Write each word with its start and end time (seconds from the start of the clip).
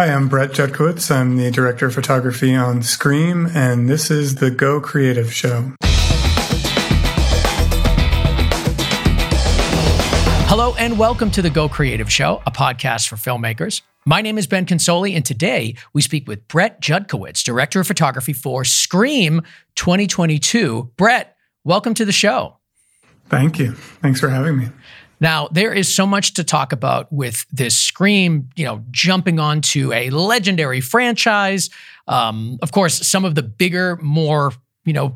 Hi, 0.00 0.06
I'm 0.06 0.28
Brett 0.28 0.52
Jutkiewicz. 0.52 1.14
I'm 1.14 1.36
the 1.36 1.50
director 1.50 1.84
of 1.84 1.92
photography 1.92 2.56
on 2.56 2.82
Scream, 2.82 3.46
and 3.54 3.86
this 3.86 4.10
is 4.10 4.36
the 4.36 4.50
Go 4.50 4.80
Creative 4.80 5.30
Show. 5.30 5.74
Hello, 10.48 10.74
and 10.76 10.98
welcome 10.98 11.30
to 11.32 11.42
the 11.42 11.50
Go 11.50 11.68
Creative 11.68 12.10
Show, 12.10 12.42
a 12.46 12.50
podcast 12.50 13.08
for 13.08 13.16
filmmakers. 13.16 13.82
My 14.06 14.22
name 14.22 14.38
is 14.38 14.46
Ben 14.46 14.64
Consoli, 14.64 15.14
and 15.14 15.22
today 15.22 15.76
we 15.92 16.00
speak 16.00 16.26
with 16.26 16.48
Brett 16.48 16.80
Jutkiewicz, 16.80 17.44
director 17.44 17.80
of 17.80 17.86
photography 17.86 18.32
for 18.32 18.64
Scream 18.64 19.42
2022. 19.74 20.92
Brett, 20.96 21.36
welcome 21.62 21.92
to 21.92 22.06
the 22.06 22.12
show. 22.12 22.56
Thank 23.28 23.58
you. 23.58 23.72
Thanks 23.72 24.18
for 24.18 24.30
having 24.30 24.56
me. 24.56 24.70
Now, 25.20 25.48
there 25.48 25.72
is 25.72 25.92
so 25.92 26.06
much 26.06 26.34
to 26.34 26.44
talk 26.44 26.72
about 26.72 27.12
with 27.12 27.44
this 27.52 27.76
Scream, 27.76 28.48
you 28.56 28.64
know, 28.64 28.82
jumping 28.90 29.38
onto 29.38 29.92
a 29.92 30.10
legendary 30.10 30.80
franchise. 30.80 31.68
Um, 32.08 32.58
of 32.62 32.72
course, 32.72 33.06
some 33.06 33.24
of 33.24 33.34
the 33.34 33.42
bigger, 33.42 33.96
more, 33.96 34.52
you 34.84 34.94
know, 34.94 35.14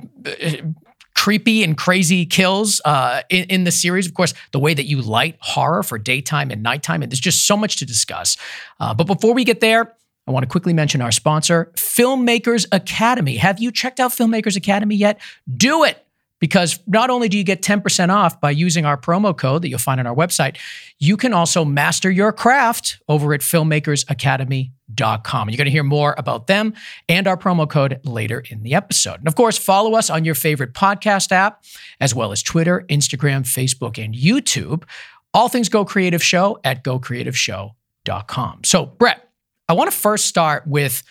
creepy 1.14 1.62
and 1.64 1.76
crazy 1.76 2.26
kills 2.26 2.80
uh, 2.84 3.22
in, 3.30 3.44
in, 3.44 3.64
the 3.64 3.70
series. 3.70 4.06
Of 4.06 4.14
course, 4.14 4.34
the 4.52 4.58
way 4.58 4.74
that 4.74 4.84
you 4.84 5.00
light 5.00 5.36
horror 5.40 5.82
for 5.82 5.98
daytime 5.98 6.50
and 6.50 6.62
nighttime, 6.62 7.02
and 7.02 7.10
there's 7.10 7.20
just 7.20 7.46
so 7.46 7.56
much 7.56 7.76
to 7.76 7.86
discuss. 7.86 8.36
Uh, 8.80 8.92
but 8.92 9.06
before 9.06 9.32
we 9.32 9.44
get 9.44 9.60
there, 9.60 9.94
I 10.26 10.30
want 10.30 10.42
to 10.42 10.48
quickly 10.48 10.72
mention 10.72 11.00
our 11.00 11.12
sponsor, 11.12 11.70
Filmmakers 11.76 12.66
Academy. 12.72 13.36
Have 13.36 13.58
you 13.58 13.70
checked 13.70 14.00
out 14.00 14.10
Filmmakers 14.10 14.56
Academy 14.56 14.96
yet? 14.96 15.20
Do 15.56 15.84
it 15.84 16.03
because 16.40 16.78
not 16.86 17.10
only 17.10 17.28
do 17.28 17.38
you 17.38 17.44
get 17.44 17.62
10% 17.62 18.10
off 18.10 18.40
by 18.40 18.50
using 18.50 18.84
our 18.84 18.96
promo 18.96 19.36
code 19.36 19.62
that 19.62 19.68
you'll 19.68 19.78
find 19.78 20.00
on 20.00 20.06
our 20.06 20.14
website, 20.14 20.56
you 20.98 21.16
can 21.16 21.32
also 21.32 21.64
master 21.64 22.10
your 22.10 22.32
craft 22.32 23.00
over 23.08 23.32
at 23.34 23.40
filmmakersacademy.com. 23.40 25.48
You're 25.48 25.56
going 25.56 25.64
to 25.64 25.70
hear 25.70 25.82
more 25.82 26.14
about 26.18 26.46
them 26.46 26.74
and 27.08 27.26
our 27.26 27.36
promo 27.36 27.68
code 27.68 28.00
later 28.04 28.42
in 28.50 28.62
the 28.62 28.74
episode. 28.74 29.18
And 29.18 29.28
of 29.28 29.36
course, 29.36 29.56
follow 29.56 29.94
us 29.94 30.10
on 30.10 30.24
your 30.24 30.34
favorite 30.34 30.74
podcast 30.74 31.32
app, 31.32 31.64
as 32.00 32.14
well 32.14 32.32
as 32.32 32.42
Twitter, 32.42 32.84
Instagram, 32.88 33.42
Facebook, 33.42 34.02
and 34.02 34.14
YouTube. 34.14 34.84
All 35.32 35.48
things 35.48 35.68
Go 35.68 35.84
Creative 35.84 36.22
Show 36.22 36.60
at 36.62 36.84
gocreativeshow.com. 36.84 38.64
So, 38.64 38.86
Brett, 38.86 39.28
I 39.68 39.72
want 39.72 39.90
to 39.90 39.96
first 39.96 40.26
start 40.26 40.66
with 40.66 41.02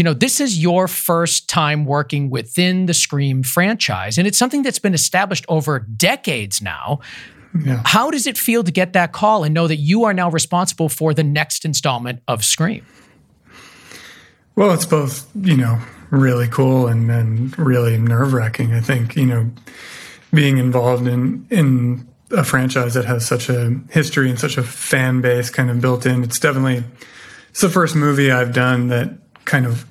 you 0.00 0.04
know, 0.04 0.14
this 0.14 0.40
is 0.40 0.58
your 0.58 0.88
first 0.88 1.46
time 1.46 1.84
working 1.84 2.30
within 2.30 2.86
the 2.86 2.94
Scream 2.94 3.42
franchise, 3.42 4.16
and 4.16 4.26
it's 4.26 4.38
something 4.38 4.62
that's 4.62 4.78
been 4.78 4.94
established 4.94 5.44
over 5.46 5.78
decades 5.78 6.62
now. 6.62 7.00
Yeah. 7.62 7.82
How 7.84 8.10
does 8.10 8.26
it 8.26 8.38
feel 8.38 8.64
to 8.64 8.72
get 8.72 8.94
that 8.94 9.12
call 9.12 9.44
and 9.44 9.52
know 9.52 9.68
that 9.68 9.76
you 9.76 10.04
are 10.04 10.14
now 10.14 10.30
responsible 10.30 10.88
for 10.88 11.12
the 11.12 11.22
next 11.22 11.66
installment 11.66 12.22
of 12.26 12.46
Scream? 12.46 12.86
Well, 14.56 14.72
it's 14.72 14.86
both, 14.86 15.28
you 15.34 15.58
know, 15.58 15.78
really 16.08 16.48
cool 16.48 16.86
and, 16.86 17.10
and 17.10 17.58
really 17.58 17.98
nerve 17.98 18.32
wracking. 18.32 18.72
I 18.72 18.80
think, 18.80 19.16
you 19.16 19.26
know, 19.26 19.50
being 20.32 20.56
involved 20.56 21.06
in, 21.06 21.46
in 21.50 22.08
a 22.30 22.42
franchise 22.42 22.94
that 22.94 23.04
has 23.04 23.26
such 23.26 23.50
a 23.50 23.78
history 23.90 24.30
and 24.30 24.38
such 24.38 24.56
a 24.56 24.62
fan 24.62 25.20
base 25.20 25.50
kind 25.50 25.68
of 25.68 25.82
built 25.82 26.06
in. 26.06 26.24
It's 26.24 26.38
definitely, 26.38 26.84
it's 27.50 27.60
the 27.60 27.68
first 27.68 27.94
movie 27.94 28.30
I've 28.30 28.54
done 28.54 28.88
that 28.88 29.18
kind 29.44 29.66
of 29.66 29.84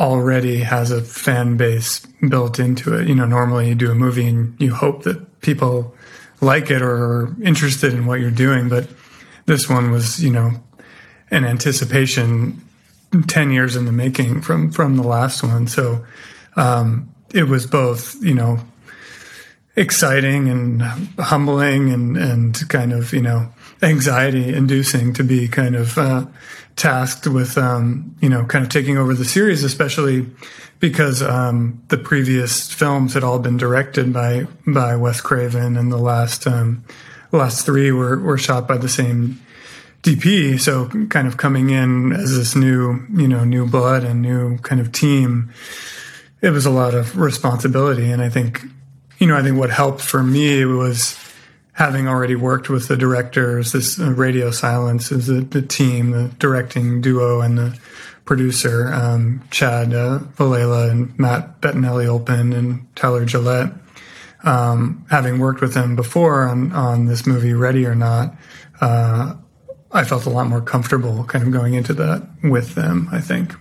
already 0.00 0.60
has 0.60 0.90
a 0.90 1.02
fan 1.02 1.58
base 1.58 2.00
built 2.28 2.58
into 2.58 2.94
it. 2.94 3.06
You 3.06 3.14
know, 3.14 3.26
normally 3.26 3.68
you 3.68 3.74
do 3.74 3.90
a 3.90 3.94
movie 3.94 4.26
and 4.26 4.58
you 4.58 4.74
hope 4.74 5.02
that 5.02 5.40
people 5.42 5.94
like 6.40 6.70
it 6.70 6.80
or 6.80 6.94
are 6.94 7.36
interested 7.42 7.92
in 7.92 8.06
what 8.06 8.18
you're 8.18 8.30
doing, 8.30 8.70
but 8.70 8.88
this 9.44 9.68
one 9.68 9.90
was, 9.90 10.24
you 10.24 10.30
know, 10.30 10.52
an 11.30 11.44
anticipation 11.44 12.60
10 13.26 13.50
years 13.52 13.76
in 13.76 13.84
the 13.84 13.92
making 13.92 14.40
from 14.40 14.70
from 14.70 14.96
the 14.96 15.02
last 15.02 15.42
one. 15.42 15.66
So 15.66 16.04
um, 16.56 17.12
it 17.34 17.44
was 17.44 17.66
both, 17.66 18.16
you 18.22 18.34
know, 18.34 18.58
exciting 19.76 20.48
and 20.48 20.82
humbling 21.18 21.92
and 21.92 22.16
and 22.16 22.68
kind 22.68 22.92
of, 22.92 23.12
you 23.12 23.22
know, 23.22 23.52
anxiety 23.82 24.54
inducing 24.54 25.12
to 25.14 25.24
be 25.24 25.46
kind 25.48 25.76
of 25.76 25.98
uh, 25.98 26.26
tasked 26.80 27.26
with, 27.26 27.58
um, 27.58 28.16
you 28.20 28.28
know, 28.28 28.44
kind 28.46 28.64
of 28.64 28.70
taking 28.70 28.96
over 28.96 29.12
the 29.12 29.24
series, 29.24 29.62
especially 29.62 30.26
because 30.80 31.22
um, 31.22 31.82
the 31.88 31.98
previous 31.98 32.72
films 32.72 33.12
had 33.12 33.22
all 33.22 33.38
been 33.38 33.58
directed 33.58 34.12
by 34.12 34.46
by 34.66 34.96
Wes 34.96 35.20
Craven, 35.20 35.76
and 35.76 35.92
the 35.92 35.98
last 35.98 36.46
um, 36.46 36.82
last 37.32 37.66
three 37.66 37.92
were 37.92 38.18
were 38.18 38.38
shot 38.38 38.66
by 38.66 38.78
the 38.78 38.88
same 38.88 39.40
DP. 40.02 40.58
So, 40.58 40.88
kind 41.08 41.28
of 41.28 41.36
coming 41.36 41.68
in 41.68 42.12
as 42.12 42.34
this 42.34 42.56
new, 42.56 43.06
you 43.14 43.28
know, 43.28 43.44
new 43.44 43.66
blood 43.66 44.02
and 44.02 44.22
new 44.22 44.56
kind 44.58 44.80
of 44.80 44.90
team, 44.90 45.52
it 46.40 46.50
was 46.50 46.64
a 46.64 46.70
lot 46.70 46.94
of 46.94 47.18
responsibility. 47.18 48.10
And 48.10 48.22
I 48.22 48.30
think, 48.30 48.62
you 49.18 49.26
know, 49.26 49.36
I 49.36 49.42
think 49.42 49.58
what 49.58 49.68
helped 49.68 50.00
for 50.00 50.22
me 50.22 50.64
was 50.64 51.19
having 51.80 52.06
already 52.06 52.36
worked 52.36 52.68
with 52.68 52.88
the 52.88 52.96
directors, 52.96 53.72
this 53.72 53.98
uh, 53.98 54.10
Radio 54.10 54.50
Silence 54.50 55.10
is 55.10 55.28
the, 55.28 55.40
the, 55.40 55.62
team, 55.62 56.10
the 56.10 56.28
directing 56.38 57.00
duo, 57.00 57.40
and 57.40 57.56
the 57.56 57.78
producer, 58.26 58.92
um, 58.92 59.42
Chad 59.50 59.94
uh, 59.94 60.18
Villella 60.36 60.90
and 60.90 61.18
Matt 61.18 61.62
Bettinelli-Olpin 61.62 62.52
and 62.52 62.86
Tyler 62.96 63.24
Gillett. 63.24 63.74
Um, 64.44 65.06
having 65.08 65.38
worked 65.38 65.62
with 65.62 65.72
them 65.72 65.96
before 65.96 66.46
on, 66.46 66.70
on 66.72 67.06
this 67.06 67.26
movie, 67.26 67.54
Ready 67.54 67.86
or 67.86 67.94
Not, 67.94 68.34
uh, 68.82 69.36
I 69.90 70.04
felt 70.04 70.26
a 70.26 70.30
lot 70.30 70.48
more 70.48 70.60
comfortable 70.60 71.24
kind 71.24 71.46
of 71.46 71.50
going 71.50 71.72
into 71.72 71.94
that 71.94 72.28
with 72.42 72.74
them, 72.74 73.08
I 73.10 73.22
think. 73.22 73.54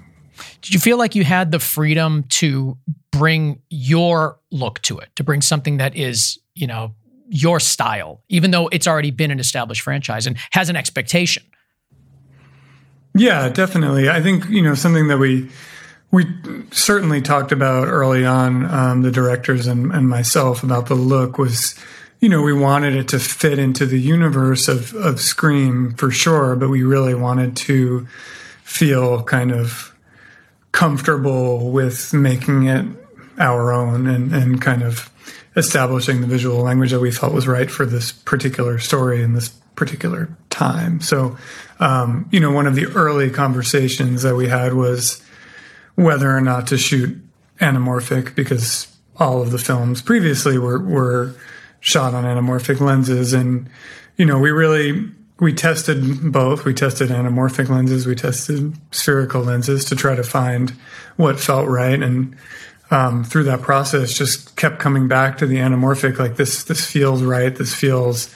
Did 0.61 0.73
you 0.73 0.81
feel 0.81 0.97
like 0.97 1.15
you 1.15 1.23
had 1.23 1.53
the 1.53 1.59
freedom 1.59 2.25
to 2.31 2.77
bring 3.11 3.61
your 3.69 4.41
look 4.51 4.81
to 4.81 4.97
it, 4.99 5.07
to 5.15 5.23
bring 5.23 5.41
something 5.41 5.77
that 5.77 5.95
is, 5.95 6.37
you 6.53 6.67
know, 6.67 6.95
your 7.29 7.59
style, 7.59 8.23
even 8.27 8.51
though 8.51 8.67
it's 8.69 8.87
already 8.87 9.11
been 9.11 9.31
an 9.31 9.39
established 9.39 9.81
franchise 9.81 10.27
and 10.27 10.37
has 10.51 10.69
an 10.69 10.75
expectation. 10.75 11.43
Yeah, 13.15 13.49
definitely. 13.49 14.09
I 14.09 14.21
think 14.21 14.49
you 14.49 14.61
know 14.61 14.75
something 14.75 15.07
that 15.07 15.17
we 15.17 15.49
we 16.11 16.25
certainly 16.71 17.21
talked 17.21 17.51
about 17.51 17.87
early 17.87 18.25
on, 18.25 18.65
um, 18.65 19.01
the 19.03 19.11
directors 19.11 19.67
and, 19.67 19.91
and 19.91 20.09
myself 20.09 20.63
about 20.63 20.87
the 20.87 20.95
look 20.95 21.37
was, 21.37 21.75
you 22.19 22.29
know, 22.29 22.41
we 22.41 22.53
wanted 22.53 22.95
it 22.95 23.07
to 23.09 23.19
fit 23.19 23.59
into 23.59 23.85
the 23.85 23.99
universe 23.99 24.67
of 24.67 24.93
of 24.95 25.21
Scream 25.21 25.93
for 25.93 26.11
sure, 26.11 26.55
but 26.55 26.69
we 26.69 26.83
really 26.83 27.15
wanted 27.15 27.55
to 27.57 28.07
feel 28.63 29.23
kind 29.23 29.51
of 29.51 29.95
comfortable 30.71 31.71
with 31.71 32.13
making 32.13 32.65
it 32.65 32.85
our 33.39 33.71
own 33.71 34.07
and 34.07 34.33
and 34.33 34.61
kind 34.61 34.83
of 34.83 35.09
establishing 35.55 36.21
the 36.21 36.27
visual 36.27 36.61
language 36.61 36.91
that 36.91 36.99
we 36.99 37.11
felt 37.11 37.33
was 37.33 37.47
right 37.47 37.71
for 37.71 37.85
this 37.85 38.11
particular 38.11 38.79
story 38.79 39.21
in 39.21 39.33
this 39.33 39.49
particular 39.75 40.29
time. 40.49 41.01
So, 41.01 41.37
um, 41.79 42.27
you 42.31 42.39
know, 42.39 42.51
one 42.51 42.67
of 42.67 42.75
the 42.75 42.87
early 42.87 43.29
conversations 43.29 44.21
that 44.23 44.35
we 44.35 44.47
had 44.47 44.73
was 44.73 45.23
whether 45.95 46.35
or 46.35 46.41
not 46.41 46.67
to 46.67 46.77
shoot 46.77 47.17
anamorphic 47.59 48.35
because 48.35 48.87
all 49.17 49.41
of 49.41 49.51
the 49.51 49.57
films 49.57 50.01
previously 50.01 50.57
were, 50.57 50.79
were 50.79 51.33
shot 51.79 52.13
on 52.13 52.25
anamorphic 52.25 52.79
lenses. 52.79 53.33
And, 53.33 53.69
you 54.17 54.25
know, 54.25 54.37
we 54.37 54.51
really, 54.51 55.09
we 55.39 55.53
tested 55.53 56.31
both. 56.31 56.65
We 56.65 56.73
tested 56.73 57.09
anamorphic 57.09 57.69
lenses, 57.69 58.05
we 58.05 58.15
tested 58.15 58.75
spherical 58.91 59.41
lenses 59.41 59.85
to 59.85 59.95
try 59.95 60.15
to 60.15 60.23
find 60.23 60.71
what 61.15 61.39
felt 61.39 61.67
right. 61.67 62.01
And, 62.01 62.35
um, 62.91 63.23
through 63.23 63.43
that 63.43 63.61
process 63.61 64.13
just 64.13 64.55
kept 64.55 64.79
coming 64.79 65.07
back 65.07 65.37
to 65.37 65.45
the 65.45 65.57
anamorphic 65.57 66.17
like 66.17 66.37
this 66.37 66.63
this 66.63 66.85
feels 66.85 67.23
right. 67.23 67.55
This 67.55 67.73
feels 67.73 68.33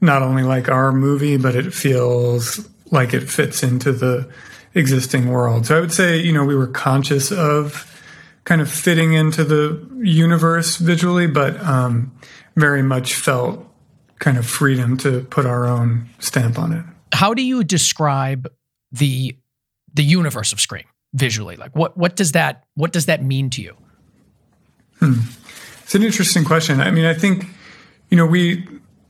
not 0.00 0.22
only 0.22 0.42
like 0.42 0.68
our 0.68 0.92
movie 0.92 1.36
but 1.36 1.54
it 1.56 1.72
feels 1.72 2.68
like 2.90 3.14
it 3.14 3.28
fits 3.28 3.62
into 3.62 3.92
the 3.92 4.28
existing 4.74 5.28
world. 5.28 5.66
So 5.66 5.76
i 5.76 5.80
would 5.80 5.92
say 5.92 6.20
you 6.20 6.32
know 6.32 6.44
we 6.44 6.54
were 6.54 6.66
conscious 6.66 7.32
of 7.32 7.90
kind 8.44 8.60
of 8.60 8.70
fitting 8.70 9.14
into 9.14 9.42
the 9.42 9.88
universe 10.02 10.76
visually 10.76 11.26
but 11.26 11.58
um, 11.62 12.12
very 12.56 12.82
much 12.82 13.14
felt 13.14 13.66
kind 14.18 14.36
of 14.36 14.46
freedom 14.46 14.96
to 14.98 15.22
put 15.24 15.46
our 15.46 15.66
own 15.66 16.08
stamp 16.18 16.58
on 16.58 16.72
it. 16.72 16.84
How 17.12 17.32
do 17.32 17.42
you 17.42 17.64
describe 17.64 18.48
the 18.92 19.36
the 19.94 20.04
universe 20.04 20.52
of 20.52 20.60
scream 20.60 20.84
visually? 21.14 21.56
Like 21.56 21.74
what 21.74 21.96
what 21.96 22.16
does 22.16 22.32
that 22.32 22.64
what 22.74 22.92
does 22.92 23.06
that 23.06 23.22
mean 23.22 23.48
to 23.50 23.62
you 23.62 23.74
Hmm. 25.04 25.20
It's 25.82 25.94
an 25.94 26.02
interesting 26.02 26.44
question. 26.44 26.80
I 26.80 26.90
mean, 26.90 27.04
I 27.04 27.12
think 27.12 27.46
you 28.08 28.16
know 28.16 28.24
we 28.24 28.66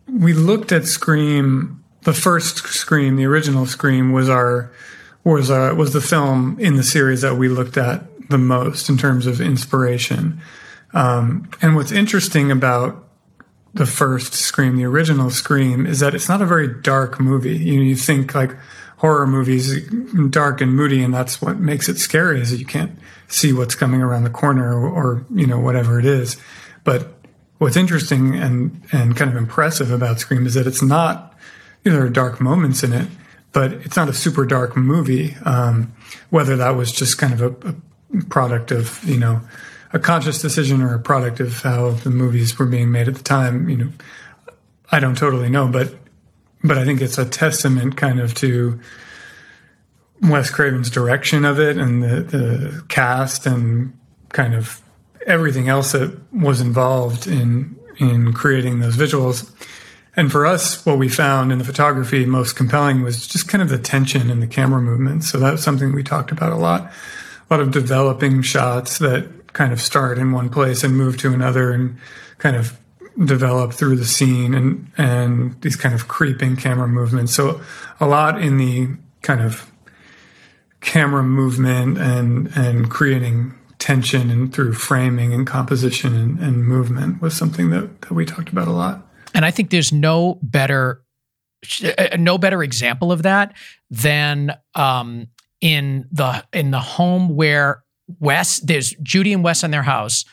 we 0.08 0.32
looked 0.32 0.72
at 0.72 0.86
Scream. 0.86 1.84
The 2.02 2.12
first 2.12 2.58
Scream, 2.66 3.16
the 3.16 3.24
original 3.24 3.64
Scream, 3.64 4.12
was 4.12 4.28
our 4.28 4.72
was 5.22 5.50
our, 5.50 5.72
was 5.74 5.92
the 5.92 6.00
film 6.00 6.58
in 6.58 6.76
the 6.76 6.82
series 6.82 7.22
that 7.22 7.36
we 7.36 7.48
looked 7.48 7.76
at 7.76 8.02
the 8.28 8.38
most 8.38 8.88
in 8.88 8.98
terms 8.98 9.26
of 9.26 9.40
inspiration. 9.40 10.40
Um, 10.92 11.48
and 11.62 11.76
what's 11.76 11.92
interesting 11.92 12.50
about 12.50 13.08
the 13.72 13.86
first 13.86 14.34
Scream, 14.34 14.76
the 14.76 14.84
original 14.84 15.30
Scream, 15.30 15.86
is 15.86 16.00
that 16.00 16.14
it's 16.14 16.28
not 16.28 16.42
a 16.42 16.46
very 16.46 16.68
dark 16.82 17.20
movie. 17.20 17.56
You 17.56 17.76
know, 17.76 17.82
you 17.82 17.96
think 17.96 18.34
like, 18.34 18.52
horror 18.98 19.26
movies 19.26 19.88
dark 20.30 20.60
and 20.60 20.74
moody, 20.74 21.02
and 21.02 21.12
that's 21.12 21.40
what 21.42 21.58
makes 21.58 21.88
it 21.88 21.98
scary 21.98 22.40
is 22.40 22.50
that 22.50 22.58
you 22.58 22.66
can't 22.66 22.98
see 23.28 23.52
what's 23.52 23.74
coming 23.74 24.00
around 24.00 24.24
the 24.24 24.30
corner 24.30 24.72
or, 24.78 24.88
or 24.88 25.26
you 25.34 25.46
know 25.46 25.58
whatever 25.58 25.98
it 25.98 26.06
is. 26.06 26.36
But 26.84 27.14
what's 27.58 27.76
interesting 27.76 28.34
and 28.34 28.82
and 28.92 29.16
kind 29.16 29.30
of 29.30 29.36
impressive 29.36 29.90
about 29.90 30.20
Scream 30.20 30.46
is 30.46 30.54
that 30.54 30.66
it's 30.66 30.82
not 30.82 31.34
you 31.84 31.92
know, 31.92 31.98
there 31.98 32.06
are 32.06 32.10
dark 32.10 32.40
moments 32.40 32.82
in 32.82 32.92
it, 32.92 33.08
but 33.52 33.72
it's 33.72 33.96
not 33.96 34.08
a 34.08 34.14
super 34.14 34.44
dark 34.46 34.76
movie. 34.76 35.36
Um, 35.44 35.92
whether 36.30 36.56
that 36.56 36.70
was 36.70 36.90
just 36.90 37.18
kind 37.18 37.32
of 37.34 37.42
a, 37.42 37.70
a 38.18 38.24
product 38.24 38.70
of 38.70 39.02
you 39.04 39.18
know 39.18 39.40
a 39.92 39.98
conscious 39.98 40.42
decision 40.42 40.82
or 40.82 40.94
a 40.94 40.98
product 40.98 41.40
of 41.40 41.62
how 41.62 41.90
the 41.90 42.10
movies 42.10 42.58
were 42.58 42.66
being 42.66 42.90
made 42.90 43.06
at 43.06 43.14
the 43.14 43.22
time, 43.22 43.68
you 43.68 43.76
know, 43.76 43.92
I 44.90 44.98
don't 44.98 45.16
totally 45.16 45.48
know, 45.48 45.68
but 45.68 45.94
but 46.64 46.78
I 46.78 46.84
think 46.84 47.00
it's 47.02 47.18
a 47.18 47.26
testament 47.26 47.96
kind 47.96 48.18
of 48.18 48.34
to 48.36 48.80
Wes 50.22 50.50
Craven's 50.50 50.90
direction 50.90 51.44
of 51.44 51.60
it 51.60 51.76
and 51.76 52.02
the, 52.02 52.22
the 52.22 52.84
cast 52.88 53.46
and 53.46 53.96
kind 54.30 54.54
of 54.54 54.80
everything 55.26 55.68
else 55.68 55.92
that 55.92 56.18
was 56.32 56.60
involved 56.60 57.26
in 57.26 57.78
in 57.98 58.32
creating 58.32 58.80
those 58.80 58.96
visuals. 58.96 59.48
And 60.16 60.32
for 60.32 60.46
us, 60.46 60.84
what 60.84 60.98
we 60.98 61.08
found 61.08 61.52
in 61.52 61.58
the 61.58 61.64
photography 61.64 62.24
most 62.24 62.56
compelling 62.56 63.02
was 63.02 63.26
just 63.26 63.46
kind 63.48 63.62
of 63.62 63.68
the 63.68 63.78
tension 63.78 64.30
and 64.30 64.42
the 64.42 64.46
camera 64.46 64.80
movement. 64.80 65.24
So 65.24 65.38
that's 65.38 65.62
something 65.62 65.92
we 65.92 66.02
talked 66.02 66.32
about 66.32 66.52
a 66.52 66.56
lot. 66.56 66.82
A 67.50 67.54
lot 67.54 67.60
of 67.60 67.70
developing 67.70 68.42
shots 68.42 68.98
that 68.98 69.52
kind 69.52 69.72
of 69.72 69.80
start 69.80 70.18
in 70.18 70.32
one 70.32 70.50
place 70.50 70.82
and 70.82 70.96
move 70.96 71.18
to 71.18 71.32
another 71.32 71.70
and 71.70 71.96
kind 72.38 72.56
of 72.56 72.76
develop 73.22 73.72
through 73.72 73.96
the 73.96 74.04
scene 74.04 74.54
and 74.54 74.90
and 74.96 75.60
these 75.62 75.76
kind 75.76 75.94
of 75.94 76.08
creeping 76.08 76.56
camera 76.56 76.88
movements. 76.88 77.34
So 77.34 77.60
a 78.00 78.06
lot 78.06 78.40
in 78.40 78.58
the 78.58 78.88
kind 79.22 79.40
of 79.40 79.70
camera 80.80 81.22
movement 81.22 81.98
and 81.98 82.50
and 82.56 82.90
creating 82.90 83.54
tension 83.78 84.30
and 84.30 84.52
through 84.52 84.72
framing 84.72 85.32
and 85.32 85.46
composition 85.46 86.14
and, 86.14 86.38
and 86.38 86.64
movement 86.64 87.20
was 87.20 87.36
something 87.36 87.70
that, 87.70 88.00
that 88.02 88.12
we 88.12 88.24
talked 88.24 88.48
about 88.48 88.66
a 88.66 88.72
lot. 88.72 89.06
And 89.34 89.44
I 89.44 89.50
think 89.50 89.70
there's 89.70 89.92
no 89.92 90.38
better 90.42 91.02
uh, 91.82 92.16
no 92.18 92.38
better 92.38 92.62
example 92.62 93.12
of 93.12 93.22
that 93.22 93.54
than 93.90 94.56
um, 94.74 95.28
in 95.60 96.06
the 96.12 96.44
in 96.52 96.70
the 96.70 96.80
home 96.80 97.36
where 97.36 97.84
Wes 98.18 98.60
there's 98.60 98.90
Judy 99.02 99.32
and 99.32 99.42
Wes 99.42 99.64
in 99.64 99.70
their 99.70 99.82
house 99.82 100.24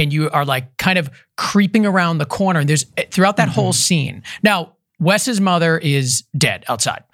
and 0.00 0.12
you 0.12 0.30
are 0.30 0.44
like 0.44 0.76
kind 0.78 0.98
of 0.98 1.10
creeping 1.36 1.86
around 1.86 2.18
the 2.18 2.26
corner 2.26 2.60
and 2.60 2.68
there's 2.68 2.86
eh, 2.96 3.04
throughout 3.10 3.36
that 3.36 3.48
mm-hmm. 3.48 3.54
whole 3.54 3.72
scene. 3.72 4.22
Now, 4.42 4.72
Wes's 4.98 5.40
mother 5.40 5.78
is 5.78 6.24
dead 6.36 6.64
outside. 6.68 7.04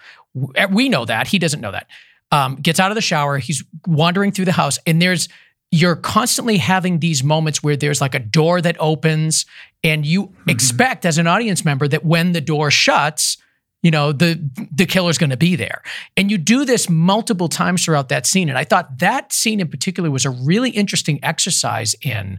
Eh, 0.54 0.66
we 0.70 0.88
know 0.88 1.04
that. 1.04 1.26
He 1.26 1.38
doesn't 1.38 1.60
know 1.60 1.72
that. 1.72 1.88
Um, 2.32 2.56
gets 2.56 2.80
out 2.80 2.90
of 2.90 2.94
the 2.94 3.00
shower. 3.00 3.38
He's 3.38 3.62
wandering 3.86 4.32
through 4.32 4.46
the 4.46 4.52
house 4.52 4.78
and 4.86 5.00
there's 5.00 5.28
you're 5.72 5.96
constantly 5.96 6.58
having 6.58 7.00
these 7.00 7.24
moments 7.24 7.62
where 7.62 7.76
there's 7.76 8.00
like 8.00 8.14
a 8.14 8.20
door 8.20 8.60
that 8.60 8.76
opens 8.78 9.46
and 9.82 10.06
you 10.06 10.28
mm-hmm. 10.28 10.50
expect 10.50 11.04
as 11.04 11.18
an 11.18 11.26
audience 11.26 11.64
member 11.64 11.88
that 11.88 12.04
when 12.04 12.32
the 12.32 12.40
door 12.40 12.70
shuts 12.70 13.36
you 13.82 13.90
know 13.90 14.10
the 14.10 14.40
the 14.72 14.86
killer's 14.86 15.18
going 15.18 15.30
to 15.30 15.36
be 15.36 15.54
there 15.54 15.82
and 16.16 16.30
you 16.30 16.38
do 16.38 16.64
this 16.64 16.88
multiple 16.88 17.48
times 17.48 17.84
throughout 17.84 18.08
that 18.08 18.26
scene 18.26 18.48
and 18.48 18.58
i 18.58 18.64
thought 18.64 18.98
that 18.98 19.32
scene 19.32 19.60
in 19.60 19.68
particular 19.68 20.10
was 20.10 20.24
a 20.24 20.30
really 20.30 20.70
interesting 20.70 21.20
exercise 21.22 21.94
in 22.02 22.38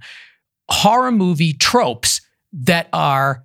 horror 0.70 1.12
movie 1.12 1.54
tropes 1.54 2.22
that 2.54 2.90
are 2.94 3.44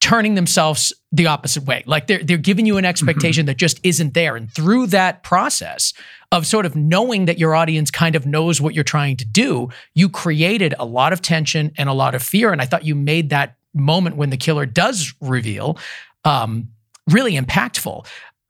turning 0.00 0.34
themselves 0.34 0.92
the 1.10 1.26
opposite 1.26 1.64
way. 1.64 1.82
Like 1.86 2.06
they're 2.06 2.22
they're 2.22 2.36
giving 2.36 2.66
you 2.66 2.76
an 2.76 2.84
expectation 2.84 3.42
mm-hmm. 3.42 3.46
that 3.48 3.56
just 3.56 3.80
isn't 3.82 4.14
there. 4.14 4.36
And 4.36 4.52
through 4.52 4.88
that 4.88 5.22
process 5.22 5.92
of 6.32 6.46
sort 6.46 6.66
of 6.66 6.76
knowing 6.76 7.24
that 7.24 7.38
your 7.38 7.54
audience 7.54 7.90
kind 7.90 8.14
of 8.14 8.26
knows 8.26 8.60
what 8.60 8.74
you're 8.74 8.84
trying 8.84 9.16
to 9.16 9.24
do, 9.24 9.68
you 9.94 10.08
created 10.08 10.74
a 10.78 10.84
lot 10.84 11.12
of 11.12 11.22
tension 11.22 11.72
and 11.76 11.88
a 11.88 11.92
lot 11.92 12.14
of 12.14 12.22
fear. 12.22 12.52
And 12.52 12.60
I 12.60 12.66
thought 12.66 12.84
you 12.84 12.94
made 12.94 13.30
that 13.30 13.56
moment 13.74 14.16
when 14.16 14.30
the 14.30 14.36
killer 14.36 14.66
does 14.66 15.14
reveal 15.20 15.78
um, 16.24 16.68
really 17.08 17.38
impactful. 17.38 18.06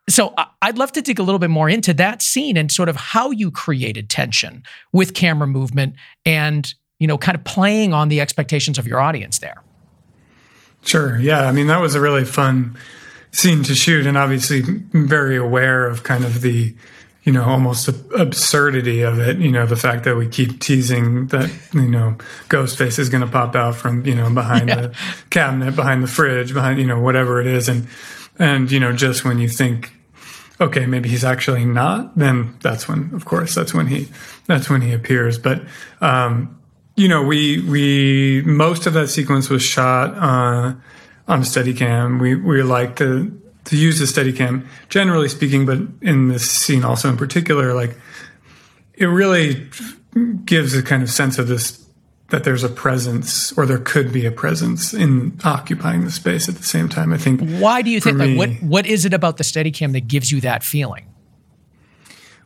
So 0.08 0.34
I'd 0.62 0.78
love 0.78 0.92
to 0.92 1.02
dig 1.02 1.18
a 1.18 1.22
little 1.22 1.40
bit 1.40 1.50
more 1.50 1.68
into 1.68 1.92
that 1.94 2.22
scene 2.22 2.56
and 2.56 2.70
sort 2.70 2.88
of 2.88 2.96
how 2.96 3.30
you 3.30 3.50
created 3.50 4.08
tension 4.08 4.62
with 4.92 5.14
camera 5.14 5.48
movement 5.48 5.96
and 6.24 6.72
you 6.98 7.06
know, 7.06 7.18
kind 7.18 7.36
of 7.36 7.44
playing 7.44 7.92
on 7.92 8.08
the 8.08 8.20
expectations 8.20 8.78
of 8.78 8.86
your 8.86 9.00
audience 9.00 9.38
there. 9.38 9.62
Sure. 10.82 11.18
Yeah. 11.18 11.42
I 11.42 11.52
mean, 11.52 11.66
that 11.66 11.80
was 11.80 11.94
a 11.94 12.00
really 12.00 12.24
fun 12.24 12.76
scene 13.32 13.62
to 13.64 13.74
shoot, 13.74 14.06
and 14.06 14.16
obviously 14.16 14.62
very 14.92 15.36
aware 15.36 15.86
of 15.86 16.02
kind 16.04 16.24
of 16.24 16.40
the, 16.40 16.74
you 17.24 17.32
know, 17.32 17.44
almost 17.44 17.88
absurdity 18.16 19.02
of 19.02 19.18
it. 19.18 19.38
You 19.38 19.50
know, 19.50 19.66
the 19.66 19.76
fact 19.76 20.04
that 20.04 20.16
we 20.16 20.28
keep 20.28 20.60
teasing 20.60 21.26
that, 21.28 21.50
you 21.74 21.88
know, 21.88 22.16
Ghostface 22.48 22.98
is 22.98 23.08
going 23.08 23.22
to 23.22 23.30
pop 23.30 23.54
out 23.54 23.74
from, 23.74 24.06
you 24.06 24.14
know, 24.14 24.32
behind 24.32 24.68
yeah. 24.68 24.80
the 24.80 24.96
cabinet, 25.30 25.76
behind 25.76 26.02
the 26.02 26.08
fridge, 26.08 26.54
behind, 26.54 26.78
you 26.78 26.86
know, 26.86 27.00
whatever 27.00 27.40
it 27.40 27.46
is. 27.46 27.68
And, 27.68 27.88
and, 28.38 28.70
you 28.70 28.80
know, 28.80 28.92
just 28.92 29.24
when 29.24 29.38
you 29.38 29.48
think, 29.48 29.92
okay, 30.60 30.86
maybe 30.86 31.08
he's 31.08 31.24
actually 31.24 31.64
not, 31.64 32.16
then 32.16 32.56
that's 32.62 32.88
when, 32.88 33.10
of 33.12 33.24
course, 33.24 33.54
that's 33.54 33.74
when 33.74 33.88
he, 33.88 34.08
that's 34.46 34.70
when 34.70 34.80
he 34.80 34.92
appears. 34.92 35.36
But, 35.36 35.62
um, 36.00 36.58
you 36.96 37.08
know, 37.08 37.22
we 37.22 37.60
we 37.62 38.42
most 38.42 38.86
of 38.86 38.94
that 38.94 39.08
sequence 39.08 39.48
was 39.48 39.62
shot 39.62 40.14
uh, 40.14 40.74
on 41.28 41.40
a 41.40 41.42
Steadicam. 41.42 42.20
We 42.20 42.34
we 42.34 42.62
like 42.62 42.96
to 42.96 43.40
to 43.66 43.76
use 43.76 43.98
the 43.98 44.06
Steadicam, 44.06 44.66
generally 44.88 45.28
speaking, 45.28 45.66
but 45.66 45.78
in 46.00 46.28
this 46.28 46.50
scene 46.50 46.84
also 46.84 47.08
in 47.08 47.16
particular, 47.16 47.74
like 47.74 47.96
it 48.94 49.06
really 49.06 49.68
gives 50.44 50.74
a 50.74 50.82
kind 50.82 51.02
of 51.02 51.10
sense 51.10 51.38
of 51.38 51.48
this 51.48 51.84
that 52.30 52.42
there's 52.42 52.64
a 52.64 52.68
presence 52.68 53.52
or 53.56 53.66
there 53.66 53.78
could 53.78 54.12
be 54.12 54.26
a 54.26 54.32
presence 54.32 54.92
in 54.92 55.38
occupying 55.44 56.04
the 56.04 56.10
space 56.10 56.48
at 56.48 56.56
the 56.56 56.64
same 56.64 56.88
time. 56.88 57.12
I 57.12 57.18
think. 57.18 57.40
Why 57.60 57.82
do 57.82 57.90
you 57.90 58.00
think? 58.00 58.16
Me, 58.16 58.36
like, 58.36 58.58
what 58.60 58.62
what 58.62 58.86
is 58.86 59.04
it 59.04 59.12
about 59.12 59.36
the 59.36 59.44
Steadicam 59.44 59.92
that 59.92 60.08
gives 60.08 60.32
you 60.32 60.40
that 60.40 60.64
feeling? 60.64 61.04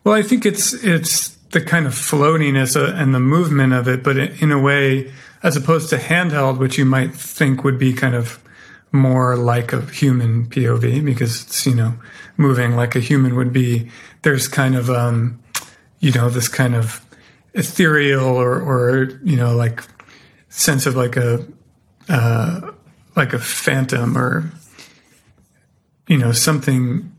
Well, 0.03 0.15
I 0.15 0.23
think 0.23 0.45
it's 0.45 0.73
it's 0.73 1.39
the 1.51 1.61
kind 1.61 1.87
of 1.87 1.93
floatiness 1.93 2.77
uh, 2.77 2.95
and 2.95 3.15
the 3.15 3.21
movement 3.21 3.73
of 3.73 3.89
it, 3.89 4.03
but 4.03 4.17
in 4.17 4.53
a 4.53 4.59
way, 4.59 5.13
as 5.43 5.57
opposed 5.57 5.91
to 5.91 5.97
handheld, 5.97 6.59
which 6.59 6.79
you 6.79 6.85
might 6.85 7.15
think 7.15 7.65
would 7.65 7.79
be 7.79 7.93
kind 7.93 8.15
of 8.15 8.43
more 8.93 9.37
like 9.37 9.73
a 9.73 9.81
human 9.83 10.47
POV 10.47 11.05
because 11.05 11.43
it's, 11.43 11.67
you 11.67 11.75
know, 11.75 11.95
moving 12.37 12.77
like 12.77 12.97
a 12.97 13.01
human 13.01 13.37
would 13.37 13.53
be, 13.53 13.91
there's 14.23 14.49
kind 14.49 14.75
of, 14.75 14.91
um, 14.91 15.41
you 16.01 16.13
know, 16.13 16.29
this 16.29 16.49
kind 16.49 16.75
of 16.75 17.05
ethereal 17.55 18.25
or, 18.25 18.61
or, 18.61 19.21
you 19.23 19.37
know, 19.37 19.55
like 19.55 19.83
sense 20.49 20.87
of 20.87 20.97
like 20.97 21.17
a, 21.17 21.45
uh, 22.09 22.73
like 23.17 23.33
a 23.33 23.39
phantom 23.39 24.17
or, 24.17 24.51
you 26.09 26.19
know, 26.19 26.33
something 26.33 27.13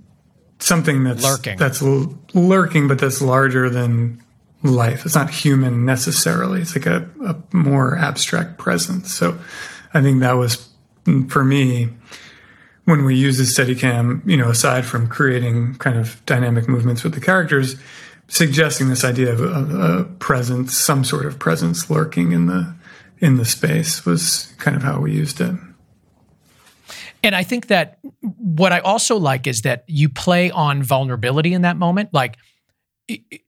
something 0.63 1.03
that's 1.03 1.24
lurking. 1.24 1.58
That's 1.58 1.82
l- 1.82 2.18
lurking, 2.34 2.88
but 2.88 3.00
that's 3.00 3.22
larger 3.22 3.70
than 3.70 4.22
life. 4.63 5.06
It's 5.06 5.15
not 5.15 5.30
human 5.30 5.86
necessarily. 5.86 6.62
It's 6.62 6.75
like 6.75 6.86
a, 6.86 7.10
a 7.25 7.36
more 7.56 7.98
abstract 7.98 8.58
presence. 8.58 9.13
So 9.13 9.39
I 9.94 10.01
think 10.01 10.22
that 10.22 10.34
was 10.34 10.70
mm, 11.06 11.30
for 11.30 11.44
me 11.44 11.89
when 12.86 13.06
we 13.06 13.15
use 13.15 13.38
the 13.38 13.44
Steadicam. 13.44 14.27
You 14.27 14.38
know, 14.38 14.50
aside 14.50 14.86
from 14.86 15.08
creating 15.08 15.75
kind 15.75 15.98
of 15.98 16.24
dynamic 16.25 16.68
movements 16.70 17.03
with 17.03 17.13
the 17.13 17.22
characters, 17.22 17.75
suggesting 18.27 18.89
this 18.89 19.03
idea 19.03 19.34
of 19.34 19.41
a, 19.41 20.00
a 20.00 20.03
presence, 20.03 20.77
some 20.77 21.03
sort 21.03 21.25
of 21.25 21.39
presence 21.39 21.89
lurking 21.89 22.32
in 22.32 22.48
the 22.48 22.74
in 23.20 23.38
the 23.38 23.46
space 23.46 24.06
was 24.06 24.53
kind 24.58 24.75
of 24.75 24.84
how 24.84 25.00
we 25.00 25.12
used 25.12 25.39
it. 25.41 25.56
And 27.24 27.36
I 27.36 27.44
think 27.44 27.68
that 27.68 28.00
what 28.22 28.72
I 28.72 28.80
also 28.80 29.18
like 29.18 29.48
is 29.48 29.62
that 29.62 29.84
you 29.88 30.10
play 30.10 30.50
on 30.51 30.82
vulnerability 30.84 31.54
in 31.54 31.62
that 31.62 31.78
moment. 31.78 32.10
Like 32.13 32.38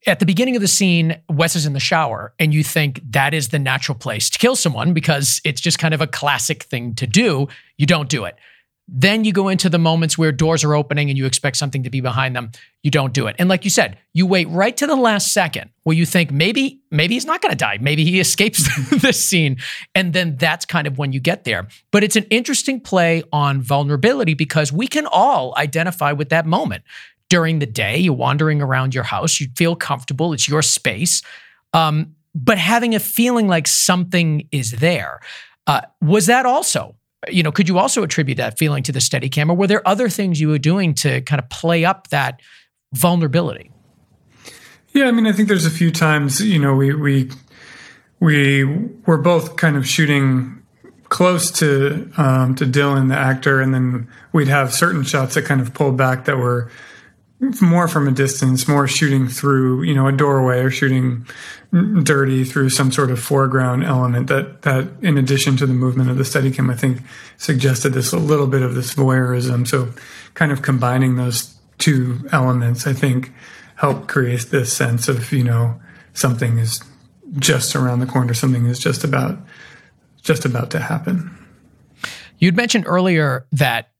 at 0.06 0.20
the 0.20 0.26
beginning 0.26 0.56
of 0.56 0.62
the 0.62 0.68
scene, 0.68 1.20
Wes 1.28 1.56
is 1.56 1.66
in 1.66 1.72
the 1.72 1.80
shower, 1.80 2.34
and 2.38 2.52
you 2.52 2.62
think 2.62 3.00
that 3.10 3.34
is 3.34 3.48
the 3.48 3.58
natural 3.58 3.96
place 3.96 4.30
to 4.30 4.38
kill 4.38 4.56
someone 4.56 4.92
because 4.92 5.40
it's 5.44 5.60
just 5.60 5.78
kind 5.78 5.94
of 5.94 6.00
a 6.00 6.06
classic 6.06 6.64
thing 6.64 6.94
to 6.96 7.06
do. 7.06 7.48
You 7.78 7.86
don't 7.86 8.08
do 8.08 8.24
it. 8.24 8.36
Then 8.86 9.24
you 9.24 9.32
go 9.32 9.48
into 9.48 9.70
the 9.70 9.78
moments 9.78 10.18
where 10.18 10.30
doors 10.30 10.62
are 10.62 10.74
opening 10.74 11.08
and 11.08 11.16
you 11.16 11.24
expect 11.24 11.56
something 11.56 11.84
to 11.84 11.90
be 11.90 12.00
behind 12.02 12.36
them. 12.36 12.50
You 12.82 12.90
don't 12.90 13.14
do 13.14 13.26
it. 13.26 13.36
And 13.38 13.48
like 13.48 13.64
you 13.64 13.70
said, 13.70 13.96
you 14.12 14.26
wait 14.26 14.46
right 14.48 14.76
to 14.76 14.86
the 14.86 14.94
last 14.94 15.32
second 15.32 15.70
where 15.84 15.96
you 15.96 16.04
think 16.04 16.30
maybe 16.30 16.82
maybe 16.90 17.14
he's 17.14 17.24
not 17.24 17.40
going 17.40 17.50
to 17.50 17.56
die. 17.56 17.78
Maybe 17.80 18.04
he 18.04 18.20
escapes 18.26 18.68
this 19.02 19.24
scene. 19.24 19.56
And 19.94 20.12
then 20.12 20.36
that's 20.36 20.66
kind 20.66 20.86
of 20.86 20.98
when 20.98 21.12
you 21.12 21.20
get 21.20 21.44
there. 21.44 21.66
But 21.92 22.04
it's 22.04 22.16
an 22.16 22.24
interesting 22.24 22.78
play 22.78 23.22
on 23.32 23.62
vulnerability 23.62 24.34
because 24.34 24.70
we 24.70 24.86
can 24.86 25.06
all 25.06 25.54
identify 25.56 26.12
with 26.12 26.28
that 26.28 26.44
moment. 26.44 26.84
During 27.30 27.58
the 27.58 27.66
day, 27.66 27.96
you're 27.96 28.12
wandering 28.12 28.60
around 28.60 28.94
your 28.94 29.02
house, 29.02 29.40
you 29.40 29.48
feel 29.56 29.74
comfortable, 29.74 30.34
it's 30.34 30.46
your 30.46 30.60
space. 30.60 31.22
Um, 31.72 32.14
but 32.34 32.58
having 32.58 32.94
a 32.94 33.00
feeling 33.00 33.48
like 33.48 33.66
something 33.66 34.46
is 34.52 34.72
there. 34.72 35.20
Uh, 35.66 35.80
was 36.02 36.26
that 36.26 36.44
also 36.44 36.96
you 37.28 37.42
know, 37.42 37.52
could 37.52 37.68
you 37.68 37.78
also 37.78 38.02
attribute 38.02 38.38
that 38.38 38.58
feeling 38.58 38.82
to 38.84 38.92
the 38.92 38.98
Steadicam, 38.98 39.50
or 39.50 39.54
were 39.54 39.66
there 39.66 39.86
other 39.86 40.08
things 40.08 40.40
you 40.40 40.48
were 40.48 40.58
doing 40.58 40.94
to 40.94 41.20
kind 41.22 41.40
of 41.40 41.48
play 41.48 41.84
up 41.84 42.08
that 42.08 42.40
vulnerability. 42.94 43.70
Yeah, 44.92 45.06
I 45.06 45.10
mean, 45.10 45.26
I 45.26 45.32
think 45.32 45.48
there's 45.48 45.66
a 45.66 45.70
few 45.70 45.90
times, 45.90 46.40
you 46.40 46.58
know, 46.58 46.74
we 46.74 46.94
we 46.94 47.30
we 48.20 48.64
were 49.06 49.18
both 49.18 49.56
kind 49.56 49.76
of 49.76 49.86
shooting 49.86 50.62
close 51.08 51.50
to 51.58 52.10
um, 52.16 52.54
to 52.54 52.64
Dylan, 52.64 53.08
the 53.08 53.16
actor, 53.16 53.60
and 53.60 53.74
then 53.74 54.08
we'd 54.32 54.48
have 54.48 54.72
certain 54.72 55.02
shots 55.02 55.34
that 55.34 55.44
kind 55.44 55.60
of 55.60 55.74
pulled 55.74 55.96
back 55.96 56.24
that 56.24 56.38
were 56.38 56.70
more 57.60 57.88
from 57.88 58.08
a 58.08 58.12
distance, 58.12 58.68
more 58.68 58.86
shooting 58.86 59.28
through, 59.28 59.82
you 59.82 59.94
know, 59.94 60.06
a 60.06 60.12
doorway 60.12 60.60
or 60.60 60.70
shooting 60.70 61.26
dirty 62.02 62.44
through 62.44 62.70
some 62.70 62.92
sort 62.92 63.10
of 63.10 63.18
foreground 63.18 63.84
element 63.84 64.28
that, 64.28 64.62
that 64.62 64.88
in 65.02 65.18
addition 65.18 65.56
to 65.56 65.66
the 65.66 65.74
movement 65.74 66.10
of 66.10 66.16
the 66.16 66.22
Steadicam, 66.22 66.72
I 66.72 66.76
think 66.76 67.00
suggested 67.36 67.90
this 67.90 68.12
a 68.12 68.18
little 68.18 68.46
bit 68.46 68.62
of 68.62 68.74
this 68.74 68.94
voyeurism. 68.94 69.66
So 69.66 69.88
kind 70.34 70.52
of 70.52 70.62
combining 70.62 71.16
those 71.16 71.54
two 71.78 72.26
elements, 72.30 72.86
I 72.86 72.92
think 72.92 73.32
helped 73.76 74.06
create 74.08 74.50
this 74.50 74.72
sense 74.72 75.08
of, 75.08 75.32
you 75.32 75.42
know, 75.42 75.80
something 76.12 76.58
is 76.58 76.80
just 77.38 77.74
around 77.74 78.00
the 78.00 78.06
corner, 78.06 78.34
something 78.34 78.66
is 78.66 78.78
just 78.78 79.02
about, 79.02 79.38
just 80.22 80.44
about 80.44 80.70
to 80.70 80.78
happen. 80.78 81.36
You'd 82.38 82.56
mentioned 82.56 82.84
earlier 82.86 83.46
that 83.52 83.90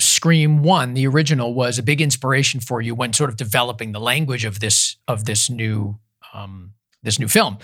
Scream 0.00 0.62
One, 0.62 0.94
the 0.94 1.06
original, 1.06 1.54
was 1.54 1.78
a 1.78 1.82
big 1.82 2.00
inspiration 2.00 2.60
for 2.60 2.80
you 2.80 2.94
when 2.94 3.12
sort 3.12 3.30
of 3.30 3.36
developing 3.36 3.92
the 3.92 4.00
language 4.00 4.44
of 4.44 4.60
this 4.60 4.96
of 5.08 5.24
this 5.24 5.50
new 5.50 5.98
um, 6.32 6.74
this 7.02 7.18
new 7.18 7.28
film. 7.28 7.58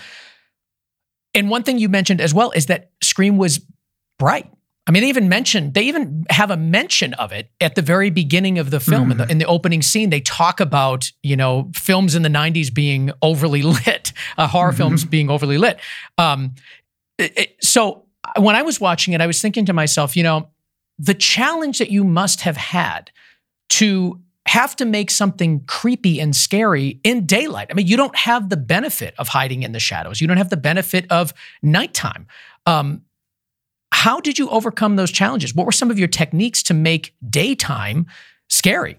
And 1.33 1.49
one 1.49 1.63
thing 1.63 1.79
you 1.79 1.89
mentioned 1.89 2.21
as 2.21 2.33
well 2.33 2.51
is 2.51 2.67
that 2.67 2.91
Scream 3.01 3.37
was 3.37 3.61
bright. 4.17 4.49
I 4.87 4.91
mean, 4.91 5.01
they 5.01 5.09
even 5.09 5.29
mentioned 5.29 5.73
they 5.73 5.83
even 5.83 6.25
have 6.29 6.51
a 6.51 6.57
mention 6.57 7.13
of 7.15 7.31
it 7.31 7.49
at 7.59 7.75
the 7.75 7.81
very 7.81 8.11
beginning 8.11 8.59
of 8.59 8.69
the 8.69 8.79
film. 8.79 9.09
Mm. 9.09 9.11
In, 9.11 9.17
the, 9.17 9.31
in, 9.31 9.37
the, 9.39 9.45
opening 9.45 9.81
scene, 9.81 10.11
they 10.11 10.21
talk 10.21 10.59
about 10.59 11.11
you 11.23 11.35
know 11.35 11.71
films 11.73 12.15
in 12.15 12.21
the 12.21 12.29
'90s 12.29 12.73
being 12.73 13.11
overly 13.21 13.61
lit, 13.63 14.13
uh, 14.37 14.47
horror 14.47 14.69
mm-hmm. 14.69 14.77
films 14.77 15.05
being 15.05 15.29
overly 15.29 15.57
lit. 15.57 15.79
Um, 16.17 16.55
it, 17.17 17.37
it, 17.37 17.55
so 17.61 18.05
when 18.37 18.55
I 18.55 18.61
was 18.61 18.79
watching 18.79 19.13
it, 19.13 19.21
I 19.21 19.27
was 19.27 19.41
thinking 19.41 19.65
to 19.65 19.73
myself, 19.73 20.15
you 20.15 20.23
know, 20.23 20.49
the 20.97 21.13
challenge 21.13 21.79
that 21.79 21.91
you 21.91 22.03
must 22.03 22.41
have 22.41 22.57
had 22.57 23.11
to 23.69 24.21
have 24.47 24.75
to 24.75 24.85
make 24.85 25.09
something 25.09 25.63
creepy 25.65 26.19
and 26.19 26.35
scary 26.35 26.99
in 27.03 27.25
daylight. 27.25 27.67
I 27.71 27.73
mean, 27.73 27.87
you 27.87 27.97
don't 27.97 28.15
have 28.15 28.49
the 28.49 28.57
benefit 28.57 29.15
of 29.17 29.27
hiding 29.27 29.63
in 29.63 29.71
the 29.71 29.79
shadows. 29.79 30.21
You 30.21 30.27
don't 30.27 30.37
have 30.37 30.51
the 30.51 30.57
benefit 30.57 31.11
of 31.11 31.33
nighttime. 31.63 32.27
Um, 32.65 33.01
how 33.91 34.19
did 34.19 34.37
you 34.37 34.49
overcome 34.49 34.97
those 34.97 35.11
challenges? 35.11 35.55
What 35.55 35.65
were 35.65 35.71
some 35.71 35.89
of 35.89 35.97
your 35.97 36.07
techniques 36.07 36.61
to 36.63 36.73
make 36.73 37.15
daytime 37.27 38.05
scary? 38.49 38.97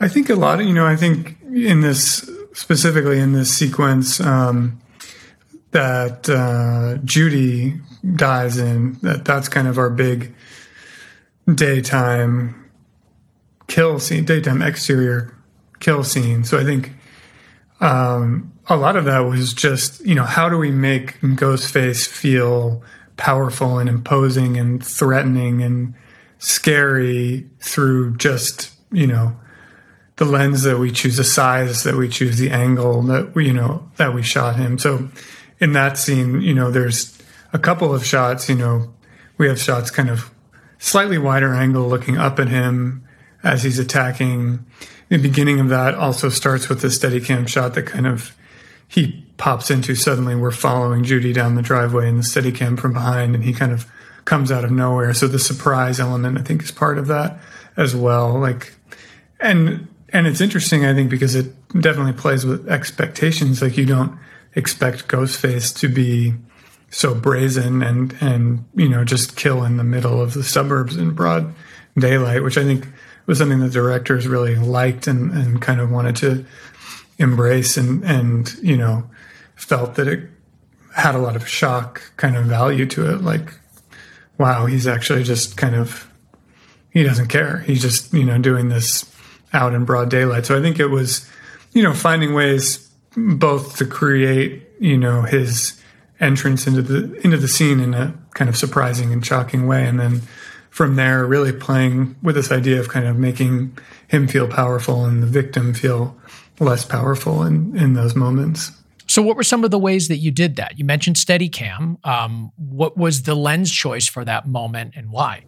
I 0.00 0.08
think 0.08 0.28
a 0.28 0.34
lot 0.34 0.60
of, 0.60 0.66
you 0.66 0.74
know, 0.74 0.86
I 0.86 0.96
think 0.96 1.38
in 1.42 1.80
this, 1.80 2.28
specifically 2.52 3.20
in 3.20 3.32
this 3.32 3.50
sequence, 3.50 4.20
um, 4.20 4.80
that 5.70 6.28
uh, 6.28 6.98
Judy 7.04 7.80
dies 8.14 8.58
in. 8.58 8.94
That 9.02 9.24
that's 9.24 9.48
kind 9.48 9.68
of 9.68 9.78
our 9.78 9.90
big 9.90 10.34
daytime 11.52 12.70
kill 13.66 13.98
scene, 13.98 14.24
daytime 14.24 14.62
exterior 14.62 15.34
kill 15.80 16.04
scene. 16.04 16.44
So 16.44 16.58
I 16.58 16.64
think 16.64 16.92
um, 17.80 18.52
a 18.68 18.76
lot 18.76 18.96
of 18.96 19.04
that 19.06 19.20
was 19.20 19.54
just 19.54 20.04
you 20.04 20.14
know 20.14 20.24
how 20.24 20.48
do 20.48 20.58
we 20.58 20.70
make 20.70 21.20
Ghostface 21.20 22.06
feel 22.06 22.82
powerful 23.16 23.78
and 23.78 23.88
imposing 23.88 24.56
and 24.56 24.84
threatening 24.84 25.62
and 25.62 25.94
scary 26.38 27.48
through 27.60 28.16
just 28.16 28.72
you 28.90 29.06
know 29.06 29.36
the 30.16 30.24
lens 30.24 30.62
that 30.62 30.78
we 30.78 30.92
choose, 30.92 31.16
the 31.16 31.24
size 31.24 31.84
that 31.84 31.96
we 31.96 32.08
choose, 32.08 32.38
the 32.38 32.50
angle 32.50 33.02
that 33.02 33.34
we 33.34 33.46
you 33.46 33.52
know 33.52 33.88
that 33.96 34.14
we 34.14 34.22
shot 34.22 34.56
him. 34.56 34.78
So 34.78 35.08
in 35.60 35.72
that 35.72 35.96
scene, 35.96 36.40
you 36.42 36.54
know, 36.54 36.70
there's 36.70 37.21
a 37.52 37.58
couple 37.58 37.94
of 37.94 38.04
shots, 38.04 38.48
you 38.48 38.54
know, 38.54 38.92
we 39.38 39.48
have 39.48 39.60
shots 39.60 39.90
kind 39.90 40.10
of 40.10 40.30
slightly 40.78 41.18
wider 41.18 41.54
angle 41.54 41.88
looking 41.88 42.18
up 42.18 42.38
at 42.38 42.48
him 42.48 43.06
as 43.42 43.62
he's 43.62 43.78
attacking. 43.78 44.64
The 45.08 45.18
beginning 45.18 45.60
of 45.60 45.68
that 45.68 45.94
also 45.94 46.28
starts 46.28 46.68
with 46.68 46.80
the 46.80 46.88
Steadicam 46.88 47.46
shot 47.46 47.74
that 47.74 47.86
kind 47.86 48.06
of 48.06 48.36
he 48.88 49.24
pops 49.36 49.70
into 49.70 49.94
suddenly 49.94 50.34
we're 50.34 50.50
following 50.50 51.04
Judy 51.04 51.32
down 51.32 51.54
the 51.54 51.62
driveway 51.62 52.08
in 52.08 52.18
the 52.18 52.22
Steadicam 52.22 52.78
from 52.78 52.92
behind 52.92 53.34
and 53.34 53.44
he 53.44 53.52
kind 53.52 53.72
of 53.72 53.90
comes 54.24 54.52
out 54.52 54.64
of 54.64 54.70
nowhere. 54.70 55.14
So 55.14 55.26
the 55.26 55.38
surprise 55.38 55.98
element 55.98 56.38
I 56.38 56.42
think 56.42 56.62
is 56.62 56.70
part 56.70 56.98
of 56.98 57.06
that 57.08 57.38
as 57.76 57.94
well. 57.96 58.38
Like 58.38 58.74
and 59.40 59.88
and 60.10 60.26
it's 60.26 60.40
interesting 60.40 60.84
I 60.84 60.94
think 60.94 61.10
because 61.10 61.34
it 61.34 61.54
definitely 61.80 62.12
plays 62.12 62.44
with 62.44 62.68
expectations. 62.68 63.62
Like 63.62 63.76
you 63.76 63.86
don't 63.86 64.18
expect 64.54 65.08
Ghostface 65.08 65.76
to 65.78 65.88
be 65.88 66.34
so 66.92 67.14
brazen 67.14 67.82
and 67.82 68.14
and 68.20 68.64
you 68.74 68.88
know 68.88 69.02
just 69.04 69.36
kill 69.36 69.64
in 69.64 69.78
the 69.78 69.84
middle 69.84 70.20
of 70.20 70.34
the 70.34 70.44
suburbs 70.44 70.96
in 70.96 71.10
broad 71.10 71.52
daylight, 71.98 72.42
which 72.42 72.58
I 72.58 72.64
think 72.64 72.86
was 73.26 73.38
something 73.38 73.60
the 73.60 73.68
directors 73.68 74.28
really 74.28 74.54
liked 74.54 75.06
and, 75.06 75.32
and 75.32 75.60
kind 75.60 75.80
of 75.80 75.90
wanted 75.90 76.16
to 76.16 76.44
embrace 77.18 77.76
and 77.76 78.04
and 78.04 78.52
you 78.62 78.76
know 78.76 79.08
felt 79.56 79.94
that 79.96 80.06
it 80.06 80.28
had 80.94 81.14
a 81.14 81.18
lot 81.18 81.34
of 81.34 81.48
shock 81.48 82.12
kind 82.16 82.36
of 82.36 82.44
value 82.44 82.86
to 82.86 83.12
it. 83.12 83.22
Like 83.22 83.54
wow 84.38 84.66
he's 84.66 84.86
actually 84.86 85.24
just 85.24 85.56
kind 85.56 85.74
of 85.74 86.08
he 86.90 87.02
doesn't 87.02 87.28
care. 87.28 87.58
He's 87.60 87.80
just 87.80 88.12
you 88.12 88.24
know 88.24 88.38
doing 88.38 88.68
this 88.68 89.10
out 89.54 89.74
in 89.74 89.84
broad 89.84 90.10
daylight. 90.10 90.46
So 90.46 90.58
i 90.58 90.62
think 90.62 90.78
it 90.78 90.88
was 90.88 91.28
you 91.72 91.82
know 91.82 91.94
finding 91.94 92.34
ways 92.34 92.90
both 93.16 93.76
to 93.76 93.86
create, 93.86 94.68
you 94.80 94.96
know, 94.96 95.22
his 95.22 95.80
entrance 96.22 96.66
into 96.66 96.80
the 96.80 97.14
into 97.24 97.36
the 97.36 97.48
scene 97.48 97.80
in 97.80 97.92
a 97.92 98.14
kind 98.34 98.48
of 98.48 98.56
surprising 98.56 99.12
and 99.12 99.24
shocking 99.26 99.66
way, 99.66 99.86
and 99.86 100.00
then 100.00 100.22
from 100.70 100.96
there, 100.96 101.26
really 101.26 101.52
playing 101.52 102.16
with 102.22 102.34
this 102.34 102.50
idea 102.50 102.80
of 102.80 102.88
kind 102.88 103.06
of 103.06 103.18
making 103.18 103.76
him 104.08 104.26
feel 104.26 104.48
powerful 104.48 105.04
and 105.04 105.22
the 105.22 105.26
victim 105.26 105.74
feel 105.74 106.16
less 106.60 106.84
powerful 106.84 107.42
in 107.42 107.76
in 107.76 107.92
those 107.94 108.14
moments. 108.14 108.70
So, 109.06 109.20
what 109.20 109.36
were 109.36 109.42
some 109.42 109.64
of 109.64 109.70
the 109.70 109.78
ways 109.78 110.08
that 110.08 110.18
you 110.18 110.30
did 110.30 110.56
that? 110.56 110.78
You 110.78 110.86
mentioned 110.86 111.16
Steadicam. 111.16 111.98
Um, 112.06 112.52
what 112.56 112.96
was 112.96 113.24
the 113.24 113.34
lens 113.34 113.70
choice 113.70 114.06
for 114.06 114.24
that 114.24 114.48
moment, 114.48 114.94
and 114.96 115.10
why? 115.10 115.44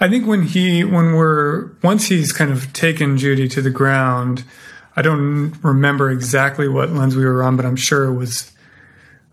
I 0.00 0.08
think 0.08 0.26
when 0.26 0.42
he, 0.42 0.84
when 0.84 1.14
we're 1.14 1.72
once 1.82 2.06
he's 2.06 2.32
kind 2.32 2.52
of 2.52 2.72
taken 2.72 3.16
Judy 3.16 3.48
to 3.48 3.62
the 3.62 3.70
ground, 3.70 4.44
I 4.96 5.02
don't 5.02 5.56
remember 5.62 6.10
exactly 6.10 6.68
what 6.68 6.90
lens 6.90 7.16
we 7.16 7.24
were 7.24 7.42
on, 7.42 7.56
but 7.56 7.64
I'm 7.64 7.76
sure 7.76 8.04
it 8.04 8.14
was 8.14 8.52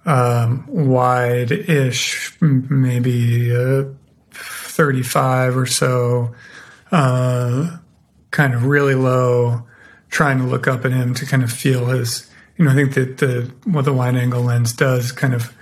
um, 0.06 0.66
wide-ish, 0.68 2.38
maybe 2.42 3.56
uh, 3.56 3.86
35 4.32 5.58
or 5.58 5.66
so, 5.66 6.36
uh, 6.92 7.78
kind 8.32 8.54
of 8.54 8.66
really 8.66 8.96
low, 8.96 9.64
trying 10.10 10.38
to 10.38 10.46
look 10.46 10.68
up 10.68 10.86
at 10.86 10.92
him 10.92 11.14
to 11.16 11.26
kind 11.26 11.44
of 11.44 11.52
feel 11.52 11.88
his. 11.88 12.30
You 12.58 12.66
know, 12.66 12.72
I 12.72 12.76
think 12.76 12.94
that 12.94 13.18
the 13.18 13.52
what 13.66 13.84
the 13.84 13.94
wide 13.94 14.16
angle 14.16 14.42
lens 14.42 14.72
does 14.72 15.12
kind 15.12 15.34
of 15.34 15.54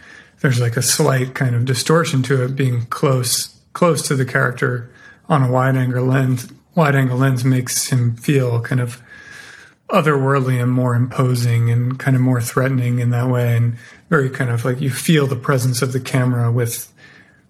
there's 0.41 0.59
like 0.59 0.77
a 0.77 0.81
slight 0.81 1.33
kind 1.33 1.55
of 1.55 1.65
distortion 1.65 2.21
to 2.23 2.43
it 2.43 2.55
being 2.55 2.85
close 2.87 3.47
close 3.73 4.07
to 4.07 4.15
the 4.15 4.25
character 4.25 4.91
on 5.27 5.41
a 5.43 5.51
wide 5.51 5.75
angle 5.75 6.05
lens. 6.05 6.51
Wide 6.75 6.95
angle 6.95 7.17
lens 7.17 7.43
makes 7.43 7.87
him 7.87 8.15
feel 8.15 8.61
kind 8.61 8.81
of 8.81 9.01
otherworldly 9.89 10.61
and 10.61 10.71
more 10.71 10.95
imposing 10.95 11.69
and 11.69 11.99
kind 11.99 12.15
of 12.15 12.21
more 12.21 12.41
threatening 12.41 12.99
in 12.99 13.11
that 13.11 13.27
way 13.27 13.55
and 13.55 13.77
very 14.13 14.29
kind 14.29 14.51
of 14.51 14.63
like 14.63 14.79
you 14.79 14.91
feel 14.91 15.25
the 15.25 15.35
presence 15.35 15.81
of 15.81 15.91
the 15.91 15.99
camera 15.99 16.51
with 16.51 16.93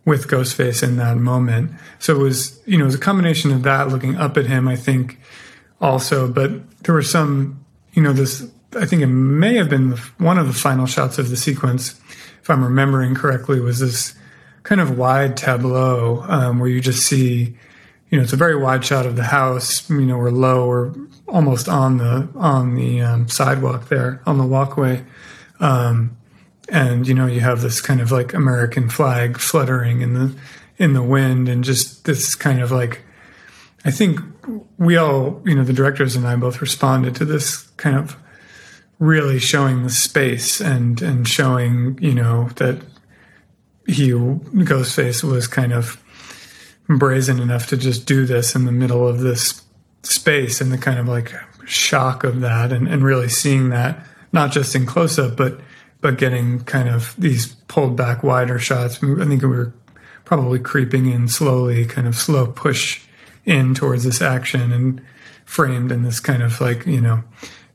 with 0.05 0.29
Ghostface 0.29 0.82
in 0.82 0.96
that 0.96 1.17
moment. 1.17 1.72
So 2.00 2.15
it 2.15 2.20
was, 2.20 2.62
you 2.65 2.77
know, 2.77 2.86
it 2.86 2.91
was 2.93 2.96
a 2.96 3.10
combination 3.10 3.51
of 3.51 3.63
that 3.63 3.89
looking 3.89 4.15
up 4.15 4.38
at 4.38 4.46
him, 4.46 4.70
I 4.70 4.77
think 4.77 5.20
also, 5.82 6.29
but 6.29 6.51
there 6.84 6.96
were 6.96 7.10
some, 7.17 7.65
you 7.91 8.01
know, 8.01 8.13
this, 8.13 8.50
I 8.77 8.86
think 8.86 9.01
it 9.01 9.08
may 9.08 9.55
have 9.55 9.70
been 9.70 9.98
one 10.20 10.38
of 10.38 10.48
the 10.48 10.53
final 10.53 10.86
shots 10.86 11.17
of 11.17 11.29
the 11.29 11.36
sequence, 11.36 12.00
if 12.41 12.50
I'm 12.50 12.63
remembering 12.63 13.13
correctly, 13.13 13.60
was 13.60 13.79
this 13.79 14.15
kind 14.63 14.79
of 14.79 14.98
wide 14.98 15.36
tableau 15.36 16.24
um, 16.29 16.60
where 16.60 16.70
you 16.70 16.79
just 16.79 17.05
see, 17.05 17.58
you 18.10 18.17
know, 18.17 18.24
it's 18.24 18.34
a 18.34 18.38
very 18.38 18.55
wide 18.55 18.86
shot 18.86 19.05
of 19.05 19.17
the 19.17 19.24
house, 19.24 19.89
you 19.89 20.05
know, 20.05 20.17
we're 20.17 20.32
low 20.32 20.67
we're 20.67 20.93
almost 21.27 21.67
on 21.67 21.98
the 21.98 22.29
on 22.36 22.75
the 22.75 23.01
um, 23.01 23.27
sidewalk 23.27 23.89
there 23.89 24.22
on 24.25 24.38
the 24.38 24.46
walkway, 24.46 25.03
um, 25.60 26.15
and 26.70 27.08
you 27.08 27.13
know 27.13 27.27
you 27.27 27.41
have 27.41 27.62
this 27.62 27.82
kind 27.82 28.01
of 28.01 28.12
like 28.12 28.34
American 28.34 28.89
flag 28.89 29.38
fluttering 29.38 30.01
in 30.01 30.13
the 30.13 30.36
in 30.77 30.93
the 30.93 31.03
wind, 31.03 31.50
and 31.50 31.63
just 31.63 32.05
this 32.05 32.36
kind 32.36 32.62
of 32.62 32.72
like 32.72 33.01
I 33.86 33.91
think 33.91 34.20
we 34.77 34.98
all 34.98 35.41
you 35.46 35.55
know 35.55 35.63
the 35.63 35.74
directors 35.74 36.15
and 36.15 36.27
I 36.27 36.36
both 36.36 36.62
responded 36.62 37.15
to 37.15 37.25
this 37.25 37.63
kind 37.77 37.98
of 37.98 38.17
really 39.00 39.39
showing 39.39 39.84
the 39.84 39.89
space 39.89 40.62
and 40.62 41.01
and 41.01 41.27
showing 41.27 41.98
you 42.01 42.13
know 42.13 42.50
that 42.55 42.82
he 43.86 44.10
Ghostface 44.10 45.24
was 45.24 45.48
kind 45.48 45.74
of 45.74 46.01
brazen 46.88 47.39
enough 47.39 47.67
to 47.67 47.77
just 47.77 48.05
do 48.05 48.25
this 48.25 48.55
in 48.55 48.65
the 48.65 48.72
middle 48.72 49.08
of 49.08 49.20
this 49.20 49.62
space 50.03 50.62
and 50.62 50.72
the 50.72 50.77
kind 50.77 51.00
of 51.00 51.08
like 51.08 51.34
shock 51.65 52.24
of 52.24 52.41
that 52.41 52.72
and, 52.72 52.88
and 52.88 53.03
really 53.03 53.29
seeing 53.29 53.70
that 53.70 54.05
not 54.34 54.51
just 54.51 54.75
in 54.75 54.86
close 54.86 55.17
up, 55.20 55.38
but 55.38 55.62
but 56.03 56.17
getting 56.17 56.60
kind 56.65 56.89
of 56.89 57.15
these 57.17 57.55
pulled 57.69 57.95
back 57.95 58.24
wider 58.24 58.60
shots. 58.60 58.98
I 59.01 59.25
think 59.25 59.41
we 59.41 59.48
were 59.48 59.74
probably 60.25 60.60
creeping 60.60 61.10
in 61.10 61.29
slowly, 61.29 61.86
kind 61.86 62.07
of 62.07 62.15
slow 62.15 62.45
push 62.45 63.01
in 63.45 63.74
towards 63.74 64.03
this 64.03 64.22
action 64.22 64.74
and 64.74 65.01
framed 65.45 65.93
in 65.93 66.03
this 66.03 66.19
kind 66.19 66.43
of 66.43 66.60
like, 66.60 66.86
you 66.86 67.00
know, 67.00 67.24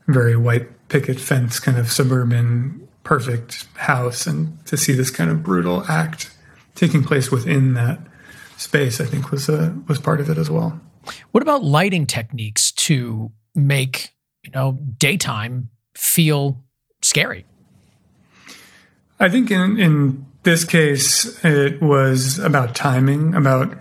very 0.07 0.37
white 0.37 0.87
picket 0.89 1.19
fence 1.19 1.59
kind 1.59 1.77
of 1.77 1.91
suburban 1.91 2.87
perfect 3.03 3.67
house 3.75 4.27
and 4.27 4.63
to 4.67 4.77
see 4.77 4.93
this 4.93 5.09
kind 5.09 5.31
of 5.31 5.41
brutal 5.41 5.83
act 5.89 6.31
taking 6.75 7.03
place 7.03 7.31
within 7.31 7.73
that 7.73 7.99
space, 8.57 9.01
I 9.01 9.05
think 9.05 9.31
was 9.31 9.49
a, 9.49 9.75
was 9.87 9.99
part 9.99 10.21
of 10.21 10.29
it 10.29 10.37
as 10.37 10.51
well. 10.51 10.79
What 11.31 11.41
about 11.41 11.63
lighting 11.63 12.05
techniques 12.05 12.71
to 12.73 13.31
make 13.55 14.11
you 14.43 14.51
know 14.51 14.77
daytime 14.99 15.69
feel 15.95 16.63
scary? 17.01 17.45
I 19.19 19.29
think 19.29 19.51
in 19.51 19.77
in 19.79 20.25
this 20.43 20.63
case, 20.63 21.43
it 21.43 21.81
was 21.81 22.39
about 22.39 22.75
timing, 22.75 23.35
about 23.35 23.77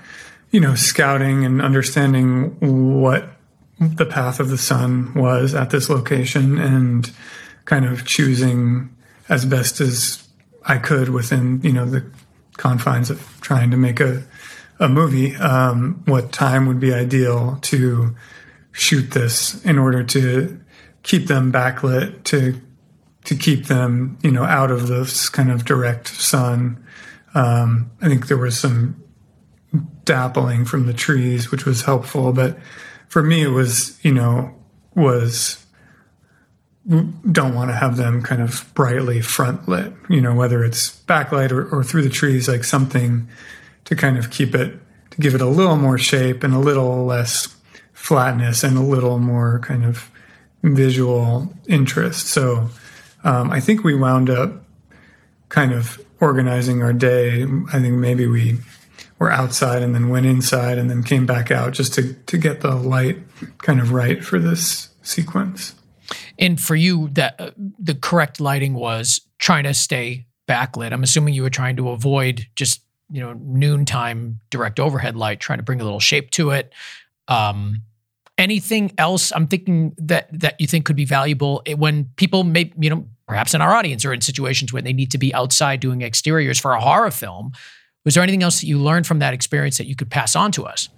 you 0.51 0.61
know 0.61 0.75
scouting 0.75 1.45
and 1.45 1.63
understanding 1.63 2.57
what 3.01 3.31
the 3.81 4.07
path 4.07 4.41
of 4.41 4.49
the 4.49 4.59
sun 4.59 5.15
was 5.15 5.55
at 5.55 5.71
this 5.71 5.89
location, 5.89 6.59
and 6.59 7.11
kind 7.65 7.85
of 7.85 8.05
choosing 8.07 8.95
as 9.29 9.45
best 9.45 9.81
as 9.81 10.27
I 10.65 10.79
could 10.79 11.11
within 11.11 11.61
you 11.63 11.73
know 11.73 11.85
the 11.85 12.05
confines 12.57 13.11
of 13.11 13.39
trying 13.41 13.71
to 13.71 13.77
make 13.77 14.01
a 14.01 14.25
a 14.81 14.89
movie, 14.89 15.35
um, 15.37 16.03
what 16.07 16.33
time 16.33 16.67
would 16.67 16.81
be 16.81 16.93
ideal 16.93 17.59
to 17.63 18.15
shoot 18.73 19.11
this 19.11 19.65
in 19.65 19.79
order 19.79 20.05
to 20.05 20.61
keep 21.03 21.27
them 21.27 21.53
backlit, 21.53 22.23
to 22.25 22.61
to 23.29 23.37
keep 23.37 23.67
them, 23.67 24.17
you 24.23 24.31
know, 24.31 24.43
out 24.43 24.71
of 24.71 24.89
this 24.89 25.29
kind 25.29 25.51
of 25.51 25.67
direct 25.67 26.09
sun. 26.09 26.83
Um, 27.35 27.91
I 28.01 28.09
think 28.09 28.27
there 28.27 28.39
was 28.39 28.59
some 28.59 29.05
dappling 30.05 30.67
from 30.67 30.87
the 30.87 30.95
trees, 30.95 31.51
which 31.51 31.67
was 31.67 31.83
helpful, 31.83 32.33
but 32.33 32.59
for 33.09 33.23
me, 33.23 33.43
it 33.43 33.51
was, 33.51 34.03
you 34.03 34.15
know, 34.15 34.55
was 34.95 35.63
don't 37.31 37.55
want 37.55 37.71
to 37.71 37.77
have 37.77 37.99
them 37.99 38.23
kind 38.23 38.41
of 38.41 38.73
brightly 38.73 39.21
front 39.21 39.69
lit, 39.69 39.93
you 40.09 40.23
know, 40.23 40.35
whether 40.35 40.65
it's 40.65 41.03
backlight 41.03 41.53
or, 41.53 41.69
or 41.69 41.85
through 41.85 42.01
the 42.01 42.09
trees, 42.09 42.49
like 42.49 42.65
something 42.65 43.29
to 43.85 43.95
kind 43.95 44.17
of 44.17 44.31
keep 44.31 44.55
it, 44.55 44.73
to 45.11 45.21
give 45.21 45.35
it 45.35 45.43
a 45.43 45.47
little 45.47 45.77
more 45.77 45.99
shape 45.99 46.43
and 46.43 46.55
a 46.55 46.59
little 46.59 47.05
less 47.05 47.55
flatness 47.93 48.65
and 48.65 48.79
a 48.79 48.83
little 48.83 49.19
more 49.19 49.59
kind 49.59 49.85
of 49.85 50.11
visual 50.63 51.53
interest. 51.67 52.29
So 52.29 52.71
um, 53.25 53.51
I 53.51 53.61
think 53.61 53.85
we 53.85 53.95
wound 53.95 54.31
up 54.31 54.65
kind 55.49 55.73
of 55.73 56.01
organizing 56.21 56.83
our 56.83 56.93
day. 56.93 57.45
I 57.73 57.81
think 57.81 57.95
maybe 57.95 58.27
we 58.27 58.59
were 59.19 59.31
outside 59.31 59.83
and 59.83 59.95
then 59.95 60.09
went 60.09 60.27
inside 60.27 60.79
and 60.79 60.91
then 60.91 61.03
came 61.03 61.27
back 61.27 61.51
out 61.51 61.73
just 61.73 61.95
to, 61.95 62.15
to 62.15 62.39
get 62.39 62.61
the 62.61 62.75
light 62.75 63.19
kind 63.59 63.81
of 63.81 63.93
right 63.93 64.25
for 64.25 64.39
this 64.39 64.89
sequence. 65.03 65.75
And 66.39 66.61
for 66.61 66.77
you, 66.77 67.09
that 67.13 67.35
uh, 67.39 67.51
the 67.79 67.95
correct 67.95 68.41
lighting 68.41 68.75
was 68.75 69.21
trying 69.39 69.65
to 69.65 69.75
stay 69.75 70.27
backlit. 70.47 70.93
I'm 70.93 71.03
assuming 71.03 71.35
you 71.35 71.43
were 71.43 71.51
trying 71.51 71.77
to 71.77 71.91
avoid 71.91 72.47
just 72.55 72.83
you 73.11 73.21
know 73.21 73.33
noontime 73.35 74.41
direct 74.51 74.81
overhead 74.81 75.17
light, 75.17 75.41
trying 75.41 75.59
to 75.59 75.63
bring 75.63 75.81
a 75.81 75.85
little 75.85 76.01
shape 76.01 76.31
to 76.33 76.51
it. 76.51 76.73
Um, 77.27 77.83
anything 78.39 78.93
else 78.97 79.33
I'm 79.33 79.47
thinking 79.47 79.95
that 79.99 80.29
that 80.41 80.61
you 80.61 80.67
think 80.67 80.87
could 80.87 80.97
be 80.97 81.05
valuable 81.05 81.63
eh, 81.67 81.75
when 81.75 82.07
people 82.17 82.45
may 82.45 82.73
you 82.79 82.89
know 82.89 83.07
perhaps 83.27 83.53
in 83.53 83.61
our 83.61 83.75
audience 83.75 84.05
or 84.05 84.13
in 84.13 84.21
situations 84.23 84.73
where 84.73 84.81
they 84.81 84.93
need 84.93 85.11
to 85.11 85.19
be 85.19 85.35
outside 85.35 85.81
doing 85.81 86.01
exteriors 86.01 86.59
for 86.59 86.73
a 86.73 86.81
horror 86.81 87.11
film. 87.11 87.53
Was 88.05 88.15
there 88.15 88.23
anything 88.23 88.43
else 88.43 88.61
that 88.61 88.67
you 88.67 88.79
learned 88.79 89.07
from 89.07 89.19
that 89.19 89.35
experience 89.35 89.77
that 89.77 89.87
you 89.87 89.95
could 89.95 90.11
pass 90.11 90.35
on 90.35 90.51
to 90.53 90.65
us? 90.65 90.89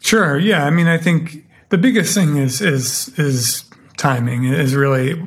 Sure. 0.00 0.36
Yeah. 0.36 0.66
I 0.66 0.70
mean, 0.70 0.88
I 0.88 0.98
think 0.98 1.46
the 1.70 1.78
biggest 1.78 2.14
thing 2.14 2.36
is 2.36 2.60
is 2.60 3.08
is 3.18 3.64
timing. 3.96 4.44
Is 4.44 4.74
really 4.74 5.26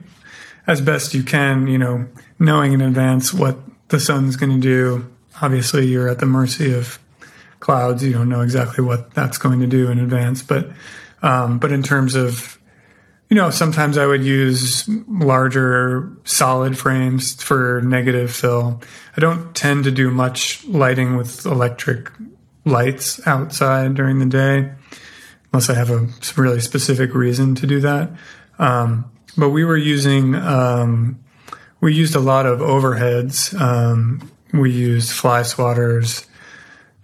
as 0.67 0.81
best 0.81 1.13
you 1.13 1.23
can. 1.23 1.67
You 1.67 1.77
know, 1.77 2.07
knowing 2.37 2.73
in 2.73 2.81
advance 2.81 3.33
what 3.33 3.57
the 3.87 3.99
sun's 3.99 4.35
going 4.35 4.51
to 4.51 4.59
do. 4.59 5.11
Obviously, 5.41 5.87
you're 5.87 6.07
at 6.07 6.19
the 6.19 6.25
mercy 6.25 6.73
of 6.73 6.99
clouds. 7.65 8.03
You 8.03 8.13
don't 8.13 8.29
know 8.29 8.41
exactly 8.41 8.83
what 8.83 9.15
that's 9.15 9.39
going 9.39 9.59
to 9.61 9.67
do 9.67 9.89
in 9.89 9.97
advance, 9.97 10.43
but 10.43 10.69
um, 11.23 11.57
but 11.57 11.71
in 11.71 11.81
terms 11.81 12.13
of 12.13 12.59
you 13.27 13.35
know, 13.35 13.49
sometimes 13.49 13.97
I 13.97 14.05
would 14.05 14.23
use 14.23 14.87
larger 15.07 16.15
solid 16.25 16.77
frames 16.77 17.41
for 17.41 17.81
negative 17.83 18.31
fill. 18.31 18.83
I 19.17 19.19
don't 19.19 19.55
tend 19.55 19.85
to 19.85 19.91
do 19.91 20.11
much 20.11 20.63
lighting 20.65 21.17
with 21.17 21.43
electric 21.47 22.11
lights 22.65 23.25
outside 23.25 23.95
during 23.95 24.19
the 24.19 24.27
day, 24.27 24.71
unless 25.51 25.67
I 25.71 25.73
have 25.73 25.89
a 25.89 26.07
really 26.37 26.59
specific 26.59 27.15
reason 27.15 27.55
to 27.55 27.65
do 27.65 27.79
that. 27.79 28.11
Um, 28.59 29.09
but 29.35 29.49
we 29.49 29.65
were 29.65 29.75
using 29.75 30.35
um, 30.35 31.19
we 31.81 31.95
used 31.95 32.15
a 32.15 32.19
lot 32.19 32.45
of 32.45 32.59
overheads. 32.59 33.59
Um, 33.59 34.31
we 34.53 34.71
used 34.71 35.11
fly 35.11 35.41
swatters, 35.41 36.27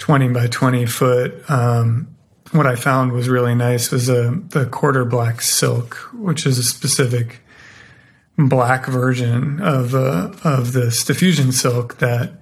20 0.02 0.30
by 0.30 0.48
20 0.48 0.86
foot. 0.88 1.50
Um, 1.50 2.16
what 2.52 2.66
I 2.66 2.76
found 2.76 3.12
was 3.12 3.30
really 3.30 3.54
nice 3.56 3.92
was 3.92 4.10
a, 4.10 4.32
the 4.50 4.66
quarter 4.66 5.06
black 5.06 5.42
silk, 5.42 5.96
which 6.14 6.46
is 6.46 6.58
a 6.58 6.64
specific 6.64 7.40
black 8.38 8.88
version 8.88 9.62
of, 9.62 9.94
uh, 9.94 10.32
of 10.44 10.74
this 10.74 11.04
diffusion 11.04 11.52
silk 11.52 12.00
that 12.00 12.34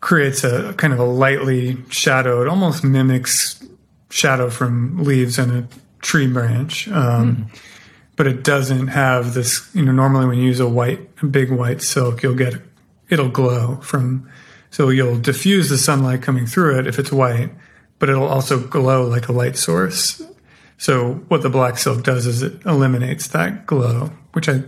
creates 0.00 0.42
a 0.42 0.74
kind 0.74 0.92
of 0.92 0.98
a 0.98 1.04
lightly 1.04 1.78
shadowed, 1.90 2.48
almost 2.48 2.82
mimics 2.82 3.64
shadow 4.10 4.50
from 4.50 5.04
leaves 5.04 5.38
on 5.38 5.50
a 5.50 5.68
tree 6.02 6.26
branch. 6.26 6.88
Um, 6.88 7.36
mm 7.36 7.60
but 8.20 8.26
it 8.26 8.44
doesn't 8.44 8.88
have 8.88 9.32
this. 9.32 9.66
You 9.74 9.82
know, 9.82 9.92
normally 9.92 10.26
when 10.26 10.36
you 10.36 10.44
use 10.44 10.60
a 10.60 10.68
white, 10.68 11.08
a 11.22 11.26
big 11.26 11.50
white 11.50 11.80
silk, 11.80 12.22
you'll 12.22 12.34
get 12.34 12.52
it'll 13.08 13.30
glow 13.30 13.76
from. 13.76 14.30
So 14.70 14.88
you'll 14.88 15.18
diffuse 15.18 15.68
the 15.68 15.78
sunlight 15.78 16.22
coming 16.22 16.46
through 16.46 16.78
it 16.78 16.86
if 16.86 16.98
it's 16.98 17.12
white, 17.12 17.50
but 17.98 18.08
it'll 18.08 18.28
also 18.28 18.60
glow 18.60 19.04
like 19.04 19.28
a 19.28 19.32
light 19.32 19.56
source. 19.56 20.22
So 20.78 21.14
what 21.28 21.42
the 21.42 21.50
black 21.50 21.76
silk 21.76 22.04
does 22.04 22.26
is 22.26 22.42
it 22.42 22.64
eliminates 22.64 23.28
that 23.28 23.66
glow, 23.66 24.12
which 24.32 24.48
I 24.48 24.62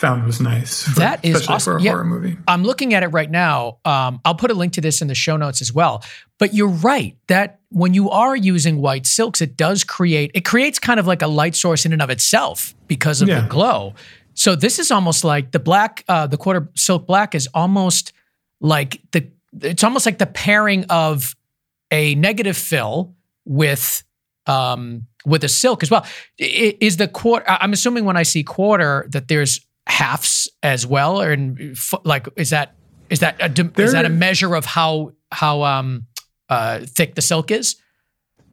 found 0.00 0.24
was 0.24 0.40
nice. 0.40 0.84
For, 0.84 1.00
that 1.00 1.22
is 1.24 1.46
awesome. 1.46 1.72
for 1.72 1.76
a 1.76 1.82
yeah, 1.82 1.90
horror 1.90 2.04
movie. 2.04 2.38
I'm 2.48 2.64
looking 2.64 2.94
at 2.94 3.02
it 3.02 3.08
right 3.08 3.30
now. 3.30 3.78
Um, 3.84 4.20
I'll 4.24 4.34
put 4.34 4.50
a 4.50 4.54
link 4.54 4.72
to 4.74 4.80
this 4.80 5.02
in 5.02 5.08
the 5.08 5.14
show 5.14 5.36
notes 5.36 5.60
as 5.60 5.72
well. 5.72 6.02
But 6.38 6.54
you're 6.54 6.68
right 6.68 7.16
that 7.28 7.60
when 7.68 7.92
you 7.92 8.08
are 8.08 8.34
using 8.34 8.80
white 8.80 9.06
silks, 9.06 9.42
it 9.42 9.56
does 9.56 9.84
create 9.84 10.30
it 10.32 10.46
creates 10.46 10.78
kind 10.78 10.98
of 10.98 11.06
like 11.06 11.20
a 11.20 11.26
light 11.26 11.54
source 11.54 11.84
in 11.84 11.92
and 11.92 12.00
of 12.00 12.08
itself 12.08 12.74
because 12.88 13.20
of 13.20 13.28
yeah. 13.28 13.42
the 13.42 13.48
glow. 13.48 13.94
So 14.32 14.56
this 14.56 14.78
is 14.78 14.90
almost 14.90 15.22
like 15.22 15.50
the 15.50 15.58
black, 15.58 16.02
uh, 16.08 16.26
the 16.26 16.38
quarter 16.38 16.70
silk 16.74 17.06
black 17.06 17.34
is 17.34 17.46
almost 17.52 18.14
like 18.62 19.02
the 19.12 19.28
it's 19.60 19.84
almost 19.84 20.06
like 20.06 20.18
the 20.18 20.26
pairing 20.26 20.84
of 20.84 21.34
a 21.90 22.14
negative 22.14 22.56
fill 22.56 23.14
with 23.44 24.04
um, 24.46 25.06
with 25.24 25.44
a 25.44 25.48
silk 25.48 25.82
as 25.82 25.90
well. 25.90 26.06
Is 26.38 26.96
the 26.96 27.08
quarter? 27.08 27.44
I'm 27.48 27.72
assuming 27.72 28.04
when 28.04 28.16
I 28.16 28.22
see 28.22 28.42
quarter 28.42 29.06
that 29.10 29.28
there's 29.28 29.60
halves 29.86 30.48
as 30.62 30.86
well, 30.86 31.20
or 31.20 31.32
in, 31.32 31.74
like 32.04 32.28
is 32.36 32.50
that 32.50 32.74
is 33.08 33.20
that 33.20 33.40
a, 33.40 33.82
is 33.82 33.92
that 33.92 34.04
a 34.04 34.10
measure 34.10 34.54
of 34.54 34.64
how 34.64 35.12
how 35.32 35.62
um, 35.62 36.06
uh, 36.48 36.80
thick 36.86 37.14
the 37.14 37.22
silk 37.22 37.50
is? 37.50 37.76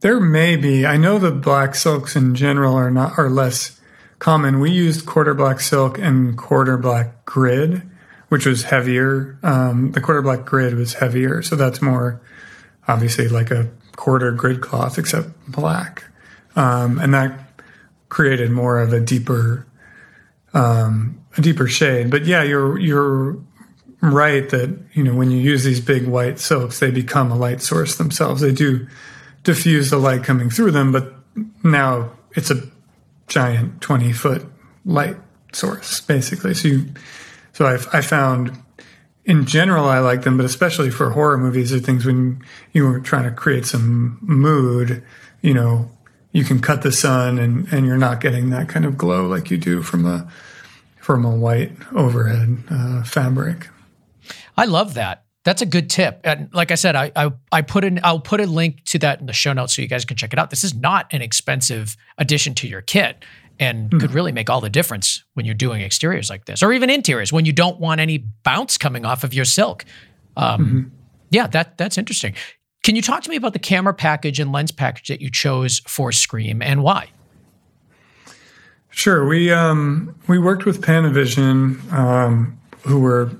There 0.00 0.20
may 0.20 0.56
be. 0.56 0.86
I 0.86 0.96
know 0.96 1.18
the 1.18 1.32
black 1.32 1.74
silks 1.74 2.14
in 2.14 2.34
general 2.34 2.74
are 2.74 2.90
not 2.90 3.18
are 3.18 3.30
less 3.30 3.80
common. 4.18 4.60
We 4.60 4.70
used 4.70 5.06
quarter 5.06 5.34
black 5.34 5.60
silk 5.60 5.98
and 5.98 6.36
quarter 6.36 6.76
black 6.76 7.24
grid, 7.24 7.87
which 8.28 8.46
was 8.46 8.64
heavier. 8.64 9.38
Um, 9.42 9.92
the 9.92 10.00
quarter 10.00 10.22
black 10.22 10.44
grid 10.44 10.74
was 10.74 10.94
heavier, 10.94 11.42
so 11.42 11.56
that's 11.56 11.82
more 11.82 12.20
obviously 12.86 13.28
like 13.28 13.50
a 13.50 13.70
quarter 13.96 14.32
grid 14.32 14.60
cloth, 14.60 14.98
except 14.98 15.28
black, 15.46 16.04
um, 16.56 16.98
and 16.98 17.12
that 17.14 17.48
created 18.08 18.50
more 18.50 18.78
of 18.78 18.92
a 18.92 19.00
deeper 19.00 19.66
um, 20.54 21.20
a 21.36 21.40
deeper 21.40 21.66
shade. 21.66 22.10
But 22.10 22.24
yeah, 22.24 22.42
you're 22.42 22.78
you're 22.78 23.38
right 24.00 24.48
that 24.50 24.78
you 24.92 25.02
know 25.02 25.14
when 25.14 25.30
you 25.30 25.38
use 25.38 25.64
these 25.64 25.80
big 25.80 26.06
white 26.06 26.38
silks, 26.38 26.80
they 26.80 26.90
become 26.90 27.30
a 27.30 27.36
light 27.36 27.62
source 27.62 27.96
themselves. 27.96 28.40
They 28.40 28.52
do 28.52 28.86
diffuse 29.42 29.90
the 29.90 29.98
light 29.98 30.24
coming 30.24 30.50
through 30.50 30.72
them, 30.72 30.92
but 30.92 31.14
now 31.62 32.10
it's 32.32 32.50
a 32.50 32.62
giant 33.26 33.80
twenty 33.80 34.12
foot 34.12 34.44
light 34.84 35.16
source 35.52 36.00
basically. 36.00 36.54
So 36.54 36.68
you, 36.68 36.86
so 37.52 37.66
i 37.66 37.98
I 37.98 38.00
found 38.00 38.56
in 39.28 39.44
general 39.44 39.84
I 39.84 39.98
like 39.98 40.22
them, 40.22 40.38
but 40.38 40.46
especially 40.46 40.90
for 40.90 41.10
horror 41.10 41.36
movies 41.36 41.70
or 41.70 41.78
things 41.78 42.06
when 42.06 42.42
you 42.72 42.88
were 42.88 42.98
trying 42.98 43.24
to 43.24 43.30
create 43.30 43.66
some 43.66 44.18
mood, 44.22 45.04
you 45.42 45.52
know, 45.52 45.90
you 46.32 46.44
can 46.44 46.60
cut 46.60 46.80
the 46.80 46.90
sun 46.90 47.38
and, 47.38 47.70
and 47.70 47.86
you're 47.86 47.98
not 47.98 48.22
getting 48.22 48.48
that 48.50 48.70
kind 48.70 48.86
of 48.86 48.96
glow 48.96 49.26
like 49.26 49.50
you 49.50 49.58
do 49.58 49.82
from 49.82 50.06
a 50.06 50.30
from 50.98 51.24
a 51.26 51.36
white 51.36 51.72
overhead 51.94 52.58
uh, 52.70 53.02
fabric. 53.02 53.68
I 54.56 54.64
love 54.64 54.94
that. 54.94 55.24
That's 55.44 55.62
a 55.62 55.66
good 55.66 55.88
tip. 55.88 56.20
And 56.24 56.52
like 56.52 56.70
I 56.70 56.74
said, 56.74 56.96
I, 56.96 57.12
I 57.14 57.32
I 57.52 57.62
put 57.62 57.84
in 57.84 58.00
I'll 58.02 58.20
put 58.20 58.40
a 58.40 58.46
link 58.46 58.84
to 58.86 58.98
that 59.00 59.20
in 59.20 59.26
the 59.26 59.32
show 59.34 59.52
notes 59.52 59.76
so 59.76 59.82
you 59.82 59.88
guys 59.88 60.06
can 60.06 60.16
check 60.16 60.32
it 60.32 60.38
out. 60.38 60.48
This 60.48 60.64
is 60.64 60.74
not 60.74 61.06
an 61.12 61.20
expensive 61.20 61.96
addition 62.16 62.54
to 62.56 62.68
your 62.68 62.80
kit 62.80 63.24
and 63.58 63.90
mm. 63.90 64.00
could 64.00 64.12
really 64.12 64.32
make 64.32 64.48
all 64.50 64.60
the 64.60 64.70
difference 64.70 65.24
when 65.34 65.46
you're 65.46 65.54
doing 65.54 65.82
exteriors 65.82 66.30
like 66.30 66.44
this 66.44 66.62
or 66.62 66.72
even 66.72 66.90
interiors 66.90 67.32
when 67.32 67.44
you 67.44 67.52
don't 67.52 67.80
want 67.80 68.00
any 68.00 68.18
bounce 68.42 68.78
coming 68.78 69.04
off 69.04 69.24
of 69.24 69.34
your 69.34 69.44
silk. 69.44 69.84
Um, 70.36 70.66
mm-hmm. 70.66 70.80
Yeah, 71.30 71.46
that 71.48 71.76
that's 71.76 71.98
interesting. 71.98 72.34
Can 72.82 72.96
you 72.96 73.02
talk 73.02 73.22
to 73.24 73.30
me 73.30 73.36
about 73.36 73.52
the 73.52 73.58
camera 73.58 73.92
package 73.92 74.40
and 74.40 74.52
lens 74.52 74.70
package 74.70 75.08
that 75.08 75.20
you 75.20 75.30
chose 75.30 75.80
for 75.80 76.12
Scream 76.12 76.62
and 76.62 76.82
why? 76.82 77.10
Sure. 78.90 79.26
We 79.26 79.52
um, 79.52 80.14
we 80.26 80.38
worked 80.38 80.64
with 80.64 80.80
Panavision, 80.80 81.92
um, 81.92 82.58
who 82.82 83.00
were 83.00 83.30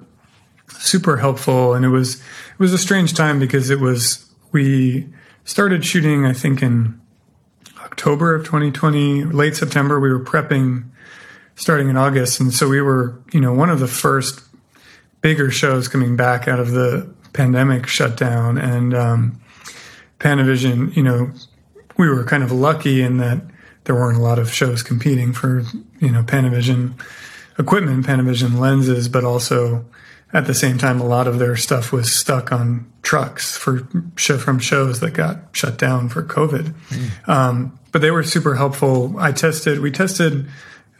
super 0.69 1.17
helpful, 1.17 1.75
and 1.75 1.85
it 1.85 1.89
was 1.89 2.17
it 2.17 2.59
was 2.59 2.73
a 2.73 2.79
strange 2.79 3.15
time 3.15 3.39
because 3.39 3.71
it 3.71 3.81
was 3.81 4.25
we 4.53 5.09
started 5.45 5.85
shooting 5.85 6.27
I 6.27 6.33
think 6.33 6.63
in 6.63 7.01
October 7.99 8.33
of 8.33 8.45
2020, 8.45 9.25
late 9.25 9.57
September. 9.57 9.99
We 9.99 10.13
were 10.13 10.23
prepping 10.23 10.85
starting 11.57 11.89
in 11.89 11.97
August, 11.97 12.39
and 12.39 12.55
so 12.55 12.69
we 12.69 12.81
were 12.81 13.21
you 13.33 13.41
know 13.41 13.53
one 13.53 13.71
of 13.71 13.81
the 13.81 13.89
first 13.89 14.41
bigger 15.21 15.51
shows 15.51 15.89
coming 15.89 16.15
back 16.15 16.47
out 16.47 16.61
of 16.61 16.71
the 16.71 17.13
pandemic 17.33 17.89
shutdown, 17.89 18.57
and 18.57 18.95
um, 18.95 19.41
Panavision, 20.21 20.95
you 20.95 21.03
know, 21.03 21.33
we 21.97 22.09
were 22.09 22.23
kind 22.23 22.45
of 22.45 22.53
lucky 22.53 23.03
in 23.03 23.17
that 23.17 23.43
there 23.83 23.97
weren't 23.97 24.19
a 24.19 24.23
lot 24.23 24.39
of 24.39 24.55
shows 24.55 24.85
competing 24.85 25.33
for 25.33 25.65
you 25.99 26.13
know 26.13 26.23
Panavision 26.23 26.95
equipment, 27.59 28.07
Panavision 28.07 28.61
lenses, 28.61 29.09
but 29.09 29.25
also 29.25 29.85
at 30.33 30.47
the 30.47 30.55
same 30.55 30.77
time, 30.77 31.01
a 31.01 31.07
lot 31.07 31.27
of 31.27 31.39
their 31.39 31.57
stuff 31.57 31.91
was 31.91 32.15
stuck 32.15 32.53
on 32.53 32.91
trucks 33.03 33.57
for 33.57 33.89
from 34.17 34.59
shows 34.59 35.01
that 35.01 35.13
got 35.13 35.39
shut 35.53 35.79
down 35.79 36.09
for 36.09 36.23
COVID. 36.23 36.75
Mm. 36.91 37.29
Um, 37.29 37.79
but 37.93 38.03
they 38.03 38.11
were 38.11 38.23
super 38.23 38.55
helpful. 38.55 39.19
I 39.19 39.33
tested. 39.33 39.81
We 39.81 39.91
tested, 39.91 40.47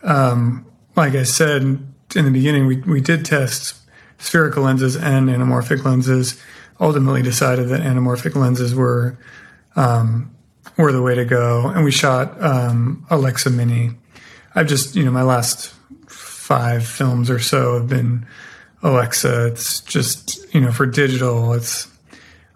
um, 0.03 0.67
like 0.97 1.15
I 1.15 1.25
said 1.25 1.63
in 1.63 2.25
the 2.25 2.31
beginning, 2.31 2.67
we 2.67 2.77
we 2.79 3.01
did 3.01 3.25
test 3.25 3.77
spherical 4.17 4.63
lenses 4.63 4.97
and 4.97 5.29
anamorphic 5.29 5.85
lenses. 5.85 6.41
Ultimately, 6.81 7.23
decided 7.23 7.69
that 7.69 7.81
anamorphic 7.81 8.35
lenses 8.35 8.75
were 8.75 9.19
um, 9.77 10.35
were 10.79 10.93
the 10.93 11.03
way 11.03 11.15
to 11.15 11.27
go, 11.27 11.69
and 11.69 11.85
we 11.85 11.91
shot 11.91 12.41
um, 12.43 13.05
Alexa 13.11 13.51
Mini. 13.51 13.91
I've 14.55 14.69
just 14.69 14.97
you 14.97 15.05
know 15.05 15.11
my 15.11 15.23
last 15.23 15.75
five 16.09 16.87
films 16.87 17.29
or 17.29 17.39
so 17.39 17.75
have 17.75 17.89
been 17.89 18.27
Alexa. 18.83 19.49
It's 19.49 19.81
just, 19.81 20.53
you 20.55 20.61
know, 20.61 20.73
for 20.73 20.87
digital, 20.87 21.53
it's, 21.53 21.89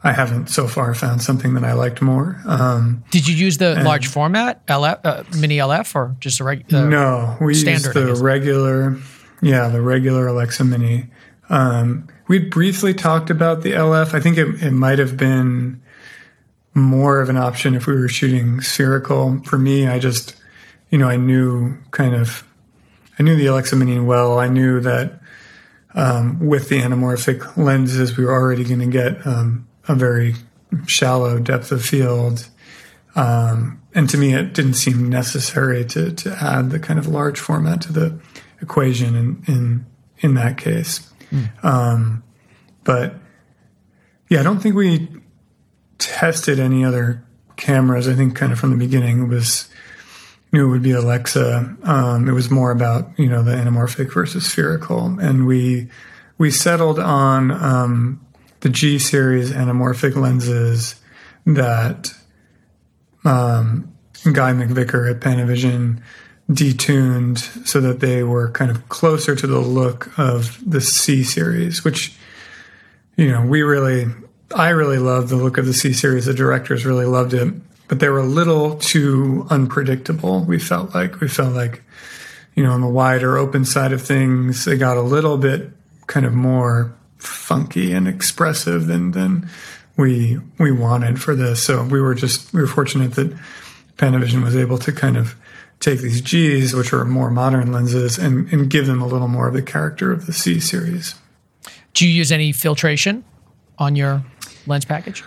I 0.05 0.13
haven't 0.13 0.49
so 0.49 0.67
far 0.67 0.95
found 0.95 1.23
something 1.23 1.55
that 1.55 1.65
I 1.65 1.75
liked 1.75 2.03
more. 2.03 2.41
Um, 2.47 3.05
Did 3.11 3.29
you 3.29 3.37
use 3.37 3.59
the 3.59 3.83
large 3.83 4.09
format 4.09 4.67
LF, 4.67 5.01
uh, 5.05 5.25
mini 5.39 5.59
LF 5.59 5.95
or 5.95 6.17
just 6.19 6.41
a 6.41 6.45
regular? 6.45 6.89
No, 6.89 7.37
we 7.41 7.55
standard, 7.55 7.95
used 7.95 8.19
the 8.19 8.25
regular, 8.25 8.99
yeah, 9.41 9.69
the 9.69 9.81
regular 9.81 10.27
Alexa 10.27 10.65
Mini. 10.65 11.07
Um, 11.49 12.09
we 12.29 12.39
briefly 12.39 12.95
talked 12.95 13.31
about 13.31 13.63
the 13.63 13.73
LF. 13.73 14.15
I 14.15 14.21
think 14.21 14.39
it, 14.39 14.63
it 14.63 14.73
might 14.73 14.99
have 14.99 15.17
been 15.17 15.81
more 16.75 17.21
of 17.21 17.29
an 17.29 17.37
option 17.37 17.75
if 17.75 17.87
we 17.87 17.95
were 17.95 18.09
shooting 18.09 18.61
spherical. 18.61 19.41
For 19.45 19.59
me, 19.59 19.87
I 19.87 19.99
just, 19.99 20.35
you 20.91 20.99
know, 20.99 21.09
I 21.09 21.17
knew 21.17 21.77
kind 21.91 22.15
of, 22.15 22.45
I 23.19 23.23
knew 23.23 23.37
the 23.37 23.47
Alexa 23.47 23.77
Mini 23.77 24.01
well. 24.01 24.39
I 24.39 24.49
knew 24.49 24.81
that 24.81 25.21
um, 25.95 26.39
with 26.41 26.69
the 26.69 26.81
anamorphic 26.81 27.57
lenses, 27.57 28.17
we 28.17 28.25
were 28.25 28.33
already 28.33 28.65
going 28.65 28.81
to 28.81 28.87
get 28.87 29.27
um, 29.27 29.67
a 29.89 29.95
very 29.95 30.35
shallow 30.87 31.39
depth 31.39 31.73
of 31.73 31.85
field. 31.85 32.49
Um, 33.15 33.83
and 33.95 34.09
to 34.11 34.17
me, 34.17 34.35
it 34.35 34.55
didn't 34.55 34.75
seem 34.75 35.11
necessary 35.11 35.85
to, 35.87 36.13
to 36.13 36.37
add 36.41 36.71
the 36.71 36.79
kind 36.79 36.99
of 36.99 37.07
large 37.07 37.39
format 37.39 37.83
to 37.83 37.93
the 37.93 38.19
equation 38.63 39.15
in, 39.15 39.43
in, 39.47 39.87
in 40.21 40.35
that 40.35 40.57
case. 40.57 41.13
Mm. 41.31 42.23
but 42.85 43.15
yeah, 44.29 44.41
I 44.41 44.43
don't 44.43 44.61
think 44.61 44.75
we 44.75 45.09
tested 45.99 46.59
any 46.59 46.85
other 46.85 47.25
cameras. 47.57 48.09
I 48.09 48.15
think 48.15 48.35
kind 48.35 48.53
of 48.53 48.59
from 48.59 48.71
the 48.71 48.77
beginning 48.77 49.25
it 49.25 49.29
was 49.29 49.69
knew 50.53 50.67
it 50.67 50.71
would 50.71 50.83
be 50.83 50.93
Alexa. 50.93 51.77
Um, 51.83 52.29
it 52.29 52.33
was 52.33 52.51
more 52.51 52.71
about 52.71 53.11
you 53.19 53.29
know 53.29 53.43
the 53.43 53.53
anamorphic 53.53 54.13
versus 54.13 54.47
spherical, 54.47 55.19
and 55.19 55.47
we 55.47 55.89
we 56.39 56.51
settled 56.51 56.99
on 56.99 57.51
um, 57.51 58.21
the 58.61 58.69
G 58.69 58.99
series 58.99 59.51
anamorphic 59.51 60.15
lenses 60.15 60.97
that 61.47 62.15
um, 63.25 63.93
Guy 64.25 64.53
McVicker 64.53 65.11
at 65.11 65.21
Panavision 65.21 66.01
detuned 66.51 67.67
so 67.67 67.81
that 67.81 68.01
they 68.01 68.23
were 68.23 68.51
kind 68.51 68.71
of 68.71 68.89
closer 68.89 69.35
to 69.35 69.47
the 69.47 69.61
look 69.61 70.17
of 70.19 70.59
the 70.69 70.81
C 70.81 71.25
series, 71.25 71.83
which 71.85 72.15
you 73.17 73.31
know 73.31 73.45
we 73.47 73.63
really 73.63 74.07
I 74.55 74.71
really 74.71 74.99
loved 74.99 75.31
the 75.31 75.37
look 75.37 75.57
of 75.57 75.65
the 75.65 75.73
C 75.73 75.95
series. 75.95 76.27
The 76.27 76.35
directors 76.35 76.85
really 76.85 77.07
loved 77.07 77.33
it 77.33 77.55
but 77.89 78.01
they 78.01 78.09
were 78.09 78.19
a 78.19 78.27
little 78.27 78.77
too 78.77 79.47
unpredictable. 79.51 80.41
We 80.41 80.59
felt 80.59 80.95
like 80.95 81.21
we 81.21 81.29
felt 81.29 81.55
like, 81.55 81.83
you 82.55 82.63
know, 82.63 82.73
on 82.73 82.81
the 82.81 82.89
wider 82.89 83.37
open 83.37 83.65
side 83.65 83.93
of 83.93 84.03
things, 84.03 84.65
they 84.65 84.77
got 84.77 84.97
a 84.97 85.03
little 85.03 85.39
bit 85.39 85.71
kind 86.07 86.27
of 86.27 86.35
more 86.35 86.95
funky 87.19 87.93
and 87.93 88.09
expressive 88.09 88.87
than 88.87 89.13
than 89.13 89.49
we 89.97 90.39
we 90.59 90.73
wanted 90.73 91.21
for 91.21 91.35
this. 91.35 91.65
So 91.65 91.85
we 91.85 92.01
were 92.01 92.15
just 92.15 92.53
we 92.53 92.61
were 92.61 92.67
fortunate 92.67 93.13
that 93.13 93.37
Panavision 93.97 94.43
was 94.43 94.57
able 94.57 94.79
to 94.79 94.93
kind 94.93 95.17
of 95.17 95.37
take 95.81 96.01
these 96.01 96.21
G's, 96.21 96.75
which 96.75 96.93
are 96.93 97.05
more 97.05 97.31
modern 97.31 97.73
lenses, 97.73 98.17
and, 98.17 98.51
and 98.53 98.71
give 98.71 98.87
them 98.87 99.03
a 99.03 99.07
little 99.07 99.29
more 99.29 99.49
of 99.49 99.55
the 99.55 99.63
character 99.63 100.13
of 100.13 100.27
the 100.27 100.33
C 100.33 100.61
series. 100.61 101.15
Do 101.93 102.07
you 102.07 102.15
use 102.15 102.33
any 102.33 102.53
filtration 102.53 103.25
on 103.79 103.97
your 103.97 104.23
lens 104.67 104.85
package? 104.85 105.25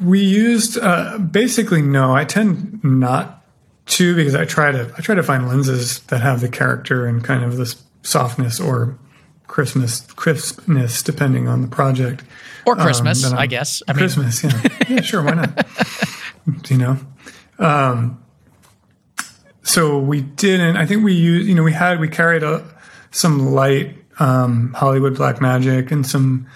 We 0.00 0.20
used 0.20 0.78
uh, 0.78 1.18
basically 1.18 1.82
no. 1.82 2.14
I 2.14 2.24
tend 2.24 2.82
not 2.84 3.44
to 3.86 4.14
because 4.14 4.34
I 4.34 4.44
try 4.44 4.70
to 4.70 4.92
I 4.96 5.00
try 5.00 5.14
to 5.14 5.22
find 5.22 5.48
lenses 5.48 6.00
that 6.00 6.20
have 6.20 6.40
the 6.40 6.48
character 6.48 7.06
and 7.06 7.24
kind 7.24 7.44
of 7.44 7.56
this 7.56 7.82
softness 8.02 8.60
or 8.60 8.98
crispness 9.46 10.02
crispness 10.12 11.02
depending 11.02 11.48
on 11.48 11.62
the 11.62 11.68
project 11.68 12.22
or 12.66 12.74
um, 12.74 12.80
Christmas. 12.80 13.24
Um, 13.24 13.38
I 13.38 13.46
guess 13.46 13.82
I 13.88 13.94
Christmas. 13.94 14.44
Mean. 14.44 14.52
Yeah, 14.52 14.70
yeah, 14.88 15.00
sure. 15.00 15.22
Why 15.22 15.32
not? 15.32 15.66
you 16.68 16.78
know. 16.78 16.98
Um, 17.58 18.22
so 19.62 19.98
we 19.98 20.20
didn't. 20.20 20.76
I 20.76 20.86
think 20.86 21.04
we 21.04 21.14
used. 21.14 21.48
You 21.48 21.54
know, 21.54 21.62
we 21.62 21.72
had 21.72 21.98
we 21.98 22.08
carried 22.08 22.42
a, 22.42 22.64
some 23.10 23.52
light 23.52 23.96
um, 24.18 24.72
Hollywood 24.74 25.16
Black 25.16 25.40
Magic 25.40 25.90
and 25.90 26.06
some 26.06 26.46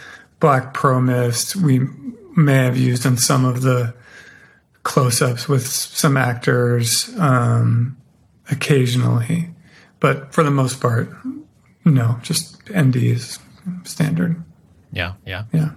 Black 0.41 0.75
Pro 0.75 1.01
Mist. 1.01 1.57
We 1.57 1.81
may 2.37 2.65
have 2.65 2.77
used 2.77 3.07
in 3.07 3.17
some 3.17 3.45
of 3.45 3.63
the 3.63 3.95
close-ups 4.83 5.49
with 5.49 5.67
some 5.67 6.17
actors 6.17 7.11
um, 7.19 7.97
occasionally, 8.51 9.51
but 10.01 10.33
for 10.33 10.43
the 10.43 10.51
most 10.51 10.81
part, 10.81 11.09
no, 11.85 12.19
just 12.23 12.65
NDs 12.67 13.39
standard. 13.85 14.43
Yeah, 14.93 15.15
yeah, 15.25 15.45
yeah. 15.53 15.71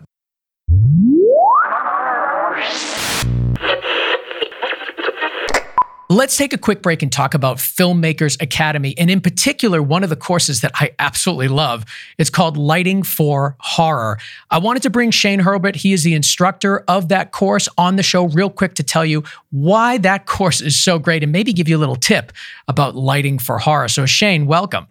Let's 6.08 6.38
take 6.38 6.54
a 6.54 6.60
quick 6.60 6.84
break 6.84 7.02
and 7.02 7.12
talk 7.12 7.34
about 7.34 7.58
Filmmakers 7.58 8.40
Academy, 8.40 8.94
and 8.96 9.10
in 9.10 9.22
particular, 9.22 9.82
one 9.82 10.04
of 10.04 10.12
the 10.12 10.16
courses 10.16 10.62
that 10.62 10.72
I 10.76 10.92
absolutely 11.00 11.48
love. 11.48 11.84
It's 12.20 12.30
called 12.30 12.58
Lighting 12.58 13.02
for 13.02 13.56
Horror. 13.60 14.20
I 14.52 14.60
wanted 14.60 14.84
to 14.84 14.92
bring 14.92 15.10
Shane 15.10 15.42
Hurlbut, 15.42 15.78
he 15.78 15.94
is 15.94 16.04
the 16.04 16.14
instructor 16.14 16.84
of 16.88 17.10
that 17.10 17.32
course, 17.32 17.68
on 17.76 17.96
the 17.96 18.04
show 18.04 18.28
real 18.28 18.52
quick 18.52 18.76
to 18.76 18.84
tell 18.84 19.04
you 19.04 19.24
why 19.50 19.98
that 19.98 20.28
course 20.28 20.62
is 20.62 20.78
so 20.78 21.00
great 21.00 21.24
and 21.24 21.32
maybe 21.32 21.52
give 21.54 21.68
you 21.68 21.76
a 21.76 21.80
little 21.80 21.96
tip 21.96 22.32
about 22.68 22.96
lighting 22.96 23.40
for 23.40 23.58
horror. 23.58 23.88
So, 23.88 24.06
Shane, 24.06 24.46
welcome. 24.46 24.86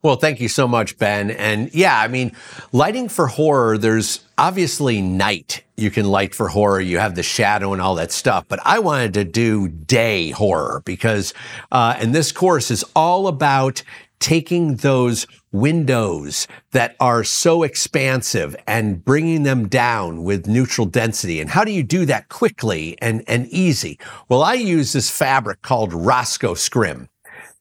Well, 0.00 0.14
thank 0.14 0.40
you 0.40 0.48
so 0.48 0.68
much, 0.68 0.96
Ben. 0.96 1.30
And 1.32 1.74
yeah, 1.74 1.98
I 2.00 2.06
mean, 2.06 2.32
lighting 2.72 3.08
for 3.08 3.26
horror, 3.26 3.76
there's 3.76 4.24
obviously 4.36 5.02
night 5.02 5.64
you 5.76 5.90
can 5.90 6.06
light 6.06 6.36
for 6.36 6.48
horror. 6.48 6.80
You 6.80 6.98
have 6.98 7.16
the 7.16 7.24
shadow 7.24 7.72
and 7.72 7.82
all 7.82 7.96
that 7.96 8.12
stuff. 8.12 8.44
But 8.48 8.60
I 8.64 8.78
wanted 8.78 9.14
to 9.14 9.24
do 9.24 9.68
day 9.68 10.30
horror 10.30 10.82
because, 10.84 11.34
uh, 11.72 11.96
and 11.98 12.14
this 12.14 12.30
course 12.30 12.70
is 12.70 12.84
all 12.94 13.26
about 13.26 13.82
taking 14.20 14.76
those 14.76 15.26
windows 15.52 16.46
that 16.72 16.94
are 17.00 17.24
so 17.24 17.62
expansive 17.62 18.54
and 18.66 19.04
bringing 19.04 19.42
them 19.42 19.68
down 19.68 20.22
with 20.22 20.46
neutral 20.46 20.86
density. 20.86 21.40
And 21.40 21.50
how 21.50 21.64
do 21.64 21.72
you 21.72 21.82
do 21.82 22.04
that 22.06 22.28
quickly 22.28 22.96
and, 23.00 23.24
and 23.26 23.46
easy? 23.48 23.98
Well, 24.28 24.42
I 24.42 24.54
use 24.54 24.92
this 24.92 25.10
fabric 25.10 25.62
called 25.62 25.92
Rosco 25.92 26.54
Scrim. 26.54 27.08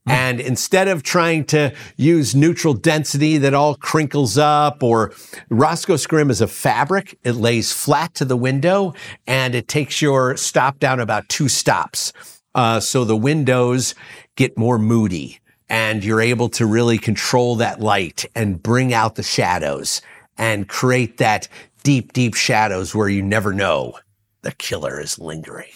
And 0.08 0.40
instead 0.40 0.88
of 0.88 1.04
trying 1.04 1.46
to 1.46 1.74
use 1.98 2.34
neutral 2.34 2.74
density 2.74 3.38
that 3.40 3.54
all 3.54 3.76
crinkles 3.76 4.38
up 4.38 4.82
or 4.82 5.14
Rosco 5.50 5.98
Scrim 5.98 6.30
is 6.30 6.42
a 6.42 6.48
fabric, 6.48 7.18
it 7.24 7.34
lays 7.34 7.74
flat 7.74 8.14
to 8.16 8.26
the 8.26 8.38
window 8.38 8.94
and 9.26 9.54
it 9.54 9.68
takes 9.68 10.02
your 10.02 10.38
stop 10.38 10.80
down 10.80 11.00
about 11.00 11.28
two 11.30 11.50
stops. 11.50 12.14
Uh, 12.56 12.80
so 12.80 13.04
the 13.04 13.16
windows 13.16 13.96
get 14.36 14.58
more 14.58 14.80
moody 14.80 15.40
and 15.70 16.04
you're 16.04 16.22
able 16.22 16.50
to 16.50 16.66
really 16.66 16.98
control 16.98 17.56
that 17.58 17.80
light 17.80 18.26
and 18.34 18.64
bring 18.64 18.94
out 18.94 19.16
the 19.16 19.24
shadows 19.24 20.02
and 20.38 20.70
create 20.70 21.18
that 21.18 21.48
deep, 21.84 22.14
deep 22.14 22.34
shadows 22.34 22.96
where 22.96 23.10
you 23.10 23.22
never 23.22 23.54
know 23.54 23.94
the 24.42 24.52
killer 24.54 25.00
is 25.00 25.20
lingering. 25.20 25.72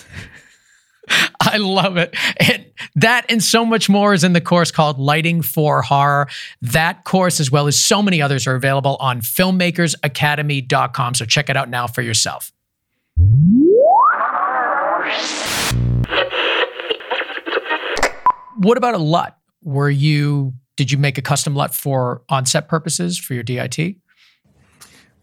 I 1.41 1.57
love 1.57 1.97
it. 1.97 2.15
And 2.39 2.65
that 2.95 3.25
and 3.29 3.43
so 3.43 3.65
much 3.65 3.89
more 3.89 4.13
is 4.13 4.23
in 4.23 4.33
the 4.33 4.41
course 4.41 4.71
called 4.71 4.99
Lighting 4.99 5.41
for 5.41 5.81
Horror. 5.81 6.27
That 6.61 7.03
course, 7.03 7.39
as 7.39 7.51
well 7.51 7.67
as 7.67 7.77
so 7.77 8.01
many 8.01 8.21
others, 8.21 8.47
are 8.47 8.55
available 8.55 8.97
on 8.99 9.21
filmmakersacademy.com. 9.21 11.15
So 11.15 11.25
check 11.25 11.49
it 11.49 11.57
out 11.57 11.69
now 11.69 11.87
for 11.87 12.01
yourself. 12.01 12.51
What 18.57 18.77
about 18.77 18.93
a 18.93 18.99
LUT? 18.99 19.35
Were 19.63 19.89
you 19.89 20.53
did 20.77 20.91
you 20.91 20.97
make 20.97 21.17
a 21.17 21.21
custom 21.21 21.55
LUT 21.55 21.75
for 21.75 22.23
on-set 22.29 22.67
purposes 22.67 23.17
for 23.17 23.33
your 23.33 23.43
DIT? 23.43 23.97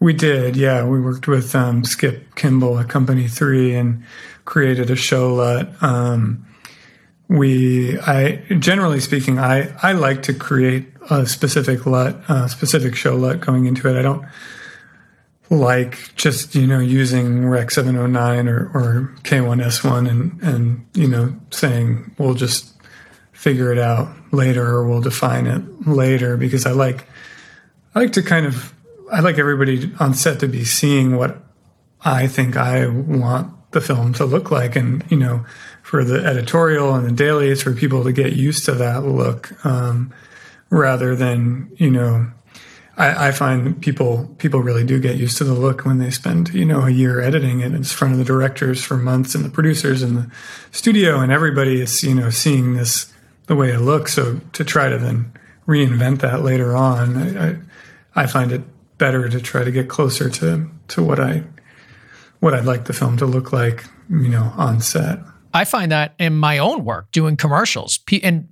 We 0.00 0.12
did, 0.12 0.56
yeah. 0.56 0.84
We 0.84 1.00
worked 1.00 1.26
with 1.26 1.54
um, 1.54 1.84
Skip 1.84 2.34
Kimball 2.36 2.78
at 2.78 2.88
Company 2.88 3.26
Three 3.26 3.74
and 3.74 4.04
created 4.44 4.90
a 4.90 4.96
show 4.96 5.34
LUT. 5.34 5.82
Um, 5.82 6.46
we, 7.28 7.98
I 8.00 8.36
generally 8.58 9.00
speaking, 9.00 9.38
I 9.38 9.74
I 9.82 9.92
like 9.92 10.22
to 10.24 10.34
create 10.34 10.86
a 11.10 11.26
specific 11.26 11.84
LUT, 11.84 12.16
a 12.28 12.48
specific 12.48 12.94
show 12.94 13.16
LUT 13.16 13.40
going 13.40 13.66
into 13.66 13.88
it. 13.88 13.98
I 13.98 14.02
don't 14.02 14.24
like 15.50 16.14
just 16.14 16.54
you 16.54 16.66
know 16.66 16.78
using 16.78 17.46
Rec 17.46 17.70
709 17.70 18.48
or, 18.48 18.70
or 18.74 19.14
K1S1 19.22 20.08
and 20.08 20.42
and 20.42 20.86
you 20.94 21.08
know 21.08 21.34
saying 21.50 22.14
we'll 22.18 22.34
just 22.34 22.72
figure 23.32 23.72
it 23.72 23.78
out 23.78 24.08
later 24.32 24.66
or 24.66 24.86
we'll 24.86 25.00
define 25.00 25.46
it 25.46 25.62
later 25.86 26.36
because 26.36 26.66
I 26.66 26.72
like 26.72 27.06
I 27.94 28.00
like 28.00 28.12
to 28.12 28.22
kind 28.22 28.46
of 28.46 28.74
I 29.10 29.20
like 29.20 29.38
everybody 29.38 29.92
on 30.00 30.14
set 30.14 30.40
to 30.40 30.48
be 30.48 30.64
seeing 30.64 31.16
what 31.16 31.42
I 32.04 32.26
think 32.26 32.56
I 32.56 32.86
want 32.86 33.52
the 33.70 33.80
film 33.80 34.12
to 34.14 34.24
look 34.24 34.50
like, 34.50 34.76
and 34.76 35.04
you 35.10 35.16
know, 35.16 35.44
for 35.82 36.04
the 36.04 36.24
editorial 36.24 36.94
and 36.94 37.06
the 37.06 37.12
dailies, 37.12 37.62
for 37.62 37.74
people 37.74 38.04
to 38.04 38.12
get 38.12 38.32
used 38.34 38.64
to 38.66 38.72
that 38.72 39.04
look, 39.04 39.52
um, 39.64 40.12
rather 40.70 41.14
than 41.14 41.70
you 41.76 41.90
know, 41.90 42.30
I, 42.96 43.28
I, 43.28 43.32
find 43.32 43.80
people 43.80 44.34
people 44.38 44.60
really 44.60 44.84
do 44.84 44.98
get 44.98 45.16
used 45.16 45.38
to 45.38 45.44
the 45.44 45.54
look 45.54 45.84
when 45.84 45.98
they 45.98 46.10
spend 46.10 46.54
you 46.54 46.64
know 46.64 46.82
a 46.82 46.90
year 46.90 47.20
editing 47.20 47.60
it 47.60 47.74
in 47.74 47.84
front 47.84 48.12
of 48.12 48.18
the 48.18 48.24
directors 48.24 48.82
for 48.82 48.96
months 48.96 49.34
and 49.34 49.44
the 49.44 49.50
producers 49.50 50.02
and 50.02 50.16
the 50.16 50.30
studio, 50.70 51.20
and 51.20 51.32
everybody 51.32 51.80
is 51.80 52.02
you 52.02 52.14
know 52.14 52.30
seeing 52.30 52.74
this 52.74 53.12
the 53.46 53.56
way 53.56 53.70
it 53.70 53.80
looks. 53.80 54.14
So 54.14 54.40
to 54.52 54.64
try 54.64 54.88
to 54.88 54.98
then 54.98 55.32
reinvent 55.66 56.20
that 56.20 56.42
later 56.42 56.74
on, 56.74 57.16
I, 57.16 57.48
I, 57.48 57.56
I 58.14 58.26
find 58.26 58.52
it 58.52 58.62
better 58.98 59.28
to 59.28 59.40
try 59.40 59.64
to 59.64 59.70
get 59.70 59.88
closer 59.88 60.28
to 60.28 60.68
to 60.88 61.02
what 61.02 61.20
I 61.20 61.44
what 62.40 62.54
I'd 62.54 62.64
like 62.64 62.84
the 62.84 62.92
film 62.92 63.16
to 63.18 63.26
look 63.26 63.52
like, 63.52 63.84
you 64.08 64.28
know, 64.28 64.52
on 64.56 64.80
set. 64.80 65.20
I 65.54 65.64
find 65.64 65.90
that 65.90 66.14
in 66.18 66.36
my 66.36 66.58
own 66.58 66.84
work 66.84 67.10
doing 67.10 67.36
commercials, 67.36 68.00
and 68.22 68.48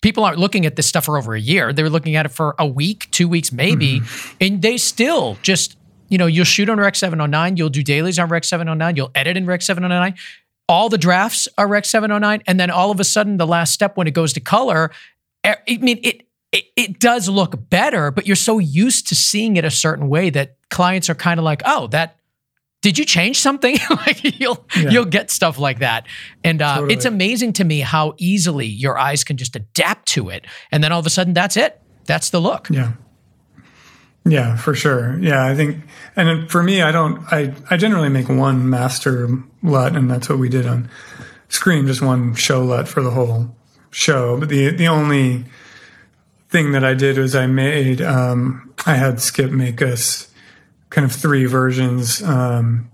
people 0.00 0.24
aren't 0.24 0.38
looking 0.38 0.64
at 0.64 0.76
this 0.76 0.86
stuff 0.86 1.06
for 1.06 1.18
over 1.18 1.34
a 1.34 1.40
year. 1.40 1.72
They're 1.72 1.90
looking 1.90 2.16
at 2.16 2.26
it 2.26 2.30
for 2.30 2.54
a 2.58 2.66
week, 2.66 3.10
two 3.10 3.28
weeks, 3.28 3.52
maybe, 3.52 4.00
mm-hmm. 4.00 4.36
and 4.40 4.62
they 4.62 4.76
still 4.76 5.36
just, 5.42 5.76
you 6.08 6.18
know, 6.18 6.26
you'll 6.26 6.44
shoot 6.44 6.70
on 6.70 6.78
Rec 6.78 6.94
709, 6.94 7.56
you'll 7.56 7.68
do 7.68 7.82
dailies 7.82 8.18
on 8.18 8.28
Rec 8.28 8.44
709, 8.44 8.96
you'll 8.96 9.10
edit 9.14 9.36
in 9.36 9.46
Rec 9.46 9.62
709. 9.62 10.14
All 10.68 10.88
the 10.88 10.98
drafts 10.98 11.48
are 11.58 11.68
Rec 11.68 11.84
709, 11.84 12.42
and 12.46 12.58
then 12.58 12.70
all 12.70 12.90
of 12.90 13.00
a 13.00 13.04
sudden, 13.04 13.36
the 13.36 13.46
last 13.46 13.72
step 13.72 13.96
when 13.96 14.06
it 14.06 14.14
goes 14.14 14.32
to 14.34 14.40
color, 14.40 14.90
I 15.44 15.78
mean, 15.80 16.00
it 16.02 16.25
it, 16.56 16.64
it, 16.76 16.98
does 16.98 17.28
look 17.28 17.68
better, 17.68 18.10
but 18.10 18.26
you're 18.26 18.36
so 18.36 18.58
used 18.58 19.08
to 19.08 19.14
seeing 19.14 19.56
it 19.56 19.64
a 19.64 19.70
certain 19.70 20.08
way 20.08 20.30
that 20.30 20.56
clients 20.70 21.10
are 21.10 21.14
kind 21.14 21.38
of 21.38 21.44
like, 21.44 21.62
oh, 21.66 21.88
that 21.88 22.18
did 22.82 22.98
you 22.98 23.04
change 23.04 23.40
something? 23.40 23.76
like 23.90 24.40
you'll 24.40 24.64
yeah. 24.76 24.90
you'll 24.90 25.04
get 25.04 25.30
stuff 25.30 25.58
like 25.58 25.80
that, 25.80 26.06
and 26.44 26.62
uh, 26.62 26.76
totally. 26.76 26.94
it's 26.94 27.04
amazing 27.04 27.52
to 27.54 27.64
me 27.64 27.80
how 27.80 28.14
easily 28.16 28.66
your 28.66 28.98
eyes 28.98 29.24
can 29.24 29.36
just 29.36 29.56
adapt 29.56 30.06
to 30.08 30.28
it, 30.28 30.46
and 30.70 30.82
then 30.84 30.92
all 30.92 31.00
of 31.00 31.06
a 31.06 31.10
sudden 31.10 31.34
that's 31.34 31.56
it. 31.56 31.80
That's 32.04 32.30
the 32.30 32.40
look. 32.40 32.68
Yeah. 32.70 32.92
Yeah, 34.28 34.56
for 34.56 34.74
sure. 34.74 35.16
Yeah, 35.20 35.46
I 35.46 35.54
think, 35.54 35.84
and 36.16 36.50
for 36.50 36.62
me, 36.62 36.82
I 36.82 36.90
don't. 36.90 37.20
I 37.32 37.54
I 37.70 37.76
generally 37.76 38.08
make 38.08 38.28
one 38.28 38.68
master 38.68 39.28
LUT, 39.62 39.94
and 39.94 40.10
that's 40.10 40.28
what 40.28 40.38
we 40.38 40.48
did 40.48 40.66
on 40.66 40.90
Scream, 41.48 41.86
just 41.86 42.02
one 42.02 42.34
show 42.34 42.64
LUT 42.64 42.88
for 42.88 43.02
the 43.02 43.10
whole 43.10 43.54
show. 43.90 44.36
But 44.38 44.48
the 44.48 44.70
the 44.70 44.88
only 44.88 45.44
thing 46.48 46.72
that 46.72 46.84
I 46.84 46.94
did 46.94 47.18
was 47.18 47.34
I 47.34 47.46
made 47.46 48.00
um, 48.00 48.72
I 48.86 48.94
had 48.94 49.20
Skip 49.20 49.50
make 49.50 49.82
us 49.82 50.30
kind 50.90 51.04
of 51.04 51.12
three 51.12 51.46
versions. 51.46 52.22
Um, 52.22 52.90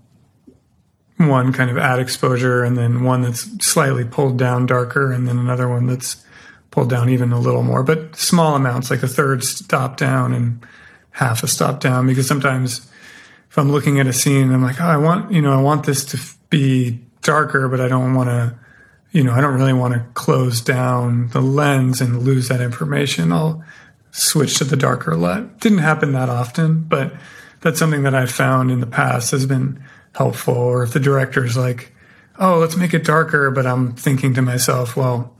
one 1.17 1.53
kind 1.53 1.69
of 1.69 1.77
add 1.77 1.99
exposure, 1.99 2.63
and 2.63 2.77
then 2.77 3.03
one 3.03 3.21
that's 3.21 3.65
slightly 3.65 4.03
pulled 4.03 4.37
down 4.37 4.65
darker, 4.65 5.11
and 5.11 5.27
then 5.27 5.37
another 5.37 5.69
one 5.69 5.85
that's 5.85 6.23
pulled 6.71 6.89
down 6.89 7.07
even 7.07 7.31
a 7.31 7.39
little 7.39 7.61
more, 7.61 7.83
but 7.83 8.15
small 8.15 8.55
amounts, 8.55 8.89
like 8.89 9.03
a 9.03 9.07
third 9.07 9.43
stop 9.43 9.95
down 9.95 10.33
and 10.33 10.65
half 11.11 11.43
a 11.43 11.47
stop 11.47 11.79
down. 11.79 12.07
Because 12.07 12.27
sometimes 12.27 12.89
if 13.51 13.59
I'm 13.59 13.71
looking 13.71 13.99
at 13.99 14.07
a 14.07 14.13
scene, 14.13 14.51
I'm 14.51 14.63
like, 14.63 14.81
oh, 14.81 14.85
I 14.85 14.97
want, 14.97 15.31
you 15.31 15.39
know, 15.39 15.53
I 15.53 15.61
want 15.61 15.85
this 15.85 16.03
to 16.05 16.19
be 16.49 16.99
darker, 17.21 17.67
but 17.67 17.79
I 17.79 17.87
don't 17.87 18.15
want 18.15 18.29
to 18.29 18.57
you 19.13 19.23
know, 19.23 19.31
I 19.31 19.41
don't 19.41 19.53
really 19.53 19.73
want 19.73 19.93
to 19.93 20.03
close 20.15 20.59
down 20.59 21.29
the 21.29 21.39
lens 21.39 22.01
and 22.01 22.23
lose 22.23 22.47
that 22.49 22.61
information. 22.61 23.31
I'll 23.31 23.63
switch 24.11 24.57
to 24.57 24.63
the 24.63 24.75
darker 24.75 25.15
LUT. 25.15 25.59
Didn't 25.59 25.77
happen 25.77 26.13
that 26.13 26.29
often, 26.29 26.81
but 26.81 27.13
that's 27.61 27.77
something 27.77 28.03
that 28.03 28.15
I've 28.15 28.31
found 28.31 28.71
in 28.71 28.79
the 28.79 28.87
past 28.87 29.29
has 29.31 29.45
been 29.45 29.81
helpful. 30.15 30.55
Or 30.55 30.81
if 30.83 30.93
the 30.93 30.99
director's 30.99 31.55
like, 31.55 31.93
oh, 32.39 32.57
let's 32.57 32.75
make 32.75 32.95
it 32.95 33.05
darker, 33.05 33.51
but 33.51 33.67
I'm 33.67 33.93
thinking 33.93 34.33
to 34.33 34.41
myself, 34.41 34.97
well, 34.97 35.35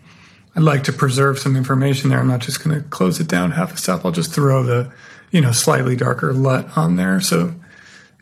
I'd 0.55 0.61
like 0.61 0.83
to 0.83 0.93
preserve 0.93 1.39
some 1.39 1.57
information 1.57 2.11
there. 2.11 2.19
I'm 2.19 2.27
not 2.27 2.41
just 2.41 2.63
going 2.63 2.79
to 2.79 2.87
close 2.89 3.19
it 3.19 3.27
down 3.27 3.51
half 3.51 3.73
a 3.73 3.77
step. 3.77 4.05
I'll 4.05 4.11
just 4.11 4.33
throw 4.33 4.61
the, 4.61 4.93
you 5.31 5.41
know, 5.41 5.51
slightly 5.51 5.95
darker 5.95 6.31
LUT 6.31 6.77
on 6.77 6.95
there. 6.95 7.19
So, 7.21 7.55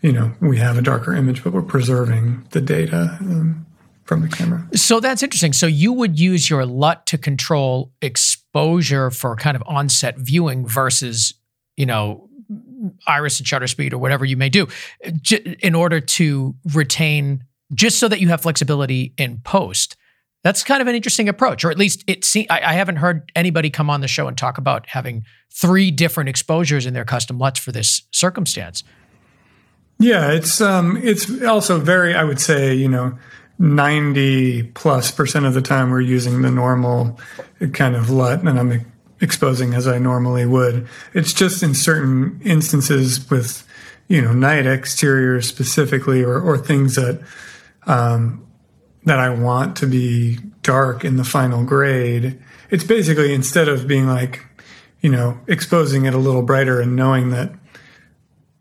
you 0.01 0.13
know, 0.13 0.31
we 0.39 0.59
have 0.59 0.77
a 0.77 0.81
darker 0.81 1.13
image, 1.13 1.43
but 1.43 1.51
we're 1.51 1.61
preserving 1.61 2.47
the 2.51 2.61
data. 2.61 3.17
Um, 3.19 3.65
from 4.05 4.21
the 4.21 4.27
camera. 4.27 4.67
So 4.73 4.99
that's 4.99 5.23
interesting. 5.23 5.53
So 5.53 5.67
you 5.67 5.93
would 5.93 6.19
use 6.19 6.49
your 6.49 6.65
LUT 6.65 7.05
to 7.07 7.17
control 7.17 7.93
exposure 8.01 9.11
for 9.11 9.35
kind 9.35 9.55
of 9.55 9.63
on-set 9.65 10.17
viewing 10.17 10.67
versus, 10.67 11.33
you 11.77 11.85
know, 11.85 12.29
iris 13.07 13.39
and 13.39 13.47
shutter 13.47 13.67
speed 13.67 13.93
or 13.93 13.97
whatever 13.97 14.25
you 14.25 14.35
may 14.37 14.49
do 14.49 14.67
in 15.61 15.75
order 15.75 15.99
to 15.99 16.55
retain 16.73 17.43
just 17.73 17.99
so 17.99 18.07
that 18.07 18.19
you 18.19 18.29
have 18.29 18.41
flexibility 18.41 19.13
in 19.17 19.37
post. 19.39 19.95
That's 20.43 20.63
kind 20.63 20.81
of 20.81 20.87
an 20.87 20.95
interesting 20.95 21.29
approach, 21.29 21.63
or 21.63 21.69
at 21.69 21.77
least 21.77 22.03
it 22.07 22.25
seems. 22.25 22.47
I, 22.49 22.61
I, 22.61 22.73
haven't 22.73 22.95
heard 22.95 23.31
anybody 23.35 23.69
come 23.69 23.91
on 23.91 24.01
the 24.01 24.07
show 24.07 24.27
and 24.27 24.35
talk 24.35 24.57
about 24.57 24.87
having 24.87 25.23
three 25.53 25.91
different 25.91 26.29
exposures 26.29 26.87
in 26.87 26.95
their 26.95 27.05
custom 27.05 27.37
LUTs 27.37 27.59
for 27.59 27.71
this 27.71 28.01
circumstance. 28.11 28.83
Yeah, 29.99 30.31
it's 30.31 30.59
um, 30.59 30.97
it's 30.97 31.43
also 31.43 31.79
very, 31.79 32.15
I 32.15 32.23
would 32.23 32.41
say, 32.41 32.73
you 32.73 32.89
know, 32.89 33.15
90 33.61 34.63
plus 34.73 35.11
percent 35.11 35.45
of 35.45 35.53
the 35.53 35.61
time 35.61 35.91
we're 35.91 36.01
using 36.01 36.41
the 36.41 36.49
normal 36.49 37.19
kind 37.73 37.95
of 37.95 38.09
LUT 38.09 38.39
and 38.41 38.59
I'm 38.59 38.91
exposing 39.21 39.75
as 39.75 39.87
I 39.87 39.99
normally 39.99 40.47
would. 40.47 40.87
It's 41.13 41.31
just 41.31 41.61
in 41.61 41.75
certain 41.75 42.41
instances 42.43 43.29
with, 43.29 43.63
you 44.07 44.19
know, 44.19 44.33
night 44.33 44.65
exteriors 44.65 45.47
specifically 45.47 46.23
or, 46.23 46.41
or 46.41 46.57
things 46.57 46.95
that, 46.95 47.21
um, 47.85 48.47
that 49.05 49.19
I 49.19 49.29
want 49.29 49.77
to 49.77 49.85
be 49.85 50.39
dark 50.63 51.05
in 51.05 51.17
the 51.17 51.23
final 51.23 51.63
grade. 51.63 52.41
It's 52.71 52.83
basically 52.83 53.31
instead 53.31 53.67
of 53.67 53.87
being 53.87 54.07
like, 54.07 54.43
you 55.01 55.11
know, 55.11 55.39
exposing 55.47 56.05
it 56.05 56.15
a 56.15 56.19
little 56.19 56.41
brighter 56.41 56.81
and 56.81 56.95
knowing 56.95 57.29
that 57.29 57.51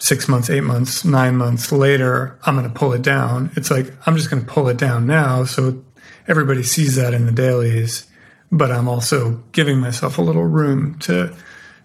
six 0.00 0.28
months, 0.28 0.50
eight 0.50 0.64
months, 0.64 1.04
nine 1.04 1.36
months 1.36 1.70
later, 1.70 2.36
I'm 2.44 2.56
going 2.56 2.66
to 2.66 2.74
pull 2.74 2.92
it 2.92 3.02
down. 3.02 3.52
It's 3.54 3.70
like, 3.70 3.92
I'm 4.06 4.16
just 4.16 4.30
going 4.30 4.44
to 4.44 4.50
pull 4.50 4.68
it 4.68 4.76
down 4.76 5.06
now. 5.06 5.44
So 5.44 5.84
everybody 6.26 6.64
sees 6.64 6.96
that 6.96 7.14
in 7.14 7.26
the 7.26 7.32
dailies 7.32 8.10
but 8.52 8.70
I'm 8.70 8.88
also 8.88 9.42
giving 9.52 9.78
myself 9.78 10.18
a 10.18 10.22
little 10.22 10.44
room 10.44 10.98
to 11.00 11.34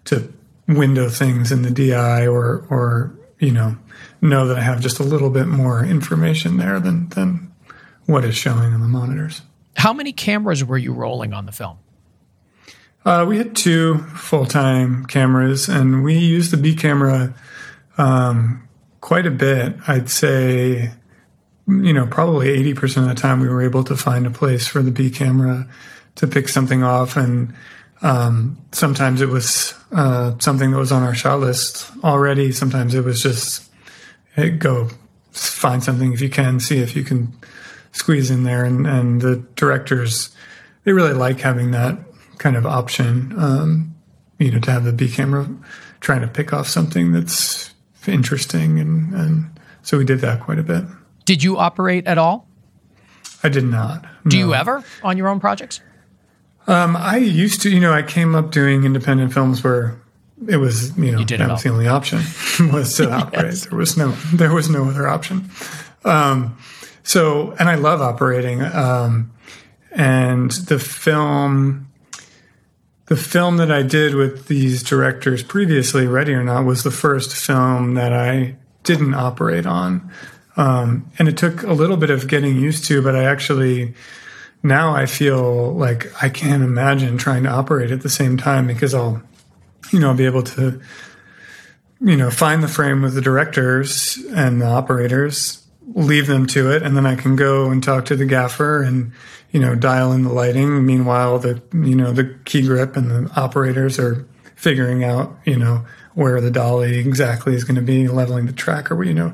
to 0.06 0.34
window 0.67 1.10
things 1.10 1.51
in 1.51 1.62
the 1.62 1.71
DI 1.71 2.28
or 2.28 2.65
or 2.69 3.15
you 3.39 3.51
know 3.51 3.78
know 4.21 4.47
that 4.47 4.58
I 4.58 4.62
have 4.62 4.82
just 4.82 4.99
a 4.99 5.04
little 5.04 5.30
bit 5.30 5.47
more 5.47 5.84
information 5.84 6.58
there 6.58 6.80
than 6.80 7.10
than 7.10 7.51
what 8.06 8.25
is 8.25 8.36
showing 8.36 8.73
on 8.73 8.82
the 8.82 8.88
monitors. 8.88 9.41
How 9.75 9.93
many 9.93 10.13
cameras 10.13 10.63
were 10.63 10.78
you 10.78 10.93
rolling 10.93 11.34
on 11.34 11.45
the 11.45 11.51
film? 11.51 11.78
Uh, 13.04 13.25
we 13.28 13.38
had 13.38 13.56
two 13.56 13.99
full 14.15 14.45
time 14.45 15.06
cameras, 15.06 15.69
and 15.69 16.04
we 16.04 16.17
used 16.17 16.51
the 16.51 16.58
B 16.58 16.75
camera 16.75 17.36
um, 17.97 18.67
quite 19.01 19.25
a 19.25 19.31
bit. 19.31 19.75
I'd 19.88 20.10
say, 20.10 20.91
you 21.67 21.93
know, 21.93 22.08
probably 22.08 22.47
80% 22.73 23.03
of 23.03 23.10
the 23.10 23.15
time 23.15 23.39
we 23.39 23.47
were 23.47 23.62
able 23.62 23.84
to 23.86 23.95
find 23.95 24.25
a 24.25 24.31
place 24.31 24.67
for 24.67 24.81
the 24.81 24.91
B 24.91 25.10
camera 25.10 25.67
to 26.15 26.27
pick 26.27 26.47
something 26.47 26.84
off. 26.84 27.17
And 27.17 27.53
um, 28.01 28.58
sometimes 28.71 29.21
it 29.21 29.29
was 29.29 29.73
uh, 29.91 30.36
something 30.39 30.71
that 30.71 30.77
was 30.77 30.91
on 30.91 31.03
our 31.03 31.15
shot 31.15 31.39
list 31.39 31.91
already. 32.03 32.51
Sometimes 32.51 32.93
it 32.93 33.03
was 33.03 33.21
just 33.21 33.69
hey, 34.36 34.49
go 34.49 34.89
find 35.31 35.84
something 35.84 36.13
if 36.13 36.21
you 36.21 36.29
can, 36.29 36.60
see 36.60 36.79
if 36.79 36.95
you 36.95 37.03
can 37.03 37.34
squeeze 37.91 38.29
in 38.29 38.43
there. 38.43 38.63
And, 38.63 38.86
and 38.86 39.21
the 39.21 39.38
directors, 39.55 40.29
they 40.84 40.91
really 40.91 41.13
like 41.13 41.39
having 41.39 41.71
that 41.71 41.97
kind 42.38 42.55
of 42.55 42.65
option, 42.65 43.34
um, 43.38 43.95
you 44.38 44.51
know, 44.51 44.60
to 44.60 44.71
have 44.71 44.84
the 44.84 44.93
B 44.93 45.10
camera 45.10 45.47
trying 46.01 46.21
to 46.21 46.27
pick 46.27 46.53
off 46.53 46.67
something 46.67 47.13
that's 47.13 47.64
interesting. 48.08 48.80
And, 48.80 49.13
and 49.13 49.60
so 49.82 49.98
we 49.98 50.06
did 50.06 50.20
that 50.20 50.41
quite 50.41 50.60
a 50.60 50.63
bit. 50.63 50.84
Did 51.26 51.44
you 51.44 51.58
operate 51.58 52.06
at 52.08 52.18
all? 52.18 52.48
I 53.44 53.50
did 53.50 53.65
not. 53.65 54.06
Do 54.28 54.39
no. 54.39 54.48
you 54.48 54.54
ever 54.54 54.84
on 55.04 55.18
your 55.18 55.28
own 55.28 55.39
projects? 55.39 55.82
Um, 56.68 56.96
I 56.96 57.18
used 57.18 57.62
to, 57.62 57.70
you 57.70 57.80
know, 57.80 57.94
I 57.94 58.02
came 58.02 58.34
up 58.34 58.52
doing 58.52 58.86
independent 58.86 59.34
films 59.34 59.63
where 59.63 60.00
it 60.48 60.58
was, 60.58 60.98
you 60.98 61.12
know, 61.12 61.20
you 61.20 61.26
that 61.26 61.50
was 61.50 61.63
the 61.63 61.70
only 61.70 61.88
option 61.88 62.22
was 62.72 62.96
to 62.96 63.12
operate. 63.13 63.46
yes. 63.46 63.65
There 63.68 63.78
was 63.78 63.98
no, 63.98 64.12
there 64.34 64.54
was 64.54 64.70
no 64.70 64.86
other 64.89 65.08
option. 65.08 65.50
Um, 66.04 66.58
so, 67.04 67.52
and 67.60 67.70
I 67.70 67.76
love 67.76 68.02
operating. 68.02 68.63
Um, 68.63 69.32
and 69.91 70.52
the 70.52 70.80
film, 70.80 71.85
the 73.08 73.15
film 73.15 73.58
that 73.58 73.72
I 73.72 73.84
did 73.84 74.15
with 74.15 74.48
these 74.48 74.82
directors 74.82 75.44
previously, 75.44 76.08
Ready 76.08 76.34
or 76.34 76.44
Not, 76.44 76.65
was 76.65 76.84
the 76.84 76.91
first 76.91 77.36
film 77.36 77.94
that 77.94 78.12
I 78.13 78.56
didn't 78.84 79.13
operate 79.13 79.65
on. 79.65 80.12
Um, 80.58 81.12
and 81.20 81.28
it 81.28 81.38
took 81.38 81.63
a 81.63 81.74
little 81.74 81.98
bit 81.98 82.10
of 82.10 82.28
getting 82.28 82.56
used 82.58 82.86
to, 82.86 83.02
but 83.02 83.15
I 83.15 83.26
actually, 83.26 83.94
now 84.63 84.96
I 84.96 85.06
feel 85.06 85.74
like 85.74 86.12
I 86.24 86.30
can't 86.30 86.63
imagine 86.63 87.18
trying 87.18 87.44
to 87.44 87.50
operate 87.50 87.91
at 87.91 88.02
the 88.02 88.10
same 88.10 88.38
time 88.38 88.65
because 88.68 88.94
I'll, 88.94 89.22
you 89.91 90.00
know, 90.00 90.10
I'll 90.10 90.15
be 90.15 90.26
able 90.26 90.44
to, 90.44 90.82
you 92.02 92.18
know, 92.18 92.32
find 92.32 92.63
the 92.63 92.68
frame 92.68 93.02
with 93.02 93.13
the 93.13 93.22
directors 93.22 94.18
and 94.34 94.62
the 94.62 94.68
operators 94.68 95.62
leave 95.94 96.28
them 96.28 96.48
to 96.48 96.72
it, 96.72 96.82
and 96.82 96.98
then 96.98 97.06
I 97.06 97.15
can 97.15 97.36
go 97.36 97.70
and 97.70 97.84
talk 97.84 98.06
to 98.06 98.15
the 98.15 98.26
gaffer 98.26 98.82
and 98.82 99.12
you 99.56 99.62
know 99.62 99.74
dial 99.74 100.12
in 100.12 100.24
the 100.24 100.34
lighting. 100.34 100.86
Meanwhile, 100.86 101.39
the 101.39 101.62
you 101.72 101.96
know 101.96 102.12
the 102.12 102.38
key 102.44 102.62
grip 102.63 102.98
and 102.98 103.10
the 103.10 103.32
operators 103.39 103.98
are 103.98 104.28
figuring 104.58 105.06
out 105.06 105.34
you 105.46 105.58
know 105.58 105.86
where 106.13 106.41
the 106.41 106.52
dolly 106.52 106.98
exactly 106.98 107.56
is 107.56 107.63
going 107.63 107.78
to 107.78 107.82
be, 107.82 108.10
leveling 108.10 108.48
the 108.48 108.52
track, 108.52 108.91
or 108.91 109.02
you 109.06 109.13
know 109.13 109.34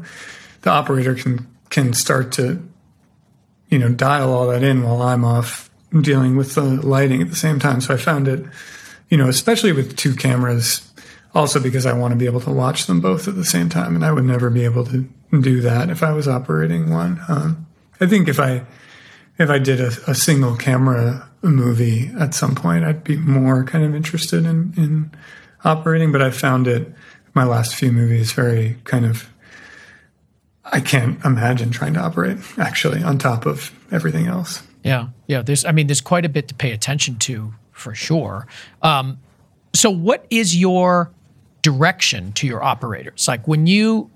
the 0.62 0.70
operator 0.70 1.16
can 1.16 1.48
can 1.72 1.92
start 1.94 2.32
to 2.34 2.62
you 3.70 3.80
know 3.80 3.90
dial 3.90 4.32
all 4.32 4.46
that 4.46 4.62
in 4.62 4.84
while 4.84 5.02
I'm 5.02 5.26
off 5.26 5.72
dealing 6.02 6.38
with 6.38 6.54
the 6.54 6.62
lighting 6.62 7.24
at 7.24 7.32
the 7.32 7.36
same 7.36 7.58
time. 7.58 7.82
So 7.82 7.96
I 7.96 7.98
found 7.98 8.28
it, 8.28 8.46
you 9.10 9.18
know, 9.18 9.28
especially 9.28 9.72
with 9.72 9.98
two 9.98 10.14
cameras, 10.14 10.88
also 11.34 11.60
because 11.60 11.88
I 11.88 11.94
want 11.94 12.12
to 12.12 12.16
be 12.16 12.28
able 12.28 12.42
to 12.42 12.52
watch 12.52 12.86
them 12.86 13.02
both 13.02 13.28
at 13.28 13.34
the 13.34 13.44
same 13.44 13.70
time, 13.70 13.96
and 13.96 14.06
I 14.06 14.12
would 14.12 14.26
never 14.26 14.52
be 14.52 14.66
able 14.66 14.86
to 14.86 15.10
do 15.32 15.62
that 15.62 15.90
if 15.90 16.04
I 16.04 16.12
was 16.12 16.28
operating 16.28 16.92
one. 16.92 17.20
Um, 17.28 17.66
I 18.00 18.06
think 18.06 18.28
if 18.28 18.40
I 18.40 18.68
if 19.42 19.50
I 19.50 19.60
did 19.60 19.80
a, 19.82 19.92
a, 20.08 20.16
single 20.16 20.56
camera 20.56 21.30
movie 21.42 22.12
at 22.20 22.34
some 22.34 22.56
point, 22.56 22.86
I'd 22.86 23.04
be 23.04 23.18
more 23.18 23.64
kind 23.64 23.84
of 23.84 23.96
interested 23.96 24.46
in 24.46 24.74
in 24.78 25.12
operating. 25.64 26.12
But 26.12 26.22
I 26.22 26.32
found 26.32 26.68
it 26.68 26.94
my 27.34 27.44
last 27.44 27.76
few 27.76 27.92
movies 27.92 28.32
very 28.32 28.78
kind 28.84 29.06
of. 29.06 29.30
I 30.64 30.80
can't 30.80 31.24
imagine 31.26 31.72
trying 31.72 31.96
to 31.96 32.00
operate 32.00 32.38
actually 32.58 33.04
on 33.04 33.18
top 33.18 33.46
of 33.46 33.72
everything 33.92 34.28
else. 34.28 34.64
Yeah, 34.84 35.10
yeah. 35.28 35.42
There's, 35.42 35.66
I 35.66 35.72
mean, 35.72 35.88
there's 35.88 36.02
quite 36.02 36.24
a 36.24 36.30
bit 36.30 36.48
to 36.48 36.56
pay 36.56 36.72
attention 36.72 37.18
to 37.20 37.54
for 37.72 37.94
sure. 37.94 38.48
Um, 38.82 39.20
so, 39.74 39.90
what 39.90 40.26
is 40.30 40.56
your 40.56 41.12
direction 41.62 42.32
to 42.34 42.48
your 42.48 42.64
operators. 42.64 43.28
Like 43.28 43.48
when 43.48 43.68
you 43.68 44.10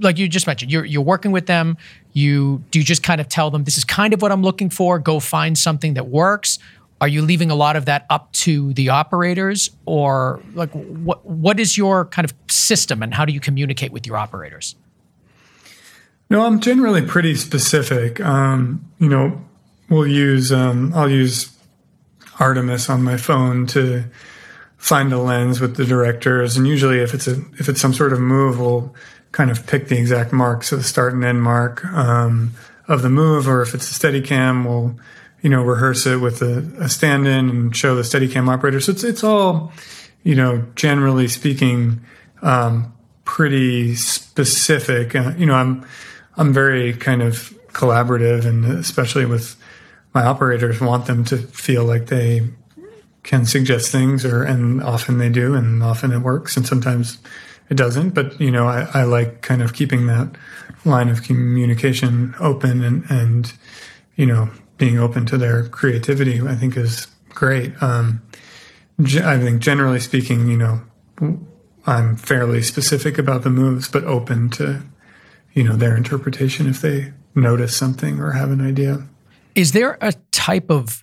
like 0.00 0.18
you 0.18 0.28
just 0.28 0.46
mentioned 0.46 0.72
you're 0.72 0.84
you're 0.84 1.02
working 1.02 1.32
with 1.32 1.46
them 1.46 1.76
you 2.12 2.62
do 2.70 2.78
you 2.78 2.84
just 2.84 3.02
kind 3.02 3.20
of 3.20 3.28
tell 3.28 3.50
them 3.50 3.64
this 3.64 3.76
is 3.76 3.84
kind 3.84 4.14
of 4.14 4.22
what 4.22 4.32
I'm 4.32 4.42
looking 4.42 4.70
for 4.70 4.98
go 4.98 5.20
find 5.20 5.56
something 5.58 5.94
that 5.94 6.06
works. 6.06 6.58
Are 7.00 7.08
you 7.08 7.20
leaving 7.20 7.50
a 7.50 7.54
lot 7.54 7.76
of 7.76 7.84
that 7.84 8.06
up 8.08 8.32
to 8.32 8.72
the 8.72 8.88
operators? 8.88 9.70
Or 9.84 10.40
like 10.54 10.70
what 10.70 11.26
what 11.26 11.60
is 11.60 11.76
your 11.76 12.06
kind 12.06 12.24
of 12.24 12.34
system 12.50 13.02
and 13.02 13.12
how 13.12 13.24
do 13.24 13.32
you 13.32 13.40
communicate 13.40 13.92
with 13.92 14.06
your 14.06 14.16
operators? 14.16 14.74
No 16.30 16.42
i'm 16.42 16.60
generally 16.60 17.02
pretty 17.02 17.34
specific. 17.34 18.20
Um, 18.20 18.90
you 18.98 19.08
know 19.08 19.44
we'll 19.90 20.06
use 20.06 20.52
um, 20.52 20.92
i'll 20.94 21.10
use 21.10 21.52
artemis 22.40 22.88
on 22.88 23.02
my 23.02 23.16
phone 23.16 23.66
to 23.66 24.04
find 24.86 25.12
a 25.12 25.18
lens 25.18 25.60
with 25.60 25.74
the 25.74 25.84
directors. 25.84 26.56
And 26.56 26.64
usually, 26.64 27.00
if 27.00 27.12
it's 27.12 27.26
a 27.26 27.42
if 27.58 27.68
it's 27.68 27.80
some 27.80 27.92
sort 27.92 28.12
of 28.12 28.20
move, 28.20 28.60
we'll 28.60 28.94
kind 29.32 29.50
of 29.50 29.66
pick 29.66 29.88
the 29.88 29.98
exact 29.98 30.32
marks, 30.32 30.68
so 30.68 30.76
the 30.76 30.84
start 30.84 31.12
and 31.12 31.24
end 31.24 31.42
mark 31.42 31.84
um, 31.86 32.52
of 32.86 33.02
the 33.02 33.08
move. 33.08 33.48
Or 33.48 33.62
if 33.62 33.74
it's 33.74 33.90
a 33.90 33.98
Steadicam, 33.98 34.64
we'll 34.64 34.96
you 35.42 35.50
know 35.50 35.62
rehearse 35.64 36.06
it 36.06 36.18
with 36.18 36.40
a, 36.40 36.58
a 36.78 36.88
stand-in 36.88 37.50
and 37.50 37.76
show 37.76 37.96
the 37.96 38.02
Steadicam 38.02 38.48
operator. 38.48 38.80
So 38.80 38.92
it's 38.92 39.02
it's 39.02 39.24
all 39.24 39.72
you 40.22 40.36
know 40.36 40.64
generally 40.76 41.26
speaking 41.26 42.00
um, 42.42 42.94
pretty 43.24 43.96
specific. 43.96 45.16
Uh, 45.16 45.32
you 45.36 45.46
know, 45.46 45.54
I'm 45.54 45.84
I'm 46.36 46.52
very 46.52 46.92
kind 46.92 47.22
of 47.22 47.52
collaborative, 47.72 48.46
and 48.46 48.64
especially 48.64 49.26
with 49.26 49.56
my 50.14 50.24
operators, 50.24 50.80
want 50.80 51.06
them 51.06 51.24
to 51.24 51.38
feel 51.38 51.84
like 51.84 52.06
they 52.06 52.42
can 53.26 53.44
suggest 53.44 53.90
things 53.90 54.24
or 54.24 54.44
and 54.44 54.80
often 54.82 55.18
they 55.18 55.28
do 55.28 55.54
and 55.54 55.82
often 55.82 56.12
it 56.12 56.20
works 56.20 56.56
and 56.56 56.64
sometimes 56.64 57.18
it 57.68 57.74
doesn't. 57.74 58.10
But 58.10 58.40
you 58.40 58.52
know 58.52 58.66
I, 58.68 58.88
I 58.94 59.02
like 59.02 59.42
kind 59.42 59.62
of 59.62 59.74
keeping 59.74 60.06
that 60.06 60.36
line 60.84 61.08
of 61.08 61.24
communication 61.24 62.34
open 62.38 62.82
and 62.82 63.04
and 63.10 63.52
you 64.14 64.26
know 64.26 64.48
being 64.78 64.98
open 64.98 65.26
to 65.26 65.36
their 65.36 65.68
creativity 65.68 66.40
I 66.40 66.54
think 66.54 66.76
is 66.76 67.08
great. 67.30 67.74
Um, 67.82 68.22
I 68.98 69.38
think 69.38 69.60
generally 69.60 70.00
speaking 70.00 70.46
you 70.46 70.56
know 70.56 70.80
I'm 71.84 72.16
fairly 72.16 72.62
specific 72.62 73.18
about 73.18 73.42
the 73.42 73.50
moves 73.50 73.88
but 73.88 74.04
open 74.04 74.50
to 74.50 74.82
you 75.52 75.64
know 75.64 75.74
their 75.74 75.96
interpretation 75.96 76.68
if 76.68 76.80
they 76.80 77.12
notice 77.34 77.76
something 77.76 78.20
or 78.20 78.32
have 78.32 78.52
an 78.52 78.60
idea. 78.60 79.08
Is 79.56 79.72
there 79.72 79.98
a 80.00 80.12
type 80.30 80.70
of 80.70 81.02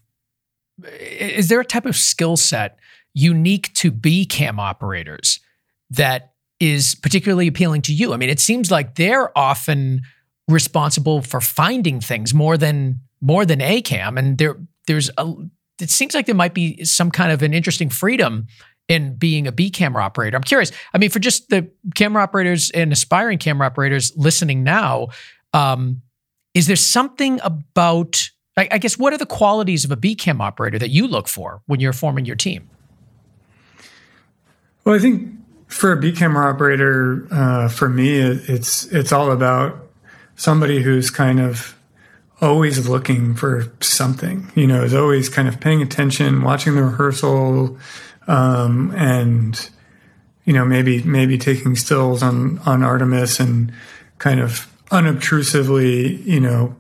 is 0.84 1.50
there 1.50 1.60
a 1.60 1.66
type 1.66 1.86
of 1.86 1.96
skill 1.96 2.38
set 2.38 2.80
unique 3.14 3.74
to 3.76 3.92
B 3.92 4.26
cam 4.26 4.60
operators 4.60 5.40
that 5.90 6.34
is 6.60 6.96
particularly 6.96 7.48
appealing 7.48 7.82
to 7.84 7.94
you? 7.94 8.14
I 8.14 8.18
mean, 8.18 8.30
it 8.30 8.40
seems 8.40 8.72
like 8.72 8.96
they're 8.96 9.38
often 9.38 10.02
responsible 10.48 11.22
for 11.22 11.42
finding 11.42 12.00
things 12.00 12.34
more 12.34 12.58
than 12.58 13.00
more 13.22 13.46
than 13.46 13.62
A 13.62 13.82
cam, 13.82 14.18
and 14.18 14.38
there 14.38 14.58
there's 14.88 15.10
a 15.18 15.34
it 15.80 15.90
seems 15.90 16.14
like 16.14 16.26
there 16.26 16.36
might 16.36 16.54
be 16.54 16.84
some 16.86 17.12
kind 17.12 17.32
of 17.32 17.42
an 17.42 17.54
interesting 17.54 17.90
freedom 17.90 18.48
in 18.88 19.16
being 19.16 19.48
a 19.48 19.52
B 19.52 19.70
camera 19.70 20.04
operator. 20.04 20.36
I'm 20.36 20.44
curious. 20.44 20.72
I 20.94 20.98
mean, 20.98 21.10
for 21.10 21.20
just 21.20 21.50
the 21.50 21.70
camera 21.96 22.22
operators 22.22 22.70
and 22.72 22.92
aspiring 22.92 23.38
camera 23.38 23.68
operators 23.68 24.12
listening 24.16 24.64
now, 24.64 25.08
um, 25.54 26.02
is 26.54 26.68
there 26.68 26.76
something 26.76 27.40
about 27.44 28.30
I, 28.56 28.68
I 28.72 28.78
guess 28.78 28.98
what 28.98 29.14
are 29.14 29.18
the 29.18 29.26
qualities 29.26 29.86
of 29.86 29.92
a 29.92 29.96
B 29.96 30.16
cam 30.16 30.42
operator 30.42 30.80
that 30.80 30.90
you 30.90 31.08
look 31.08 31.28
for 31.28 31.62
when 31.66 31.80
you're 31.80 31.94
forming 31.94 32.26
your 32.26 32.36
team? 32.36 32.70
Well, 34.84 34.96
I 34.96 35.00
think 35.00 35.34
for 35.68 35.92
a 35.92 35.98
B 35.98 36.12
camera 36.12 36.50
operator, 36.50 37.28
uh, 37.32 37.68
for 37.68 37.90
me, 37.90 38.18
it's 38.20 38.86
it's 38.88 39.12
all 39.12 39.32
about 39.32 39.88
somebody 40.36 40.82
who's 40.82 41.10
kind 41.10 41.40
of 41.40 41.78
always 42.42 42.88
looking 42.88 43.34
for 43.34 43.72
something. 43.82 44.52
You 44.56 44.68
know, 44.68 44.84
is 44.84 44.94
always 44.94 45.30
kind 45.30 45.48
of 45.48 45.60
paying 45.60 45.82
attention, 45.82 46.42
watching 46.44 46.76
the 46.76 46.84
rehearsal, 46.84 47.78
um, 48.28 48.94
and 48.96 49.70
you 50.46 50.54
know 50.54 50.66
maybe 50.66 51.02
maybe 51.04 51.38
taking 51.38 51.76
stills 51.76 52.22
on 52.22 52.60
on 52.60 52.84
Artemis 52.84 53.40
and 53.40 53.74
kind 54.20 54.40
of 54.40 54.70
unobtrusively, 54.92 56.24
you 56.26 56.40
know, 56.40 56.76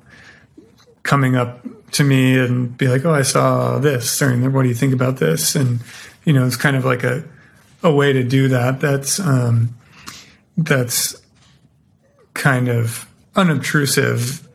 coming 1.03 1.35
up 1.35 1.65
to 1.91 2.03
me 2.03 2.37
and 2.37 2.75
be 2.77 2.87
like, 2.87 3.05
"Oh, 3.05 3.13
I 3.13 3.21
saw 3.21 3.77
this," 3.79 4.21
or 4.21 4.35
"What 4.49 4.63
do 4.63 4.69
you 4.69 4.75
think 4.75 4.93
about 4.93 5.17
this?" 5.17 5.55
And 5.55 5.79
you 6.25 6.33
know, 6.33 6.45
it's 6.45 6.57
kind 6.57 6.75
of 6.75 6.85
like 6.85 7.03
a 7.03 7.23
a 7.83 7.93
way 7.93 8.13
to 8.13 8.23
do 8.23 8.47
that. 8.49 8.79
That's 8.79 9.19
um, 9.19 9.75
that's 10.57 11.21
kind 12.33 12.69
of 12.69 13.07
unobtrusive, 13.35 14.47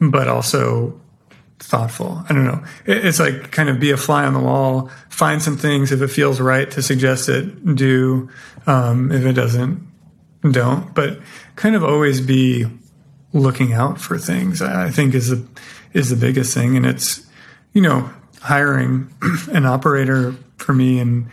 but 0.00 0.28
also 0.28 1.00
thoughtful. 1.58 2.24
I 2.28 2.32
don't 2.32 2.44
know. 2.44 2.64
It's 2.86 3.20
like 3.20 3.50
kind 3.50 3.68
of 3.68 3.78
be 3.78 3.90
a 3.90 3.96
fly 3.96 4.24
on 4.24 4.32
the 4.32 4.40
wall, 4.40 4.90
find 5.08 5.42
some 5.42 5.56
things 5.56 5.92
if 5.92 6.00
it 6.00 6.08
feels 6.08 6.40
right 6.40 6.70
to 6.70 6.82
suggest 6.82 7.28
it, 7.28 7.76
do. 7.76 8.30
Um, 8.66 9.12
if 9.12 9.24
it 9.24 9.32
doesn't, 9.32 9.86
don't. 10.50 10.94
But 10.94 11.20
kind 11.56 11.76
of 11.76 11.84
always 11.84 12.20
be 12.20 12.66
looking 13.32 13.72
out 13.72 14.00
for 14.00 14.18
things. 14.18 14.62
I 14.62 14.90
think 14.90 15.14
is 15.14 15.28
the 15.28 15.46
is 15.92 16.10
the 16.10 16.16
biggest 16.16 16.54
thing, 16.54 16.76
and 16.76 16.86
it's 16.86 17.26
you 17.72 17.82
know 17.82 18.10
hiring 18.40 19.12
an 19.52 19.66
operator 19.66 20.34
for 20.56 20.72
me, 20.72 20.98
and 20.98 21.28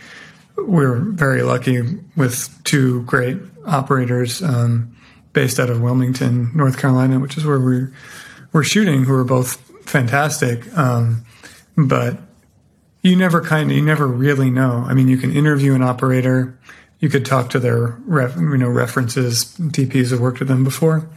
we're 0.57 0.97
very 0.97 1.43
lucky 1.43 1.81
with 2.15 2.49
two 2.63 3.03
great 3.03 3.37
operators 3.65 4.41
um, 4.41 4.95
based 5.33 5.59
out 5.59 5.69
of 5.69 5.81
Wilmington, 5.81 6.51
North 6.55 6.77
Carolina, 6.79 7.19
which 7.19 7.37
is 7.37 7.45
where 7.45 7.59
we're 7.59 7.93
we're 8.53 8.63
shooting, 8.63 9.03
who 9.03 9.13
are 9.13 9.23
both 9.23 9.55
fantastic. 9.87 10.75
Um, 10.77 11.25
but 11.75 12.17
you 13.03 13.15
never 13.15 13.41
kind 13.41 13.69
of 13.69 13.77
you 13.77 13.83
never 13.83 14.07
really 14.07 14.49
know. 14.49 14.83
I 14.87 14.93
mean, 14.93 15.07
you 15.07 15.17
can 15.17 15.35
interview 15.35 15.75
an 15.75 15.83
operator, 15.83 16.57
you 16.99 17.09
could 17.09 17.25
talk 17.25 17.49
to 17.51 17.59
their 17.59 17.97
ref, 18.05 18.35
you 18.35 18.57
know 18.57 18.69
references, 18.69 19.55
DPs 19.59 20.11
have 20.11 20.19
worked 20.19 20.39
with 20.39 20.47
them 20.47 20.63
before, 20.63 21.07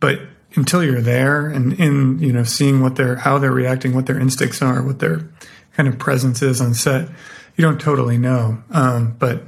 but 0.00 0.20
until 0.56 0.82
you're 0.82 1.00
there 1.00 1.46
and 1.46 1.72
in 1.74 2.18
you 2.18 2.32
know 2.32 2.44
seeing 2.44 2.80
what 2.80 2.96
they're 2.96 3.16
how 3.16 3.38
they're 3.38 3.52
reacting, 3.52 3.94
what 3.94 4.06
their 4.06 4.18
instincts 4.18 4.62
are, 4.62 4.82
what 4.82 4.98
their 4.98 5.28
kind 5.74 5.88
of 5.88 5.98
presence 5.98 6.42
is 6.42 6.60
on 6.60 6.74
set, 6.74 7.08
you 7.56 7.62
don't 7.62 7.80
totally 7.80 8.18
know. 8.18 8.62
Um, 8.70 9.14
but 9.18 9.42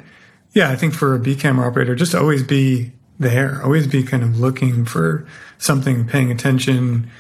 yeah, 0.53 0.71
I 0.71 0.77
think 0.77 0.95
for 0.95 1.15
a 1.15 1.19
B 1.19 1.35
camera 1.35 1.67
operator, 1.67 1.95
just 1.95 2.15
always 2.15 2.43
be 2.43 2.93
there, 3.19 3.61
always 3.63 3.87
be 3.87 4.03
kind 4.03 4.23
of 4.23 4.39
looking 4.39 4.85
for 4.85 5.27
something, 5.59 6.07
paying 6.07 6.31
attention, 6.31 7.11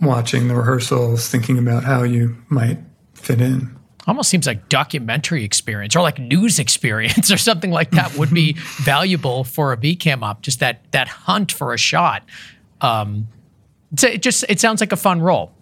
watching 0.00 0.48
the 0.48 0.54
rehearsals, 0.54 1.28
thinking 1.28 1.58
about 1.58 1.84
how 1.84 2.02
you 2.02 2.36
might 2.48 2.78
fit 3.14 3.40
in. 3.40 3.76
Almost 4.06 4.30
seems 4.30 4.46
like 4.46 4.68
documentary 4.68 5.44
experience 5.44 5.94
or 5.94 6.02
like 6.02 6.18
news 6.18 6.58
experience 6.60 7.30
or 7.30 7.36
something 7.36 7.70
like 7.70 7.90
that 7.92 8.16
would 8.16 8.30
be 8.30 8.52
valuable 8.82 9.44
for 9.44 9.72
a 9.72 9.76
B 9.76 9.94
cam 9.94 10.24
op. 10.24 10.42
Just 10.42 10.60
that 10.60 10.90
that 10.92 11.08
hunt 11.08 11.52
for 11.52 11.72
a 11.72 11.78
shot. 11.78 12.24
Um, 12.80 13.28
it 14.02 14.22
just 14.22 14.44
it 14.48 14.60
sounds 14.60 14.80
like 14.80 14.92
a 14.92 14.96
fun 14.96 15.20
role. 15.20 15.52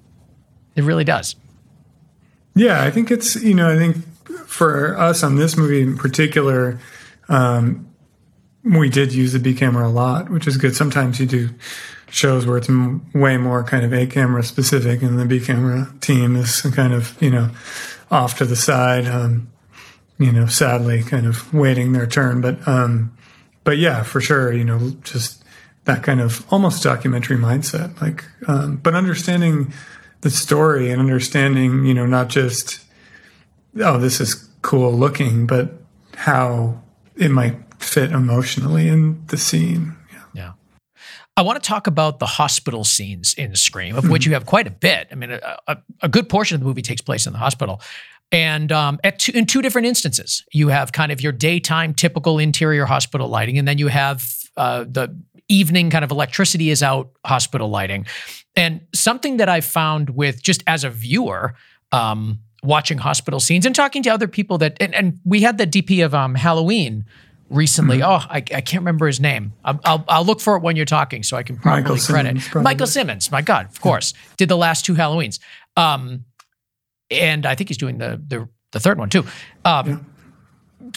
It 0.76 0.82
really 0.84 1.04
does. 1.04 1.36
Yeah, 2.54 2.82
I 2.82 2.90
think 2.90 3.10
it's 3.10 3.36
you 3.36 3.54
know 3.54 3.70
I 3.70 3.76
think 3.76 3.96
for 4.46 4.96
us 4.98 5.22
on 5.22 5.36
this 5.36 5.56
movie 5.56 5.80
in 5.80 5.96
particular, 5.96 6.78
um, 7.28 7.88
we 8.64 8.88
did 8.88 9.12
use 9.12 9.32
the 9.32 9.38
B 9.38 9.54
camera 9.54 9.86
a 9.86 9.90
lot, 9.90 10.30
which 10.30 10.46
is 10.46 10.56
good. 10.56 10.74
Sometimes 10.74 11.20
you 11.20 11.26
do 11.26 11.50
shows 12.10 12.46
where 12.46 12.56
it's 12.56 12.68
m- 12.68 13.06
way 13.14 13.36
more 13.36 13.62
kind 13.62 13.84
of 13.84 13.92
A 13.92 14.06
camera 14.06 14.42
specific, 14.42 15.02
and 15.02 15.18
the 15.18 15.24
B 15.24 15.40
camera 15.40 15.92
team 16.00 16.36
is 16.36 16.62
kind 16.74 16.92
of 16.92 17.20
you 17.22 17.30
know 17.30 17.50
off 18.10 18.38
to 18.38 18.44
the 18.44 18.56
side, 18.56 19.06
um, 19.06 19.50
you 20.18 20.32
know, 20.32 20.46
sadly, 20.46 21.02
kind 21.02 21.26
of 21.26 21.52
waiting 21.52 21.92
their 21.92 22.06
turn. 22.06 22.40
But 22.40 22.66
um, 22.66 23.16
but 23.64 23.78
yeah, 23.78 24.02
for 24.02 24.20
sure, 24.20 24.52
you 24.52 24.64
know, 24.64 24.90
just 25.02 25.44
that 25.88 26.02
kind 26.02 26.20
of 26.20 26.46
almost 26.52 26.82
documentary 26.82 27.36
mindset, 27.36 28.00
like, 28.00 28.24
um, 28.46 28.76
but 28.76 28.94
understanding 28.94 29.72
the 30.20 30.30
story 30.30 30.90
and 30.90 31.00
understanding, 31.00 31.84
you 31.84 31.94
know, 31.94 32.06
not 32.06 32.28
just 32.28 32.80
oh, 33.80 33.98
this 33.98 34.20
is 34.20 34.34
cool 34.62 34.92
looking, 34.92 35.46
but 35.46 35.72
how 36.14 36.82
it 37.16 37.30
might 37.30 37.56
fit 37.78 38.12
emotionally 38.12 38.88
in 38.88 39.24
the 39.28 39.36
scene. 39.36 39.96
Yeah. 40.12 40.22
yeah. 40.34 40.52
I 41.36 41.42
want 41.42 41.62
to 41.62 41.66
talk 41.66 41.86
about 41.86 42.18
the 42.18 42.26
hospital 42.26 42.84
scenes 42.84 43.34
in 43.34 43.54
Scream, 43.54 43.96
of 43.96 44.08
which 44.10 44.26
you 44.26 44.32
have 44.32 44.46
quite 44.46 44.66
a 44.66 44.70
bit. 44.70 45.08
I 45.10 45.14
mean, 45.14 45.30
a, 45.30 45.58
a, 45.66 45.76
a 46.02 46.08
good 46.08 46.28
portion 46.28 46.56
of 46.56 46.60
the 46.60 46.66
movie 46.66 46.82
takes 46.82 47.00
place 47.00 47.26
in 47.26 47.32
the 47.32 47.38
hospital. 47.38 47.80
And 48.30 48.70
um, 48.72 48.98
two, 49.16 49.32
in 49.32 49.46
two 49.46 49.62
different 49.62 49.86
instances, 49.86 50.44
you 50.52 50.68
have 50.68 50.92
kind 50.92 51.12
of 51.12 51.22
your 51.22 51.32
daytime 51.32 51.94
typical 51.94 52.38
interior 52.38 52.84
hospital 52.84 53.28
lighting, 53.28 53.56
and 53.56 53.66
then 53.66 53.78
you 53.78 53.88
have 53.88 54.22
uh, 54.58 54.84
the 54.84 55.16
evening 55.48 55.90
kind 55.90 56.04
of 56.04 56.10
electricity 56.10 56.70
is 56.70 56.82
out 56.82 57.10
hospital 57.24 57.68
lighting. 57.68 58.06
And 58.56 58.80
something 58.94 59.38
that 59.38 59.48
I 59.48 59.60
found 59.60 60.10
with 60.10 60.42
just 60.42 60.62
as 60.66 60.84
a 60.84 60.90
viewer, 60.90 61.54
um, 61.92 62.40
watching 62.62 62.98
hospital 62.98 63.40
scenes 63.40 63.64
and 63.64 63.74
talking 63.74 64.02
to 64.02 64.10
other 64.10 64.28
people 64.28 64.58
that, 64.58 64.76
and, 64.80 64.94
and 64.94 65.20
we 65.24 65.42
had 65.42 65.58
the 65.58 65.66
DP 65.66 66.04
of 66.04 66.14
um, 66.14 66.34
Halloween 66.34 67.04
recently. 67.50 67.98
Mm-hmm. 67.98 68.26
Oh, 68.28 68.32
I, 68.32 68.38
I, 68.38 68.60
can't 68.60 68.82
remember 68.82 69.06
his 69.06 69.20
name. 69.20 69.52
I'll, 69.64 69.80
I'll, 69.84 70.04
I'll, 70.08 70.24
look 70.24 70.40
for 70.40 70.56
it 70.56 70.62
when 70.62 70.76
you're 70.76 70.84
talking 70.84 71.22
so 71.22 71.36
I 71.36 71.42
can 71.42 71.56
properly 71.56 71.82
Michael 71.82 71.96
credit. 71.96 72.40
Simmonds, 72.40 72.54
Michael 72.54 72.86
Simmonds, 72.86 73.30
my 73.30 73.42
God, 73.42 73.66
of 73.66 73.80
course, 73.80 74.12
did 74.36 74.48
the 74.48 74.56
last 74.56 74.84
two 74.84 74.94
Halloweens. 74.94 75.38
Um, 75.76 76.24
and 77.10 77.46
I 77.46 77.54
think 77.54 77.68
he's 77.68 77.78
doing 77.78 77.98
the, 77.98 78.20
the, 78.26 78.48
the 78.72 78.80
third 78.80 78.98
one 78.98 79.08
too. 79.08 79.24
Um, 79.64 79.88
yeah. 79.88 79.98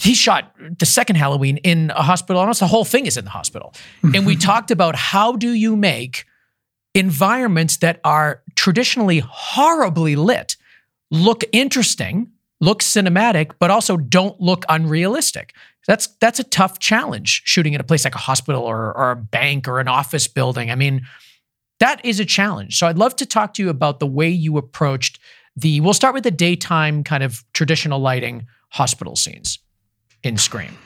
He 0.00 0.14
shot 0.14 0.54
the 0.78 0.86
second 0.86 1.16
Halloween 1.16 1.58
in 1.58 1.90
a 1.90 2.02
hospital. 2.02 2.40
Almost 2.40 2.60
the 2.60 2.66
whole 2.66 2.84
thing 2.84 3.06
is 3.06 3.16
in 3.16 3.24
the 3.24 3.30
hospital. 3.30 3.74
and 4.02 4.26
we 4.26 4.34
mm-hmm. 4.34 4.40
talked 4.40 4.70
about 4.70 4.94
how 4.94 5.36
do 5.36 5.52
you 5.52 5.76
make 5.76 6.24
environments 6.94 7.78
that 7.78 8.00
are 8.04 8.42
traditionally 8.54 9.20
horribly 9.20 10.16
lit 10.16 10.56
look 11.10 11.44
interesting, 11.52 12.32
look 12.60 12.80
cinematic, 12.80 13.52
but 13.58 13.70
also 13.70 13.96
don't 13.96 14.40
look 14.40 14.64
unrealistic. 14.68 15.54
That's 15.86 16.08
that's 16.20 16.40
a 16.40 16.44
tough 16.44 16.78
challenge 16.78 17.42
shooting 17.44 17.74
at 17.74 17.80
a 17.80 17.84
place 17.84 18.04
like 18.04 18.14
a 18.14 18.18
hospital 18.18 18.62
or, 18.62 18.96
or 18.96 19.10
a 19.12 19.16
bank 19.16 19.68
or 19.68 19.78
an 19.78 19.88
office 19.88 20.26
building. 20.26 20.70
I 20.70 20.74
mean, 20.74 21.02
that 21.80 22.04
is 22.04 22.18
a 22.18 22.24
challenge. 22.24 22.78
So 22.78 22.86
I'd 22.86 22.98
love 22.98 23.16
to 23.16 23.26
talk 23.26 23.54
to 23.54 23.62
you 23.62 23.68
about 23.68 24.00
the 24.00 24.06
way 24.06 24.28
you 24.28 24.56
approached 24.56 25.18
the. 25.56 25.80
We'll 25.80 25.92
start 25.92 26.14
with 26.14 26.24
the 26.24 26.30
daytime 26.30 27.04
kind 27.04 27.22
of 27.22 27.44
traditional 27.52 27.98
lighting 27.98 28.46
hospital 28.70 29.16
scenes 29.16 29.58
in 30.22 30.38
Scream. 30.38 30.76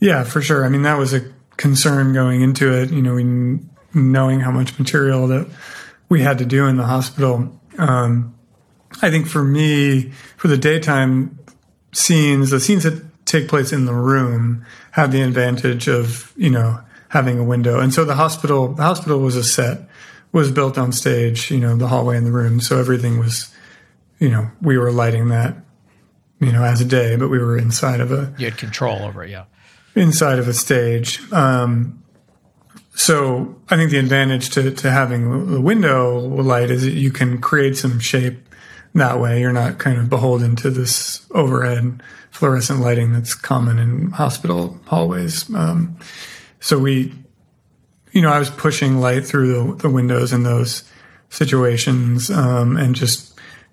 Yeah, 0.00 0.24
for 0.24 0.40
sure. 0.40 0.64
I 0.64 0.68
mean, 0.68 0.82
that 0.82 0.98
was 0.98 1.12
a 1.12 1.32
concern 1.56 2.12
going 2.12 2.42
into 2.42 2.72
it. 2.72 2.90
You 2.90 3.02
know, 3.02 3.60
knowing 3.94 4.40
how 4.40 4.50
much 4.50 4.78
material 4.78 5.26
that 5.28 5.48
we 6.08 6.22
had 6.22 6.38
to 6.38 6.46
do 6.46 6.66
in 6.66 6.76
the 6.76 6.86
hospital. 6.86 7.60
Um, 7.78 8.34
I 9.02 9.10
think 9.10 9.26
for 9.26 9.44
me, 9.44 10.12
for 10.36 10.48
the 10.48 10.56
daytime 10.56 11.38
scenes, 11.92 12.50
the 12.50 12.60
scenes 12.60 12.84
that 12.84 13.04
take 13.26 13.48
place 13.48 13.72
in 13.72 13.84
the 13.84 13.94
room 13.94 14.64
have 14.92 15.12
the 15.12 15.20
advantage 15.20 15.88
of, 15.88 16.32
you 16.36 16.50
know, 16.50 16.80
having 17.08 17.38
a 17.38 17.44
window. 17.44 17.78
And 17.80 17.92
so 17.92 18.04
the 18.04 18.14
hospital, 18.14 18.68
the 18.68 18.82
hospital 18.82 19.20
was 19.20 19.36
a 19.36 19.44
set, 19.44 19.80
was 20.32 20.50
built 20.50 20.78
on 20.78 20.92
stage, 20.92 21.50
you 21.50 21.58
know, 21.58 21.76
the 21.76 21.88
hallway 21.88 22.16
and 22.16 22.26
the 22.26 22.32
room. 22.32 22.60
So 22.60 22.78
everything 22.78 23.18
was, 23.18 23.54
you 24.18 24.30
know, 24.30 24.50
we 24.60 24.78
were 24.78 24.92
lighting 24.92 25.28
that, 25.28 25.56
you 26.40 26.52
know, 26.52 26.64
as 26.64 26.80
a 26.80 26.84
day, 26.84 27.16
but 27.16 27.28
we 27.28 27.38
were 27.38 27.58
inside 27.58 28.00
of 28.00 28.12
a. 28.12 28.32
You 28.38 28.46
had 28.46 28.58
control 28.58 29.02
over 29.02 29.24
it, 29.24 29.30
yeah. 29.30 29.44
Inside 29.94 30.38
of 30.38 30.46
a 30.46 30.54
stage. 30.54 31.20
Um, 31.32 32.02
so 32.94 33.56
I 33.68 33.76
think 33.76 33.90
the 33.90 33.98
advantage 33.98 34.50
to, 34.50 34.70
to 34.70 34.90
having 34.90 35.52
the 35.52 35.60
window 35.60 36.18
light 36.18 36.70
is 36.70 36.82
that 36.82 36.92
you 36.92 37.10
can 37.10 37.40
create 37.40 37.76
some 37.76 37.98
shape 38.00 38.48
that 38.94 39.20
way. 39.20 39.40
You're 39.40 39.52
not 39.52 39.78
kind 39.78 39.98
of 39.98 40.08
beholden 40.08 40.56
to 40.56 40.70
this 40.70 41.26
overhead 41.32 42.02
fluorescent 42.30 42.80
lighting 42.80 43.12
that's 43.12 43.34
common 43.34 43.78
in 43.78 44.10
hospital 44.10 44.78
hallways. 44.86 45.52
Um, 45.54 45.98
so 46.60 46.78
we, 46.78 47.14
you 48.12 48.22
know, 48.22 48.30
I 48.30 48.38
was 48.38 48.50
pushing 48.50 49.00
light 49.00 49.24
through 49.24 49.52
the, 49.52 49.74
the 49.82 49.90
windows 49.90 50.32
in 50.32 50.42
those 50.42 50.82
situations 51.30 52.30
um, 52.30 52.76
and 52.76 52.94
just 52.94 53.27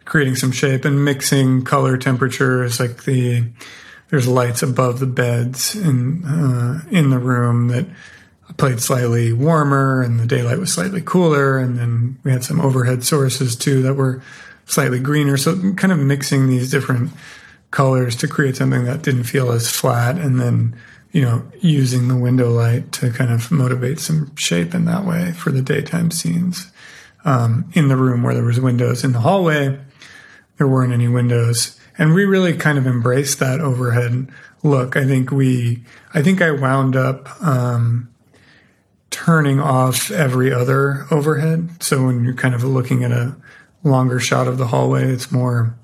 creating 0.05 0.35
some 0.35 0.51
shape 0.51 0.85
and 0.85 1.03
mixing 1.03 1.63
color 1.63 1.97
temperatures 1.97 2.79
like 2.79 3.03
the 3.03 3.43
there's 4.09 4.27
lights 4.27 4.61
above 4.61 4.99
the 4.99 5.07
beds 5.07 5.75
in 5.75 6.23
uh, 6.25 6.81
in 6.91 7.09
the 7.09 7.19
room 7.19 7.67
that 7.69 7.85
played 8.57 8.79
slightly 8.79 9.33
warmer 9.33 10.01
and 10.01 10.19
the 10.19 10.25
daylight 10.25 10.59
was 10.59 10.71
slightly 10.71 11.01
cooler 11.01 11.57
and 11.57 11.77
then 11.77 12.17
we 12.23 12.31
had 12.31 12.43
some 12.43 12.61
overhead 12.61 13.03
sources 13.03 13.55
too 13.55 13.81
that 13.81 13.95
were 13.95 14.21
slightly 14.65 14.99
greener. 14.99 15.37
So 15.37 15.73
kind 15.73 15.91
of 15.91 15.99
mixing 15.99 16.47
these 16.47 16.69
different 16.69 17.11
colors 17.71 18.15
to 18.17 18.27
create 18.27 18.55
something 18.55 18.85
that 18.85 19.01
didn't 19.01 19.23
feel 19.23 19.51
as 19.51 19.69
flat 19.69 20.17
and 20.17 20.39
then, 20.39 20.75
you 21.11 21.21
know, 21.21 21.43
using 21.59 22.07
the 22.07 22.15
window 22.15 22.49
light 22.49 22.91
to 22.93 23.11
kind 23.11 23.31
of 23.31 23.51
motivate 23.51 23.99
some 23.99 24.35
shape 24.35 24.73
in 24.73 24.85
that 24.85 25.05
way 25.05 25.31
for 25.33 25.51
the 25.51 25.61
daytime 25.61 26.11
scenes. 26.11 26.71
Um, 27.25 27.71
in 27.73 27.87
the 27.87 27.97
room 27.97 28.21
where 28.21 28.35
there 28.35 28.43
was 28.43 28.59
windows 28.59 29.03
in 29.03 29.11
the 29.11 29.19
hallway, 29.19 29.79
there 30.57 30.67
weren't 30.67 30.93
any 30.93 31.07
windows. 31.07 31.79
And 31.97 32.13
we 32.13 32.25
really 32.25 32.55
kind 32.55 32.77
of 32.77 32.85
embraced 32.85 33.39
that 33.39 33.61
overhead 33.61 34.27
look. 34.63 34.97
I 34.97 35.05
think 35.05 35.31
we, 35.31 35.83
I 36.13 36.21
think 36.21 36.41
I 36.41 36.51
wound 36.51 36.95
up, 36.95 37.29
um, 37.41 38.09
turning 39.11 39.61
off 39.61 40.11
every 40.11 40.51
other 40.51 41.05
overhead. 41.09 41.81
So 41.81 42.05
when 42.05 42.25
you're 42.25 42.33
kind 42.33 42.53
of 42.53 42.63
looking 42.63 43.03
at 43.03 43.11
a 43.11 43.35
longer 43.85 44.19
shot 44.19 44.47
of 44.47 44.57
the 44.57 44.67
hallway. 44.67 45.05
It's 45.05 45.31
more 45.31 45.75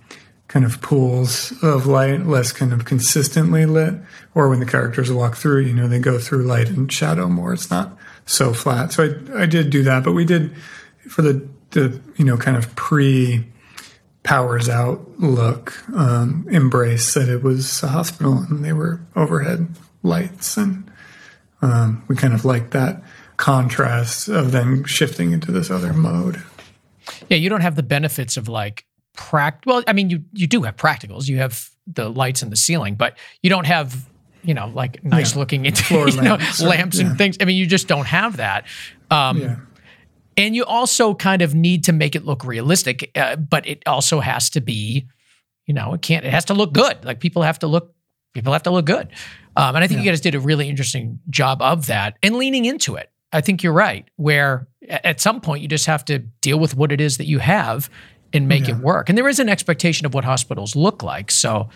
kind 0.48 0.66
of 0.66 0.82
pools 0.82 1.54
of 1.64 1.86
light, 1.86 2.26
less 2.26 2.52
kind 2.52 2.74
of 2.74 2.84
consistently 2.84 3.66
lit. 3.66 3.94
Or 4.36 4.50
when 4.50 4.60
the 4.60 4.66
characters 4.66 5.12
walk 5.12 5.38
through, 5.38 5.62
you 5.62 5.74
know, 5.74 5.88
they 5.88 6.00
go 6.00 6.20
through 6.20 6.44
light 6.44 6.70
and 6.70 6.92
shadow 6.92 7.30
more. 7.30 7.54
It's 7.54 7.70
not 7.70 7.96
so 8.26 8.54
flat. 8.54 8.92
So 8.92 9.04
I, 9.04 9.44
I 9.44 9.46
did 9.46 9.70
do 9.70 9.84
that, 9.84 10.04
but 10.04 10.12
we 10.12 10.26
did 10.26 10.54
for 11.08 11.22
the, 11.22 11.48
the, 11.72 12.02
you 12.18 12.26
know, 12.26 12.38
kind 12.38 12.58
of 12.58 12.76
pre 12.76 13.46
powers 14.24 14.70
out 14.70 15.20
look, 15.20 15.74
um, 15.96 16.48
embrace 16.52 17.14
that 17.14 17.30
it 17.30 17.44
was 17.44 17.82
a 17.84 17.88
hospital 17.88 18.46
and 18.50 18.64
they 18.64 18.74
were 18.74 19.02
overhead 19.16 19.68
lights. 20.04 20.58
And, 20.58 20.90
um, 21.62 22.04
we 22.08 22.16
kind 22.16 22.34
of 22.34 22.46
liked 22.46 22.72
that 22.72 23.02
contrast 23.38 24.28
of 24.28 24.52
then 24.52 24.84
shifting 24.84 25.32
into 25.32 25.52
this 25.52 25.72
other 25.72 25.94
mode. 25.94 26.42
Yeah, 27.30 27.38
you 27.38 27.50
don't 27.50 27.62
have 27.62 27.76
the 27.76 27.84
benefits 27.84 28.38
of 28.38 28.48
like 28.48 28.86
pract. 29.18 29.66
Well, 29.66 29.84
I 29.88 29.94
mean, 29.94 30.10
you 30.10 30.24
you 30.34 30.48
do 30.48 30.62
have 30.64 30.78
practicals. 30.78 31.28
You 31.28 31.38
have 31.38 31.70
the 31.88 32.10
lights 32.10 32.44
in 32.44 32.50
the 32.50 32.56
ceiling, 32.56 32.96
but 32.96 33.18
you 33.42 33.50
don't 33.50 33.66
have 33.66 34.08
you 34.44 34.54
know 34.54 34.72
like 34.74 35.04
nice 35.04 35.34
yeah. 35.34 35.40
looking 35.40 35.66
into 35.68 35.94
you 35.94 36.22
know, 36.22 36.36
lamps, 36.36 36.62
lamps 36.62 37.00
yeah. 37.00 37.08
and 37.08 37.18
things. 37.18 37.38
I 37.42 37.46
mean, 37.46 37.58
you 37.58 37.66
just 37.66 37.88
don't 37.88 38.08
have 38.08 38.38
that. 38.38 38.66
Um, 39.10 39.38
yeah. 39.40 39.56
And 40.38 40.56
you 40.56 40.64
also 40.64 41.14
kind 41.14 41.42
of 41.42 41.54
need 41.54 41.84
to 41.86 41.94
make 41.94 42.16
it 42.16 42.26
look 42.26 42.46
realistic, 42.46 43.12
uh, 43.16 43.36
but 43.36 43.68
it 43.68 43.84
also 43.86 44.20
has 44.20 44.50
to 44.52 44.62
be, 44.62 45.08
you 45.66 45.74
know, 45.74 45.94
it 45.94 46.02
can't. 46.02 46.26
It 46.26 46.32
has 46.32 46.46
to 46.46 46.54
look 46.54 46.74
good. 46.74 47.04
Like 47.04 47.20
people 47.20 47.42
have 47.42 47.60
to 47.60 47.68
look. 47.68 47.94
People 48.34 48.54
have 48.54 48.64
to 48.64 48.72
look 48.72 48.86
good. 48.86 49.10
Um, 49.58 49.76
and 49.76 49.84
I 49.84 49.88
think 49.88 50.00
you 50.00 50.10
guys 50.10 50.22
did 50.22 50.36
a 50.36 50.40
really 50.40 50.70
interesting 50.70 51.20
job 51.30 51.62
of 51.62 51.88
that 51.88 52.18
and 52.24 52.38
leaning 52.38 52.64
into 52.64 52.96
it. 52.96 53.12
I 53.34 53.42
think 53.42 53.62
you're 53.62 53.74
right. 53.74 54.08
Where 54.16 54.68
at 54.88 55.20
some 55.20 55.42
point 55.42 55.62
you 55.62 55.68
just 55.68 55.86
have 55.86 56.06
to 56.06 56.20
deal 56.20 56.58
with 56.58 56.76
what 56.76 56.92
it 56.92 57.02
is 57.02 57.18
that 57.18 57.26
you 57.26 57.40
have 57.40 57.90
and 58.34 58.48
make 58.48 58.68
yeah. 58.68 58.76
it 58.76 58.82
work. 58.82 59.10
And 59.10 59.18
there 59.18 59.28
is 59.28 59.40
an 59.40 59.50
expectation 59.50 60.06
of 60.06 60.14
what 60.14 60.24
hospitals 60.24 60.76
look 60.76 61.04
like. 61.04 61.32
So, 61.32 61.70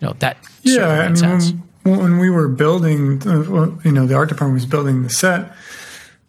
you 0.00 0.08
know, 0.08 0.14
that 0.18 0.36
yeah, 0.62 0.88
I 0.88 1.08
mean, 1.08 1.62
when, 1.82 1.98
when, 1.98 2.18
we 2.18 2.30
were 2.30 2.48
building, 2.48 3.22
uh, 3.26 3.70
you 3.84 3.92
know, 3.92 4.06
the 4.06 4.14
art 4.14 4.28
department 4.28 4.54
was 4.54 4.66
building 4.66 5.02
the 5.02 5.10
set. 5.10 5.54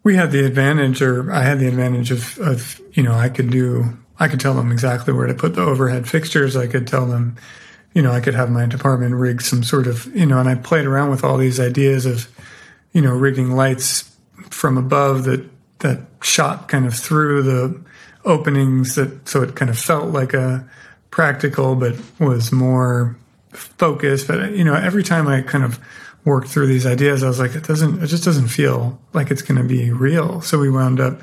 We 0.04 0.16
had 0.16 0.32
the 0.32 0.45
advantage, 0.45 1.02
or 1.02 1.32
I 1.32 1.43
had 1.43 1.60
the 1.60 1.68
advantage 1.68 2.12
of, 2.12 2.38
of, 2.39 2.82
you 2.93 3.04
know, 3.04 3.14
I 3.14 3.30
could 3.30 3.52
do, 3.52 3.97
I 4.20 4.28
could 4.28 4.39
tell 4.39 4.56
them 4.56 4.72
exactly 4.72 5.14
where 5.14 5.28
to 5.28 5.34
put 5.34 5.56
the 5.56 5.62
overhead 5.62 6.10
fixtures. 6.10 6.56
I 6.56 6.68
could 6.68 6.88
tell 6.88 7.06
them, 7.06 7.36
you 7.93 8.02
know, 8.02 8.12
I 8.12 8.20
could 8.20 8.34
have 8.34 8.49
my 8.49 8.66
department 8.66 9.16
rig 9.16 9.41
some 9.41 9.64
sort 9.64 9.88
of, 9.88 10.08
you 10.16 10.26
know, 10.26 10.39
and 10.39 10.49
I 10.49 10.56
played 10.56 10.86
around 10.86 11.12
with 11.12 11.24
all 11.24 11.38
these 11.38 11.60
ideas 11.60 12.06
of, 12.06 12.28
you 12.93 13.02
know, 13.02 13.14
rigging 13.14 13.52
lights 13.52 14.12
from 14.49 14.78
above 14.78 15.24
that 15.26 15.47
that 15.82 15.99
shot 16.22 16.68
kind 16.68 16.86
of 16.86 16.93
through 16.93 17.43
the 17.43 17.82
openings 18.24 18.95
that 18.95 19.28
so 19.28 19.41
it 19.41 19.56
kind 19.56 19.70
of 19.70 19.78
felt 19.78 20.10
like 20.12 20.34
a 20.34 20.68
practical 21.10 21.76
but 21.76 21.95
was 22.20 22.52
more 22.52 23.18
focused 23.49 24.28
but 24.28 24.52
you 24.52 24.64
know 24.64 24.76
every 24.76 25.04
time 25.04 25.28
i 25.28 25.41
kind 25.41 25.64
of 25.64 25.80
worked 26.24 26.48
through 26.48 26.68
these 26.68 26.86
ideas 26.86 27.24
i 27.24 27.28
was 27.28 27.40
like 27.40 27.56
it 27.56 27.64
doesn't 27.64 28.02
it 28.02 28.08
just 28.08 28.24
doesn't 28.24 28.48
feel 28.48 29.00
like 29.14 29.32
it's 29.32 29.42
going 29.42 29.60
to 29.60 29.68
be 29.68 29.92
real 29.92 30.42
so 30.42 30.60
we 30.60 30.70
wound 30.70 31.00
up 31.00 31.20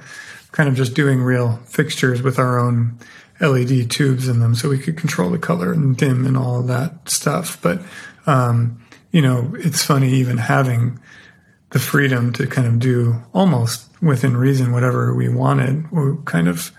kind 0.52 0.68
of 0.68 0.74
just 0.74 0.94
doing 0.94 1.20
real 1.20 1.56
fixtures 1.66 2.22
with 2.22 2.38
our 2.38 2.58
own 2.58 2.98
led 3.40 3.90
tubes 3.90 4.26
in 4.28 4.40
them 4.40 4.54
so 4.54 4.68
we 4.68 4.78
could 4.78 4.96
control 4.96 5.30
the 5.30 5.38
color 5.38 5.72
and 5.72 5.96
dim 5.96 6.26
and 6.26 6.36
all 6.36 6.60
of 6.60 6.66
that 6.66 7.08
stuff 7.08 7.60
but 7.62 7.80
um, 8.26 8.82
you 9.12 9.22
know 9.22 9.54
it's 9.58 9.84
funny 9.84 10.10
even 10.10 10.36
having 10.36 10.98
the 11.70 11.78
freedom 11.78 12.32
to 12.32 12.46
kind 12.46 12.66
of 12.66 12.78
do 12.78 13.14
almost 13.32 13.88
within 14.02 14.36
reason 14.36 14.72
whatever 14.72 15.14
we 15.14 15.28
wanted 15.28 15.90
we 15.92 16.16
kind 16.24 16.48
of 16.48 16.72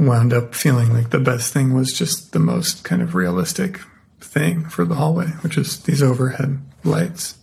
wound 0.00 0.32
up 0.32 0.54
feeling 0.54 0.92
like 0.94 1.10
the 1.10 1.20
best 1.20 1.52
thing 1.52 1.74
was 1.74 1.92
just 1.92 2.32
the 2.32 2.38
most 2.38 2.84
kind 2.84 3.02
of 3.02 3.14
realistic 3.14 3.80
thing 4.18 4.64
for 4.68 4.84
the 4.84 4.94
hallway, 4.94 5.26
which 5.42 5.58
is 5.58 5.82
these 5.82 6.02
overhead 6.02 6.58
lights. 6.82 7.36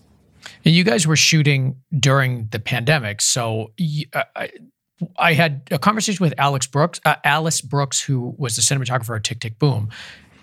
And 0.68 0.76
you 0.76 0.84
guys 0.84 1.08
were 1.08 1.16
shooting 1.16 1.78
during 1.98 2.50
the 2.52 2.60
pandemic, 2.60 3.22
so 3.22 3.72
uh, 4.12 4.24
I, 4.36 4.50
I 5.18 5.32
had 5.32 5.62
a 5.72 5.80
conversation 5.80 6.22
with 6.22 6.34
Alex 6.38 6.68
Brooks, 6.68 7.00
uh, 7.06 7.16
Alice 7.24 7.62
Brooks, 7.62 8.02
who 8.02 8.36
was 8.38 8.58
the 8.58 8.62
cinematographer 8.62 9.16
at 9.16 9.24
Tick 9.24 9.40
Tick 9.40 9.58
Boom, 9.60 9.88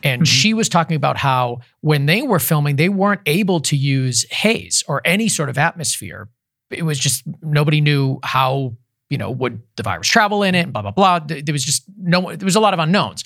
and 0.03 0.23
mm-hmm. 0.23 0.25
she 0.25 0.55
was 0.55 0.71
talking 0.71 0.97
about 0.97 1.19
how 1.19 1.59
when 1.83 2.07
they 2.07 2.23
were 2.23 2.39
filming, 2.39 2.77
they 2.77 2.89
weren't 2.89 3.21
able 3.27 3.61
to 3.61 3.77
use 3.77 4.25
haze 4.31 4.83
or 4.89 5.03
any 5.05 5.29
sort 5.29 5.51
of 5.51 5.59
atmosphere. 5.59 6.31
It 6.71 6.85
was 6.85 6.99
just 6.99 7.25
nobody 7.43 7.83
knew 7.83 8.19
how 8.23 8.79
you 9.11 9.19
know, 9.19 9.31
would 9.31 9.61
the 9.77 9.83
virus 9.83 10.09
travel 10.09 10.43
in 10.43 10.55
it? 10.55 10.73
Blah 10.73 10.81
blah 10.81 10.91
blah. 10.93 11.19
There 11.19 11.53
was 11.53 11.63
just 11.63 11.85
no. 11.99 12.35
There 12.35 12.47
was 12.47 12.57
a 12.57 12.61
lot 12.61 12.73
of 12.73 12.81
unknowns. 12.81 13.25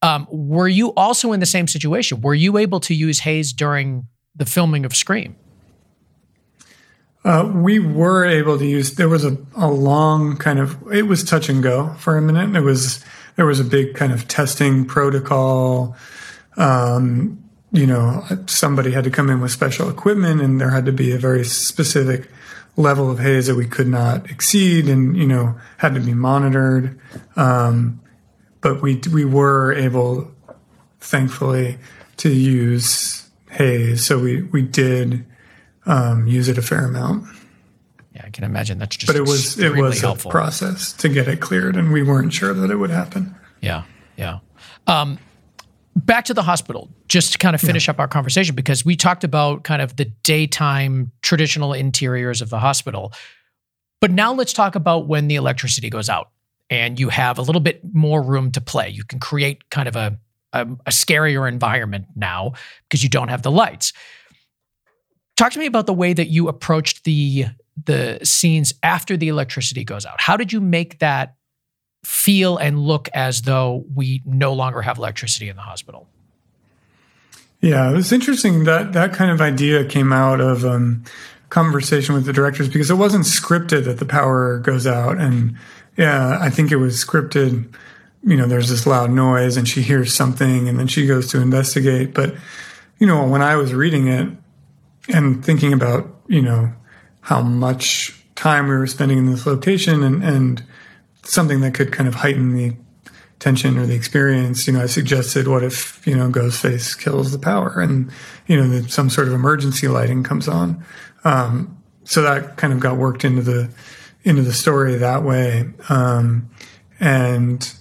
Um, 0.00 0.26
were 0.30 0.66
you 0.66 0.94
also 0.94 1.32
in 1.32 1.40
the 1.40 1.46
same 1.46 1.68
situation? 1.68 2.22
Were 2.22 2.34
you 2.34 2.56
able 2.56 2.80
to 2.80 2.94
use 2.94 3.20
haze 3.20 3.52
during 3.52 4.06
the 4.34 4.46
filming 4.46 4.86
of 4.86 4.96
Scream? 4.96 5.36
Uh, 7.24 7.50
we 7.52 7.78
were 7.78 8.24
able 8.24 8.58
to 8.58 8.64
use. 8.66 8.94
There 8.94 9.08
was 9.08 9.24
a, 9.24 9.36
a 9.56 9.68
long 9.68 10.36
kind 10.36 10.58
of. 10.58 10.76
It 10.92 11.02
was 11.02 11.24
touch 11.24 11.48
and 11.48 11.62
go 11.62 11.94
for 11.94 12.16
a 12.16 12.22
minute. 12.22 12.56
It 12.56 12.62
was 12.62 13.04
there 13.36 13.46
was 13.46 13.60
a 13.60 13.64
big 13.64 13.94
kind 13.94 14.12
of 14.12 14.28
testing 14.28 14.84
protocol. 14.84 15.96
Um, 16.56 17.44
you 17.70 17.86
know, 17.86 18.24
somebody 18.46 18.92
had 18.92 19.04
to 19.04 19.10
come 19.10 19.30
in 19.30 19.40
with 19.40 19.50
special 19.50 19.90
equipment, 19.90 20.40
and 20.40 20.60
there 20.60 20.70
had 20.70 20.86
to 20.86 20.92
be 20.92 21.12
a 21.12 21.18
very 21.18 21.44
specific 21.44 22.30
level 22.76 23.10
of 23.10 23.18
haze 23.18 23.48
that 23.48 23.56
we 23.56 23.66
could 23.66 23.88
not 23.88 24.30
exceed 24.30 24.88
and, 24.88 25.16
you 25.16 25.26
know, 25.26 25.58
had 25.78 25.94
to 25.94 26.00
be 26.00 26.14
monitored. 26.14 26.98
Um, 27.36 28.00
but 28.60 28.80
we, 28.80 29.00
we 29.12 29.24
were 29.24 29.72
able, 29.72 30.30
thankfully, 31.00 31.78
to 32.18 32.30
use 32.30 33.28
haze. 33.50 34.06
So 34.06 34.18
we, 34.18 34.42
we 34.42 34.62
did 34.62 35.26
um, 35.88 36.26
use 36.26 36.48
it 36.48 36.58
a 36.58 36.62
fair 36.62 36.84
amount. 36.84 37.24
Yeah, 38.14 38.22
I 38.24 38.30
can 38.30 38.44
imagine 38.44 38.78
that's 38.78 38.96
just. 38.96 39.06
But 39.08 39.16
it 39.16 39.22
was 39.22 39.58
it 39.58 39.74
was 39.74 40.00
helpful. 40.00 40.30
a 40.30 40.32
process 40.32 40.92
to 40.94 41.08
get 41.08 41.26
it 41.26 41.40
cleared, 41.40 41.76
and 41.76 41.92
we 41.92 42.02
weren't 42.02 42.32
sure 42.32 42.54
that 42.54 42.70
it 42.70 42.76
would 42.76 42.90
happen. 42.90 43.34
Yeah, 43.60 43.82
yeah. 44.16 44.38
Um, 44.86 45.18
back 45.96 46.24
to 46.26 46.34
the 46.34 46.42
hospital, 46.42 46.88
just 47.08 47.32
to 47.32 47.38
kind 47.38 47.54
of 47.54 47.60
finish 47.60 47.88
yeah. 47.88 47.92
up 47.92 48.00
our 48.00 48.08
conversation, 48.08 48.54
because 48.54 48.84
we 48.84 48.96
talked 48.96 49.24
about 49.24 49.64
kind 49.64 49.82
of 49.82 49.96
the 49.96 50.04
daytime 50.04 51.10
traditional 51.22 51.72
interiors 51.72 52.40
of 52.40 52.50
the 52.50 52.58
hospital. 52.58 53.12
But 54.00 54.12
now 54.12 54.32
let's 54.32 54.52
talk 54.52 54.76
about 54.76 55.08
when 55.08 55.26
the 55.26 55.34
electricity 55.34 55.90
goes 55.90 56.08
out 56.08 56.30
and 56.70 57.00
you 57.00 57.08
have 57.08 57.38
a 57.38 57.42
little 57.42 57.60
bit 57.60 57.80
more 57.92 58.22
room 58.22 58.52
to 58.52 58.60
play. 58.60 58.88
You 58.88 59.02
can 59.04 59.18
create 59.18 59.70
kind 59.70 59.88
of 59.88 59.96
a, 59.96 60.18
a, 60.52 60.62
a 60.62 60.90
scarier 60.90 61.48
environment 61.48 62.06
now 62.14 62.52
because 62.88 63.02
you 63.02 63.08
don't 63.08 63.28
have 63.28 63.42
the 63.42 63.50
lights. 63.50 63.92
Talk 65.38 65.52
to 65.52 65.58
me 65.58 65.66
about 65.66 65.86
the 65.86 65.94
way 65.94 66.12
that 66.12 66.28
you 66.28 66.48
approached 66.48 67.04
the 67.04 67.46
the 67.84 68.18
scenes 68.24 68.74
after 68.82 69.16
the 69.16 69.28
electricity 69.28 69.84
goes 69.84 70.04
out. 70.04 70.20
How 70.20 70.36
did 70.36 70.52
you 70.52 70.60
make 70.60 70.98
that 70.98 71.36
feel 72.04 72.56
and 72.56 72.80
look 72.80 73.08
as 73.12 73.42
though 73.42 73.84
we 73.94 74.22
no 74.24 74.52
longer 74.52 74.82
have 74.82 74.98
electricity 74.98 75.48
in 75.48 75.56
the 75.56 75.62
hospital. 75.62 76.08
Yeah, 77.60 77.90
it 77.90 77.94
was 77.94 78.12
interesting 78.12 78.64
that 78.64 78.92
that 78.92 79.12
kind 79.12 79.30
of 79.30 79.40
idea 79.40 79.84
came 79.84 80.12
out 80.12 80.40
of 80.40 80.64
um, 80.64 81.04
conversation 81.50 82.14
with 82.14 82.24
the 82.24 82.32
directors 82.32 82.68
because 82.68 82.90
it 82.90 82.94
wasn't 82.94 83.24
scripted 83.24 83.84
that 83.84 83.98
the 83.98 84.06
power 84.06 84.58
goes 84.58 84.86
out, 84.86 85.18
and 85.18 85.56
yeah, 85.96 86.38
I 86.40 86.50
think 86.50 86.70
it 86.70 86.76
was 86.76 87.04
scripted. 87.04 87.72
You 88.22 88.36
know, 88.36 88.46
there's 88.46 88.68
this 88.68 88.86
loud 88.86 89.10
noise, 89.10 89.56
and 89.56 89.68
she 89.68 89.82
hears 89.82 90.14
something, 90.14 90.68
and 90.68 90.78
then 90.78 90.86
she 90.86 91.06
goes 91.06 91.28
to 91.32 91.40
investigate. 91.40 92.14
But 92.14 92.36
you 92.98 93.06
know, 93.06 93.26
when 93.26 93.42
I 93.42 93.56
was 93.56 93.74
reading 93.74 94.06
it 94.06 94.28
and 95.08 95.44
thinking 95.44 95.72
about 95.72 96.08
you 96.26 96.42
know 96.42 96.72
how 97.20 97.40
much 97.42 98.14
time 98.34 98.68
we 98.68 98.76
were 98.76 98.86
spending 98.86 99.18
in 99.18 99.26
this 99.30 99.46
location 99.46 100.02
and 100.02 100.22
and 100.22 100.64
something 101.22 101.60
that 101.60 101.74
could 101.74 101.92
kind 101.92 102.08
of 102.08 102.14
heighten 102.14 102.54
the 102.54 102.74
tension 103.38 103.78
or 103.78 103.86
the 103.86 103.94
experience, 103.94 104.66
you 104.66 104.72
know, 104.72 104.82
I 104.82 104.86
suggested, 104.86 105.46
what 105.46 105.62
if, 105.62 106.04
you 106.06 106.16
know, 106.16 106.28
Ghostface 106.28 106.98
kills 106.98 107.32
the 107.32 107.38
power 107.38 107.80
and, 107.80 108.10
you 108.46 108.60
know, 108.60 108.82
some 108.82 109.10
sort 109.10 109.28
of 109.28 109.34
emergency 109.34 109.88
lighting 109.88 110.24
comes 110.24 110.48
on. 110.48 110.84
Um, 111.24 111.76
so 112.04 112.22
that 112.22 112.56
kind 112.56 112.72
of 112.72 112.80
got 112.80 112.96
worked 112.96 113.24
into 113.24 113.42
the, 113.42 113.70
into 114.24 114.42
the 114.42 114.52
story 114.52 114.96
that 114.96 115.22
way. 115.22 115.68
Um, 115.88 116.50
and 116.98 117.72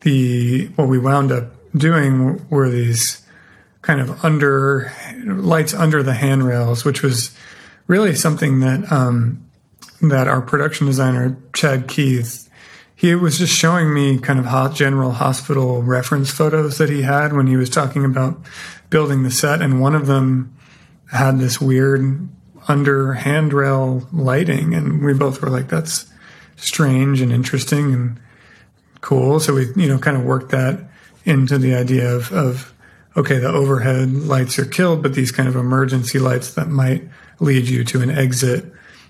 the, 0.00 0.66
what 0.74 0.88
we 0.88 0.98
wound 0.98 1.30
up 1.30 1.52
doing 1.76 2.48
were 2.48 2.68
these 2.68 3.22
kind 3.86 4.00
of 4.00 4.24
under 4.24 4.92
lights 5.24 5.72
under 5.72 6.02
the 6.02 6.12
handrails, 6.12 6.84
which 6.84 7.02
was 7.02 7.36
really 7.86 8.16
something 8.16 8.58
that, 8.60 8.90
um, 8.90 9.48
that 10.02 10.26
our 10.26 10.42
production 10.42 10.86
designer, 10.86 11.38
Chad 11.54 11.86
Keith, 11.86 12.50
he 12.96 13.14
was 13.14 13.38
just 13.38 13.54
showing 13.54 13.94
me 13.94 14.18
kind 14.18 14.40
of 14.40 14.74
general 14.74 15.12
hospital 15.12 15.82
reference 15.82 16.30
photos 16.30 16.78
that 16.78 16.90
he 16.90 17.02
had 17.02 17.32
when 17.32 17.46
he 17.46 17.56
was 17.56 17.70
talking 17.70 18.04
about 18.04 18.40
building 18.90 19.22
the 19.22 19.30
set, 19.30 19.62
and 19.62 19.80
one 19.80 19.94
of 19.94 20.06
them 20.06 20.52
had 21.12 21.38
this 21.38 21.60
weird 21.60 22.28
under 22.68 23.12
handrail 23.12 24.08
lighting, 24.12 24.74
and 24.74 25.04
we 25.04 25.12
both 25.12 25.40
were 25.40 25.50
like, 25.50 25.68
"That's 25.68 26.06
strange 26.56 27.20
and 27.20 27.30
interesting 27.30 27.92
and 27.92 28.18
cool. 29.00 29.38
So 29.38 29.54
we, 29.54 29.66
you 29.76 29.86
know, 29.86 29.98
kind 29.98 30.16
of 30.16 30.24
worked 30.24 30.50
that 30.50 30.80
into 31.24 31.58
the 31.58 31.74
idea 31.74 32.12
of, 32.12 32.32
of 32.32 32.72
okay, 33.16 33.38
the 33.38 33.48
overhead 33.48 34.12
lights 34.12 34.58
are 34.58 34.66
killed, 34.66 35.02
but 35.02 35.14
these 35.14 35.32
kind 35.32 35.48
of 35.48 35.56
emergency 35.56 36.18
lights 36.18 36.54
that 36.54 36.68
might 36.68 37.02
lead 37.40 37.68
you 37.68 37.84
to 37.84 38.02
an 38.02 38.10
exit 38.10 38.64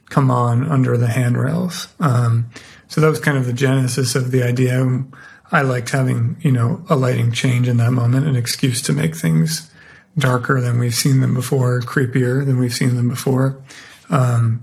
come 0.08 0.30
on 0.30 0.64
under 0.70 0.96
the 0.96 1.08
handrails. 1.08 1.88
Um, 1.98 2.48
so 2.88 3.00
that 3.00 3.08
was 3.08 3.18
kind 3.18 3.36
of 3.36 3.46
the 3.46 3.52
genesis 3.52 4.14
of 4.14 4.30
the 4.30 4.42
idea. 4.42 5.04
I 5.50 5.62
liked 5.62 5.90
having, 5.90 6.36
you 6.40 6.52
know, 6.52 6.84
a 6.88 6.96
lighting 6.96 7.32
change 7.32 7.68
in 7.68 7.76
that 7.78 7.90
moment, 7.90 8.26
an 8.26 8.36
excuse 8.36 8.80
to 8.82 8.92
make 8.92 9.16
things 9.16 9.70
darker 10.16 10.60
than 10.60 10.78
we've 10.78 10.94
seen 10.94 11.20
them 11.20 11.34
before, 11.34 11.80
creepier 11.80 12.44
than 12.44 12.58
we've 12.58 12.74
seen 12.74 12.96
them 12.96 13.08
before. 13.08 13.60
Um, 14.08 14.62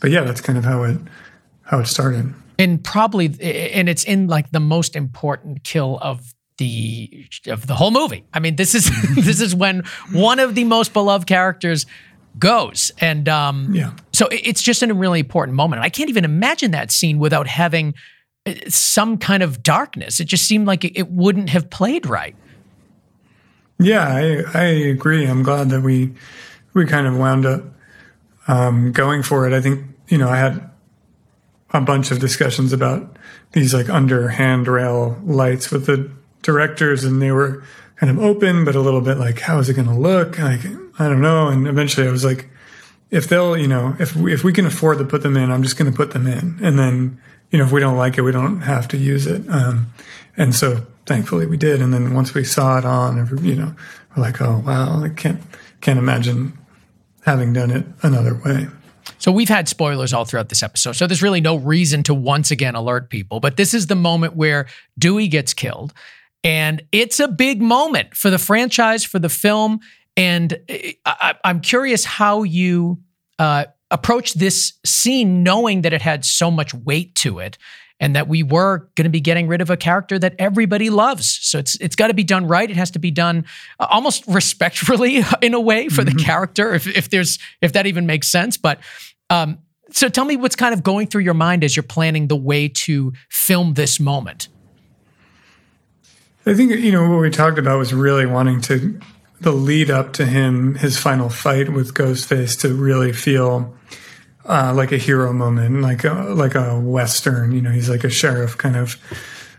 but 0.00 0.10
yeah, 0.10 0.22
that's 0.22 0.40
kind 0.40 0.58
of 0.58 0.64
how 0.64 0.84
it 0.84 0.98
how 1.62 1.80
it 1.80 1.86
started. 1.86 2.32
And 2.58 2.82
probably, 2.82 3.26
and 3.40 3.88
it's 3.88 4.04
in 4.04 4.26
like 4.26 4.50
the 4.50 4.60
most 4.60 4.96
important 4.96 5.64
kill 5.64 5.98
of 6.00 6.34
the 6.58 7.26
of 7.46 7.66
the 7.66 7.74
whole 7.74 7.90
movie. 7.90 8.24
I 8.32 8.40
mean, 8.40 8.56
this 8.56 8.74
is 8.74 8.90
this 9.14 9.40
is 9.40 9.54
when 9.54 9.84
one 10.12 10.38
of 10.38 10.54
the 10.54 10.64
most 10.64 10.92
beloved 10.92 11.26
characters 11.26 11.86
goes, 12.38 12.92
and 12.98 13.28
um, 13.28 13.74
yeah. 13.74 13.92
So 14.12 14.28
it's 14.30 14.62
just 14.62 14.82
in 14.82 14.90
a 14.90 14.94
really 14.94 15.20
important 15.20 15.56
moment. 15.56 15.82
I 15.82 15.88
can't 15.88 16.10
even 16.10 16.24
imagine 16.24 16.72
that 16.72 16.92
scene 16.92 17.18
without 17.18 17.46
having 17.46 17.94
uh, 18.46 18.54
some 18.68 19.16
kind 19.18 19.42
of 19.42 19.62
darkness. 19.62 20.20
It 20.20 20.26
just 20.26 20.46
seemed 20.46 20.66
like 20.66 20.84
it 20.84 21.10
wouldn't 21.10 21.50
have 21.50 21.70
played 21.70 22.06
right. 22.06 22.36
Yeah, 23.78 24.06
I 24.06 24.42
I 24.54 24.64
agree. 24.64 25.26
I'm 25.26 25.42
glad 25.42 25.70
that 25.70 25.82
we 25.82 26.12
we 26.74 26.86
kind 26.86 27.06
of 27.06 27.16
wound 27.16 27.46
up 27.46 27.62
um, 28.48 28.92
going 28.92 29.22
for 29.22 29.46
it. 29.46 29.52
I 29.52 29.60
think 29.60 29.84
you 30.08 30.18
know 30.18 30.28
I 30.28 30.36
had 30.36 30.68
a 31.70 31.80
bunch 31.80 32.10
of 32.10 32.18
discussions 32.18 32.72
about 32.72 33.18
these 33.52 33.74
like 33.74 33.88
under 33.88 34.28
handrail 34.28 35.18
lights 35.24 35.70
with 35.70 35.86
the 35.86 36.10
directors, 36.42 37.04
and 37.04 37.20
they 37.20 37.32
were 37.32 37.62
kind 37.96 38.10
of 38.10 38.18
open, 38.22 38.64
but 38.64 38.74
a 38.74 38.80
little 38.80 39.00
bit 39.00 39.18
like, 39.18 39.40
how 39.40 39.58
is 39.58 39.68
it 39.68 39.74
going 39.74 39.88
to 39.88 39.94
look? 39.94 40.38
Like 40.38 40.60
I 40.98 41.08
don't 41.08 41.22
know. 41.22 41.48
And 41.48 41.66
eventually, 41.66 42.08
I 42.08 42.10
was 42.10 42.24
like, 42.24 42.48
if 43.10 43.28
they'll, 43.28 43.56
you 43.56 43.68
know, 43.68 43.96
if 43.98 44.14
we, 44.16 44.32
if 44.32 44.44
we 44.44 44.52
can 44.52 44.66
afford 44.66 44.98
to 44.98 45.04
put 45.04 45.22
them 45.22 45.36
in, 45.36 45.50
I'm 45.50 45.62
just 45.62 45.76
going 45.76 45.90
to 45.90 45.96
put 45.96 46.12
them 46.12 46.26
in, 46.26 46.58
and 46.62 46.78
then 46.78 47.20
you 47.50 47.58
know, 47.58 47.64
if 47.64 47.72
we 47.72 47.80
don't 47.80 47.96
like 47.96 48.18
it, 48.18 48.22
we 48.22 48.32
don't 48.32 48.60
have 48.60 48.88
to 48.88 48.98
use 48.98 49.26
it. 49.26 49.42
Um, 49.48 49.92
and 50.36 50.54
so 50.54 50.86
thankfully 51.06 51.46
we 51.46 51.56
did. 51.56 51.80
And 51.80 51.92
then 51.92 52.14
once 52.14 52.34
we 52.34 52.44
saw 52.44 52.78
it 52.78 52.84
on, 52.84 53.16
you 53.42 53.56
know, 53.56 53.74
we're 54.16 54.22
like, 54.22 54.40
oh 54.40 54.62
wow, 54.64 55.02
I 55.02 55.08
can't 55.08 55.40
can't 55.80 55.98
imagine 55.98 56.56
having 57.24 57.52
done 57.52 57.70
it 57.70 57.86
another 58.02 58.34
way. 58.34 58.68
So 59.18 59.32
we've 59.32 59.48
had 59.48 59.68
spoilers 59.68 60.12
all 60.12 60.24
throughout 60.24 60.48
this 60.48 60.62
episode. 60.62 60.92
So 60.92 61.06
there's 61.06 61.22
really 61.22 61.40
no 61.40 61.56
reason 61.56 62.02
to 62.04 62.14
once 62.14 62.50
again 62.50 62.74
alert 62.74 63.08
people. 63.08 63.40
But 63.40 63.56
this 63.56 63.74
is 63.74 63.86
the 63.86 63.96
moment 63.96 64.36
where 64.36 64.66
Dewey 64.98 65.28
gets 65.28 65.54
killed. 65.54 65.92
And 66.44 66.82
it's 66.92 67.20
a 67.20 67.28
big 67.28 67.60
moment 67.60 68.14
for 68.14 68.30
the 68.30 68.38
franchise, 68.38 69.04
for 69.04 69.18
the 69.18 69.28
film. 69.28 69.80
And 70.16 70.58
I, 71.04 71.34
am 71.44 71.60
curious 71.60 72.04
how 72.04 72.42
you 72.42 72.98
uh, 73.38 73.66
approach 73.90 74.34
this 74.34 74.74
scene 74.84 75.42
knowing 75.42 75.82
that 75.82 75.92
it 75.92 76.02
had 76.02 76.24
so 76.24 76.50
much 76.50 76.74
weight 76.74 77.14
to 77.16 77.38
it 77.38 77.58
and 78.00 78.14
that 78.14 78.28
we 78.28 78.42
were 78.42 78.88
going 78.94 79.04
to 79.04 79.10
be 79.10 79.20
getting 79.20 79.48
rid 79.48 79.60
of 79.60 79.70
a 79.70 79.76
character 79.76 80.18
that 80.18 80.34
everybody 80.38 80.90
loves. 80.90 81.38
So 81.42 81.58
it's 81.58 81.74
it's 81.80 81.96
got 81.96 82.08
to 82.08 82.14
be 82.14 82.24
done 82.24 82.46
right. 82.46 82.70
It 82.70 82.76
has 82.76 82.90
to 82.92 82.98
be 82.98 83.10
done 83.10 83.44
uh, 83.80 83.86
almost 83.90 84.26
respectfully 84.26 85.22
in 85.42 85.54
a 85.54 85.60
way 85.60 85.88
for 85.88 86.02
mm-hmm. 86.02 86.16
the 86.16 86.24
character, 86.24 86.74
if 86.74 86.86
if 86.86 87.10
there's 87.10 87.38
if 87.60 87.72
that 87.72 87.86
even 87.86 88.06
makes 88.06 88.28
sense. 88.28 88.56
But 88.56 88.80
um, 89.30 89.58
so 89.90 90.08
tell 90.08 90.24
me 90.24 90.36
what's 90.36 90.56
kind 90.56 90.74
of 90.74 90.82
going 90.82 91.06
through 91.08 91.22
your 91.22 91.34
mind 91.34 91.64
as 91.64 91.74
you're 91.74 91.82
planning 91.82 92.28
the 92.28 92.36
way 92.36 92.68
to 92.68 93.12
film 93.28 93.74
this 93.74 93.98
moment. 93.98 94.48
I 96.50 96.54
think 96.54 96.72
you 96.72 96.92
know 96.92 97.08
what 97.10 97.20
we 97.20 97.30
talked 97.30 97.58
about 97.58 97.78
was 97.78 97.92
really 97.92 98.26
wanting 98.26 98.60
to 98.62 99.00
the 99.40 99.52
lead 99.52 99.90
up 99.90 100.14
to 100.14 100.26
him 100.26 100.74
his 100.74 100.98
final 100.98 101.28
fight 101.28 101.72
with 101.72 101.94
Ghostface 101.94 102.60
to 102.60 102.74
really 102.74 103.12
feel 103.12 103.74
uh, 104.44 104.72
like 104.74 104.92
a 104.92 104.96
hero 104.96 105.32
moment, 105.32 105.82
like 105.82 106.04
a, 106.04 106.12
like 106.12 106.54
a 106.54 106.78
western. 106.80 107.52
You 107.52 107.60
know, 107.60 107.70
he's 107.70 107.90
like 107.90 108.04
a 108.04 108.10
sheriff, 108.10 108.56
kind 108.56 108.76
of 108.76 108.96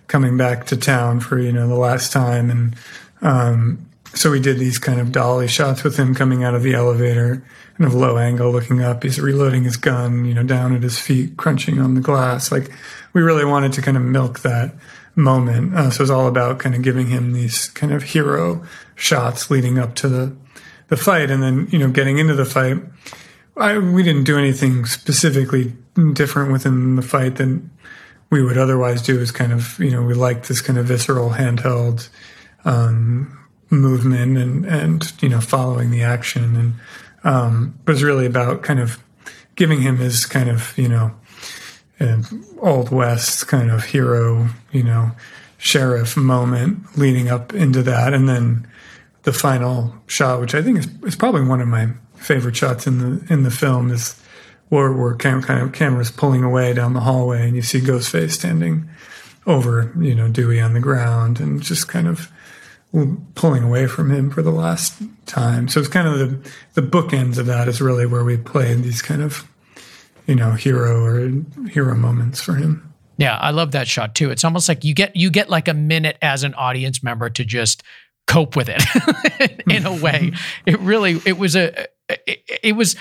coming 0.08 0.36
back 0.36 0.66
to 0.68 0.78
town 0.78 1.20
for 1.20 1.40
you 1.40 1.52
know 1.52 1.68
the 1.68 1.76
last 1.76 2.12
time, 2.12 2.50
and 2.50 2.76
um, 3.22 3.86
so 4.16 4.32
we 4.32 4.40
did 4.40 4.58
these 4.58 4.80
kind 4.80 5.00
of 5.00 5.12
dolly 5.12 5.48
shots 5.48 5.84
with 5.84 5.96
him 5.96 6.16
coming 6.16 6.44
out 6.44 6.56
of 6.56 6.64
the 6.64 6.74
elevator, 6.74 7.44
kind 7.78 7.88
of 7.88 7.94
low 7.94 8.18
angle, 8.18 8.52
looking 8.52 8.82
up. 8.82 9.04
He's 9.04 9.20
reloading 9.20 9.64
his 9.64 9.78
gun, 9.78 10.26
you 10.26 10.34
know, 10.34 10.44
down 10.44 10.76
at 10.76 10.82
his 10.82 10.98
feet, 10.98 11.38
crunching 11.38 11.80
on 11.80 11.94
the 11.94 12.02
glass. 12.02 12.52
Like 12.52 12.72
we 13.14 13.22
really 13.22 13.46
wanted 13.46 13.74
to 13.74 13.82
kind 13.84 13.96
of 13.96 14.04
milk 14.04 14.40
that 14.40 14.74
moment. 15.16 15.76
Uh, 15.76 15.90
so 15.90 16.04
it's 16.04 16.12
all 16.12 16.28
about 16.28 16.60
kind 16.60 16.76
of 16.76 16.82
giving 16.82 17.08
him 17.08 17.34
these 17.34 17.68
kind 17.70 17.94
of 17.94 18.04
hero 18.04 18.64
shots 18.96 19.50
leading 19.50 19.78
up 19.78 19.96
to 19.96 20.10
the 20.10 20.36
the 20.88 20.98
fight, 20.98 21.30
and 21.30 21.44
then 21.44 21.68
you 21.72 21.80
know 21.80 21.90
getting 21.90 22.18
into 22.18 22.34
the 22.34 22.46
fight 22.46 22.78
I, 23.60 23.78
we 23.78 24.04
didn't 24.04 24.24
do 24.24 24.38
anything 24.38 24.86
specifically 24.86 25.74
different 26.14 26.52
within 26.52 26.96
the 26.96 27.02
fight 27.02 27.36
than 27.36 27.70
we 28.30 28.42
would 28.42 28.58
otherwise 28.58 29.02
do. 29.02 29.20
Is 29.20 29.32
kind 29.32 29.52
of 29.52 29.78
you 29.80 29.92
know 29.92 30.02
we 30.02 30.14
like 30.14 30.48
this 30.48 30.62
kind 30.62 30.80
of 30.80 30.86
visceral 30.86 31.32
handheld 31.32 32.10
um, 32.64 33.38
movement 33.70 34.38
and 34.38 34.66
and 34.66 35.12
you 35.22 35.30
know 35.30 35.42
following 35.42 35.92
the 35.92 36.04
action 36.04 36.56
and 36.56 36.74
um, 37.26 37.78
was 37.86 38.02
really 38.02 38.26
about 38.26 38.64
kind 38.64 38.80
of 38.80 38.98
giving 39.56 39.82
him 39.82 39.98
his 39.98 40.26
kind 40.26 40.50
of 40.50 40.78
you 40.78 40.88
know 40.88 41.12
Uh, 42.00 42.22
old 42.62 42.92
west 42.92 43.48
kind 43.48 43.70
of 43.70 43.84
hero 43.84 44.48
you 44.72 44.84
know 44.84 45.12
sheriff 45.58 46.16
moment 46.16 46.98
leading 46.98 47.30
up 47.30 47.54
into 47.54 47.84
that 47.84 48.14
and 48.14 48.30
then 48.30 48.66
the 49.24 49.34
final 49.34 49.94
shot 50.08 50.40
which 50.40 50.56
i 50.56 50.62
think 50.62 50.78
is, 50.78 50.88
is 51.04 51.16
probably 51.16 51.46
one 51.46 51.60
of 51.60 51.68
my 51.68 51.90
favorite 52.16 52.56
shots 52.56 52.88
in 52.88 53.00
the 53.00 53.34
in 53.34 53.44
the 53.44 53.52
film 53.52 53.92
is 53.92 54.20
where 54.70 54.92
where 54.92 55.16
cam, 55.16 55.42
kind 55.42 55.62
of 55.62 55.74
cameras 55.74 56.12
pulling 56.12 56.44
away 56.44 56.74
down 56.74 56.94
the 56.94 57.02
hallway, 57.02 57.46
and 57.46 57.56
you 57.56 57.62
see 57.62 57.80
Ghostface 57.80 58.32
standing 58.32 58.88
over 59.46 59.94
you 60.00 60.16
know 60.16 60.30
Dewey 60.30 60.62
on 60.62 60.74
the 60.74 60.80
ground, 60.80 61.40
and 61.40 61.62
just 61.62 61.88
kind 61.88 62.08
of 62.08 62.32
pulling 63.36 63.64
away 63.64 63.86
from 63.86 64.10
him 64.10 64.32
for 64.32 64.42
the 64.42 64.52
last 64.52 65.02
time. 65.26 65.68
So 65.68 65.80
it's 65.80 65.90
kind 65.90 66.08
of 66.08 66.20
the 66.20 66.52
the 66.82 66.88
bookends 66.88 67.38
of 67.38 67.48
that 67.48 67.68
is 67.68 67.82
really 67.82 68.06
where 68.06 68.24
we 68.24 68.38
play 68.38 68.74
these 68.76 69.02
kind 69.02 69.22
of 69.22 69.48
you 70.30 70.36
know 70.36 70.52
hero 70.52 71.04
or 71.04 71.32
hero 71.70 71.96
moments 71.96 72.40
for 72.40 72.54
him. 72.54 72.94
Yeah, 73.18 73.36
I 73.38 73.50
love 73.50 73.72
that 73.72 73.88
shot 73.88 74.14
too. 74.14 74.30
It's 74.30 74.46
almost 74.46 74.70
like 74.70 74.84
you 74.84 74.94
get 74.94 75.16
you 75.16 75.32
get 75.32 75.50
like 75.50 75.68
a 75.68 75.74
minute 75.74 76.18
as 76.22 76.44
an 76.44 76.54
audience 76.54 77.02
member 77.02 77.30
to 77.32 77.44
just 77.44 77.82
cope 78.28 78.56
with 78.56 78.70
it 78.70 78.84
in 79.70 79.88
a 79.88 79.96
way. 79.96 80.32
It 80.68 80.80
really 80.80 81.20
it 81.26 81.40
was 81.40 81.56
a 81.56 81.88
it, 82.08 82.60
it 82.64 82.74
was 82.74 82.96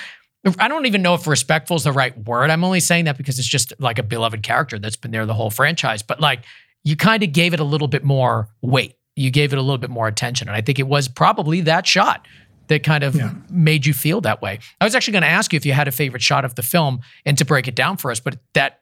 I 0.59 0.69
don't 0.69 0.87
even 0.87 1.03
know 1.03 1.15
if 1.15 1.27
respectful 1.27 1.77
is 1.77 1.85
the 1.85 1.93
right 1.93 2.17
word. 2.27 2.49
I'm 2.49 2.65
only 2.65 2.81
saying 2.81 3.05
that 3.05 3.19
because 3.19 3.39
it's 3.39 3.47
just 3.47 3.75
like 3.79 3.99
a 3.99 4.03
beloved 4.03 4.43
character 4.43 4.79
that's 4.79 4.97
been 4.97 5.11
there 5.11 5.27
the 5.27 5.35
whole 5.35 5.51
franchise. 5.51 6.03
But 6.03 6.21
like 6.21 6.45
you 6.83 6.97
kind 6.97 7.23
of 7.23 7.33
gave 7.33 7.53
it 7.53 7.61
a 7.61 7.65
little 7.65 7.89
bit 7.89 8.05
more 8.05 8.49
weight. 8.63 8.95
You 9.17 9.31
gave 9.31 9.53
it 9.53 9.59
a 9.59 9.63
little 9.63 9.79
bit 9.79 9.91
more 9.91 10.09
attention. 10.09 10.49
And 10.49 10.57
I 10.57 10.63
think 10.63 10.79
it 10.79 10.89
was 10.89 11.09
probably 11.09 11.61
that 11.63 11.87
shot 11.87 12.27
that 12.69 12.83
kind 12.83 13.05
of 13.05 13.15
yeah. 13.15 13.33
made 13.51 13.85
you 13.85 13.93
feel 13.93 14.21
that 14.23 14.41
way. 14.41 14.59
I 14.81 14.85
was 14.85 14.95
actually 14.95 15.13
going 15.13 15.23
to 15.23 15.29
ask 15.29 15.53
you 15.53 15.57
if 15.57 15.67
you 15.67 15.73
had 15.73 15.89
a 15.89 15.93
favorite 15.93 16.23
shot 16.23 16.45
of 16.45 16.55
the 16.55 16.63
film 16.63 17.01
and 17.25 17.37
to 17.39 17.45
break 17.45 17.69
it 17.69 17.75
down 17.75 17.97
for 17.97 18.11
us, 18.11 18.21
but 18.21 18.39
that 18.55 18.81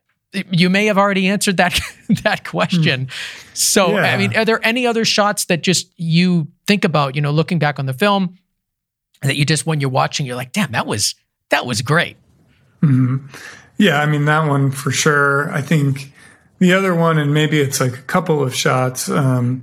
you 0.50 0.68
may 0.68 0.86
have 0.86 0.98
already 0.98 1.28
answered 1.28 1.56
that 1.56 1.80
that 2.22 2.44
question. 2.44 3.08
So, 3.54 3.90
yeah. 3.92 4.12
I 4.12 4.16
mean, 4.16 4.36
are 4.36 4.44
there 4.44 4.64
any 4.64 4.86
other 4.86 5.04
shots 5.04 5.46
that 5.46 5.62
just 5.62 5.90
you 5.96 6.48
think 6.66 6.84
about, 6.84 7.14
you 7.14 7.22
know, 7.22 7.30
looking 7.30 7.58
back 7.58 7.78
on 7.78 7.86
the 7.86 7.94
film, 7.94 8.36
that 9.22 9.36
you 9.36 9.44
just 9.44 9.66
when 9.66 9.80
you're 9.80 9.90
watching, 9.90 10.26
you're 10.26 10.36
like, 10.36 10.52
damn, 10.52 10.72
that 10.72 10.86
was 10.86 11.14
that 11.50 11.66
was 11.66 11.82
great. 11.82 12.16
Mm-hmm. 12.82 13.26
Yeah, 13.78 14.00
I 14.00 14.06
mean 14.06 14.24
that 14.26 14.48
one 14.48 14.70
for 14.70 14.90
sure. 14.90 15.50
I 15.52 15.62
think 15.62 16.12
the 16.58 16.72
other 16.72 16.94
one, 16.94 17.18
and 17.18 17.32
maybe 17.32 17.60
it's 17.60 17.80
like 17.80 17.94
a 17.94 18.02
couple 18.02 18.42
of 18.42 18.54
shots, 18.54 19.08
um, 19.08 19.62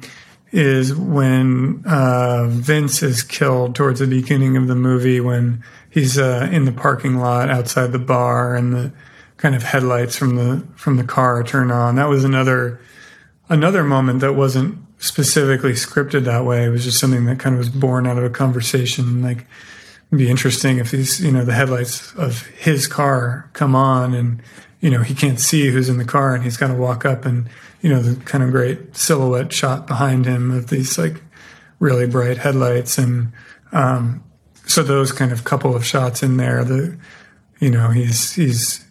is 0.53 0.93
when 0.93 1.83
uh, 1.85 2.45
Vince 2.47 3.01
is 3.01 3.23
killed 3.23 3.75
towards 3.75 3.99
the 3.99 4.07
beginning 4.07 4.55
of 4.55 4.67
the 4.67 4.75
movie 4.75 5.19
when 5.19 5.63
he's 5.89 6.19
uh, 6.19 6.47
in 6.51 6.65
the 6.65 6.71
parking 6.71 7.17
lot 7.17 7.49
outside 7.49 7.91
the 7.91 7.99
bar 7.99 8.55
and 8.55 8.71
the 8.71 8.93
kind 9.37 9.55
of 9.55 9.63
headlights 9.63 10.15
from 10.15 10.35
the 10.35 10.65
from 10.75 10.97
the 10.97 11.03
car 11.03 11.43
turn 11.43 11.71
on. 11.71 11.95
That 11.95 12.07
was 12.07 12.23
another 12.23 12.79
another 13.49 13.83
moment 13.83 14.19
that 14.19 14.33
wasn't 14.33 14.77
specifically 14.99 15.71
scripted 15.71 16.23
that 16.25 16.45
way. 16.45 16.65
It 16.65 16.69
was 16.69 16.83
just 16.83 16.99
something 16.99 17.25
that 17.25 17.39
kind 17.39 17.55
of 17.55 17.59
was 17.59 17.69
born 17.69 18.05
out 18.05 18.19
of 18.19 18.23
a 18.23 18.29
conversation. 18.29 19.23
Like, 19.23 19.47
it'd 20.07 20.19
be 20.19 20.29
interesting 20.29 20.77
if 20.77 20.91
these, 20.91 21.19
you 21.19 21.31
know, 21.31 21.43
the 21.43 21.53
headlights 21.53 22.13
of 22.13 22.45
his 22.47 22.87
car 22.87 23.49
come 23.53 23.75
on 23.75 24.13
and, 24.13 24.41
you 24.79 24.89
know, 24.89 25.01
he 25.01 25.13
can't 25.13 25.39
see 25.39 25.67
who's 25.67 25.89
in 25.89 25.97
the 25.97 26.05
car 26.05 26.35
and 26.35 26.43
he's 26.43 26.57
got 26.57 26.67
to 26.67 26.75
walk 26.75 27.05
up 27.05 27.25
and, 27.25 27.49
you 27.83 27.89
know, 27.89 28.01
the 28.01 28.19
kind 28.23 28.43
of 28.43 28.49
great 28.49 28.97
silhouette 28.97 29.53
shot 29.53 29.85
behind 29.85 30.25
him 30.25 30.49
of 30.49 30.69
these 30.69 30.97
like 30.97 31.21
really 31.77 32.07
bright 32.07 32.39
headlights. 32.39 32.97
And, 32.97 33.31
um, 33.71 34.23
so 34.65 34.81
those 34.81 35.11
kind 35.11 35.31
of 35.31 35.43
couple 35.43 35.75
of 35.75 35.85
shots 35.85 36.23
in 36.23 36.37
there, 36.37 36.63
the, 36.63 36.97
you 37.59 37.69
know, 37.69 37.89
he's, 37.89 38.33
he's 38.33 38.83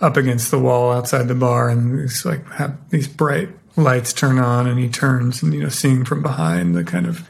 up 0.00 0.16
against 0.16 0.50
the 0.50 0.58
wall 0.58 0.90
outside 0.90 1.28
the 1.28 1.34
bar 1.34 1.68
and 1.68 2.00
he's 2.00 2.24
like 2.24 2.44
have 2.52 2.76
these 2.90 3.06
bright 3.06 3.48
lights 3.76 4.12
turn 4.12 4.38
on 4.38 4.66
and 4.66 4.78
he 4.78 4.88
turns 4.88 5.42
and 5.42 5.54
you 5.54 5.62
know 5.62 5.68
seeing 5.68 6.04
from 6.04 6.20
behind 6.20 6.74
the 6.74 6.82
kind 6.82 7.06
of 7.06 7.26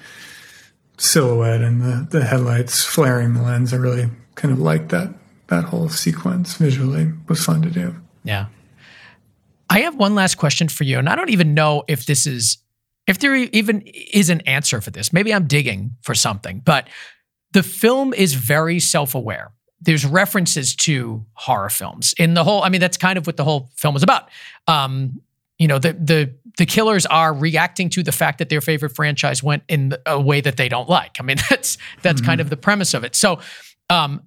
silhouette 0.96 1.61
and 1.61 1.82
the, 1.82 2.07
the 2.11 2.24
headlights 2.24 2.84
flaring 2.84 3.34
the 3.34 3.42
lens. 3.42 3.72
I 3.72 3.76
really 3.76 4.09
kind 4.34 4.53
of 4.53 4.59
liked 4.59 4.88
that 4.90 5.12
that 5.48 5.64
whole 5.64 5.88
sequence 5.88 6.55
visually 6.55 7.12
was 7.28 7.44
fun 7.44 7.61
to 7.62 7.70
do. 7.70 7.94
Yeah. 8.24 8.46
I 9.72 9.80
have 9.80 9.96
one 9.96 10.14
last 10.14 10.34
question 10.34 10.68
for 10.68 10.84
you, 10.84 10.98
and 10.98 11.08
I 11.08 11.16
don't 11.16 11.30
even 11.30 11.54
know 11.54 11.82
if 11.88 12.04
this 12.04 12.26
is 12.26 12.58
if 13.06 13.18
there 13.18 13.34
even 13.34 13.80
is 13.86 14.28
an 14.28 14.42
answer 14.42 14.82
for 14.82 14.90
this. 14.90 15.14
Maybe 15.14 15.32
I'm 15.32 15.46
digging 15.46 15.92
for 16.02 16.14
something, 16.14 16.60
but 16.62 16.88
the 17.52 17.62
film 17.62 18.12
is 18.12 18.34
very 18.34 18.78
self-aware. 18.78 19.50
There's 19.80 20.04
references 20.04 20.76
to 20.76 21.24
horror 21.32 21.70
films 21.70 22.14
in 22.18 22.34
the 22.34 22.44
whole. 22.44 22.62
I 22.62 22.68
mean, 22.68 22.82
that's 22.82 22.98
kind 22.98 23.16
of 23.16 23.26
what 23.26 23.38
the 23.38 23.44
whole 23.44 23.70
film 23.74 23.96
is 23.96 24.02
about. 24.02 24.28
Um, 24.68 25.22
you 25.58 25.68
know, 25.68 25.78
the 25.78 25.94
the 25.94 26.34
the 26.58 26.66
killers 26.66 27.06
are 27.06 27.32
reacting 27.32 27.88
to 27.90 28.02
the 28.02 28.12
fact 28.12 28.40
that 28.40 28.50
their 28.50 28.60
favorite 28.60 28.94
franchise 28.94 29.42
went 29.42 29.62
in 29.68 29.94
a 30.04 30.20
way 30.20 30.42
that 30.42 30.58
they 30.58 30.68
don't 30.68 30.88
like. 30.88 31.16
I 31.18 31.22
mean, 31.22 31.38
that's 31.50 31.78
that's 32.02 32.20
mm-hmm. 32.20 32.26
kind 32.26 32.40
of 32.42 32.50
the 32.50 32.58
premise 32.58 32.92
of 32.92 33.04
it. 33.04 33.16
So, 33.16 33.40
um, 33.88 34.22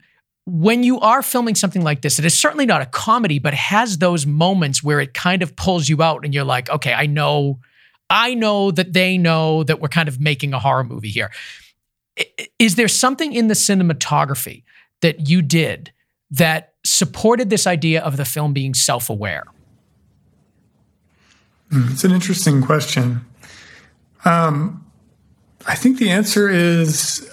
when 0.46 0.84
you 0.84 1.00
are 1.00 1.24
filming 1.24 1.56
something 1.56 1.82
like 1.82 2.02
this, 2.02 2.20
it 2.20 2.26
is 2.26 2.40
certainly 2.40 2.66
not 2.66 2.82
a 2.82 2.86
comedy, 2.86 3.40
but 3.40 3.54
has 3.54 3.98
those 3.98 4.26
moments 4.26 4.84
where 4.84 5.00
it 5.00 5.14
kind 5.14 5.42
of 5.42 5.56
pulls 5.56 5.90
you 5.90 6.04
out, 6.04 6.24
and 6.24 6.34
you're 6.34 6.44
like, 6.44 6.70
okay, 6.70 6.94
I 6.94 7.08
know, 7.08 7.60
I 8.10 8.36
know 8.36 8.70
that 8.72 8.94
they 8.94 9.18
know 9.18 9.64
that 9.64 9.80
we're 9.80 9.88
kind 9.88 10.08
of 10.08 10.20
making 10.20 10.54
a 10.54 10.60
horror 10.60 10.84
movie 10.84 11.10
here. 11.10 11.32
Is 12.60 12.76
there 12.76 12.88
something 12.88 13.34
in 13.34 13.48
the 13.48 13.56
cinematography 13.56 14.64
that 15.02 15.28
you 15.28 15.42
did 15.42 15.92
that 16.32 16.74
supported 16.86 17.50
this 17.50 17.66
idea 17.66 18.02
of 18.02 18.18
the 18.18 18.26
film 18.26 18.54
being 18.54 18.74
self-aware? 18.74 19.44
Hmm, 21.72 21.92
it's 21.92 22.04
an 22.04 22.12
interesting 22.12 22.62
question. 22.62 23.26
Um, 24.24 24.86
I 25.68 25.76
think 25.76 25.98
the 25.98 26.12
answer 26.12 26.48
is 26.48 27.28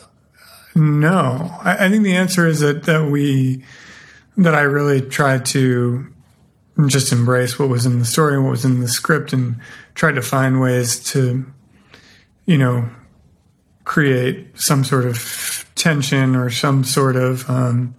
no. 0.75 1.59
I, 1.63 1.87
I, 1.87 1.89
think 1.91 2.05
the 2.05 2.17
answer 2.17 2.47
is 2.47 2.61
that 2.61 2.85
that 2.85 3.11
we 3.11 3.65
that 4.37 4.55
I 4.55 4.63
really 4.63 5.01
tried 5.01 5.45
to 5.47 6.07
just 6.87 7.13
embrace 7.13 7.59
what 7.59 7.69
was 7.69 7.85
in 7.85 7.99
the 7.99 8.05
story 8.05 8.35
and 8.35 8.45
what 8.45 8.53
was 8.53 8.65
in 8.65 8.81
the 8.81 8.89
script 8.89 9.33
and 9.33 9.57
tried 9.95 10.15
to 10.15 10.23
find 10.23 10.61
ways 10.61 11.03
to, 11.13 11.45
you 12.47 12.57
know, 12.57 12.89
create 13.85 14.59
some 14.59 14.85
sort 14.85 15.05
of 15.05 15.71
tension 15.75 16.35
or 16.35 16.49
some 16.49 16.85
sort 16.85 17.17
of 17.17 17.49
um, 17.51 17.95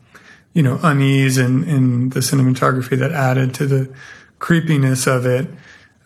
you 0.54 0.64
know 0.64 0.80
unease 0.84 1.38
in 1.38 1.64
in 1.66 2.10
the 2.10 2.20
cinematography 2.20 2.98
that 2.98 3.12
added 3.12 3.54
to 3.56 3.66
the 3.66 3.94
creepiness 4.40 5.08
of 5.08 5.26
it 5.26 5.48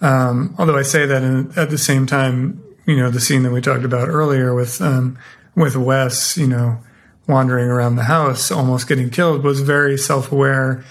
um, 0.01 0.55
although 0.57 0.78
I 0.78 0.84
say 0.84 1.05
that 1.05 1.24
in, 1.24 1.51
at 1.55 1.70
the 1.70 1.78
same 1.78 2.05
time, 2.05 2.61
you 2.86 2.95
know, 2.95 3.09
the 3.09 3.20
scene 3.20 3.43
that 3.43 3.51
we 3.51 3.61
talked 3.61 3.84
about 3.84 4.07
earlier 4.07 4.53
with 4.53 4.82
um, 4.82 5.18
with 5.57 5.75
Wes, 5.75 6.37
you 6.37 6.47
know, 6.47 6.79
wandering 7.27 7.67
around 7.67 7.95
the 7.95 8.03
house, 8.03 8.51
almost 8.51 8.87
getting 8.87 9.09
killed, 9.09 9.43
was 9.43 9.59
very 9.59 9.97
self 9.97 10.31
aware, 10.31 10.85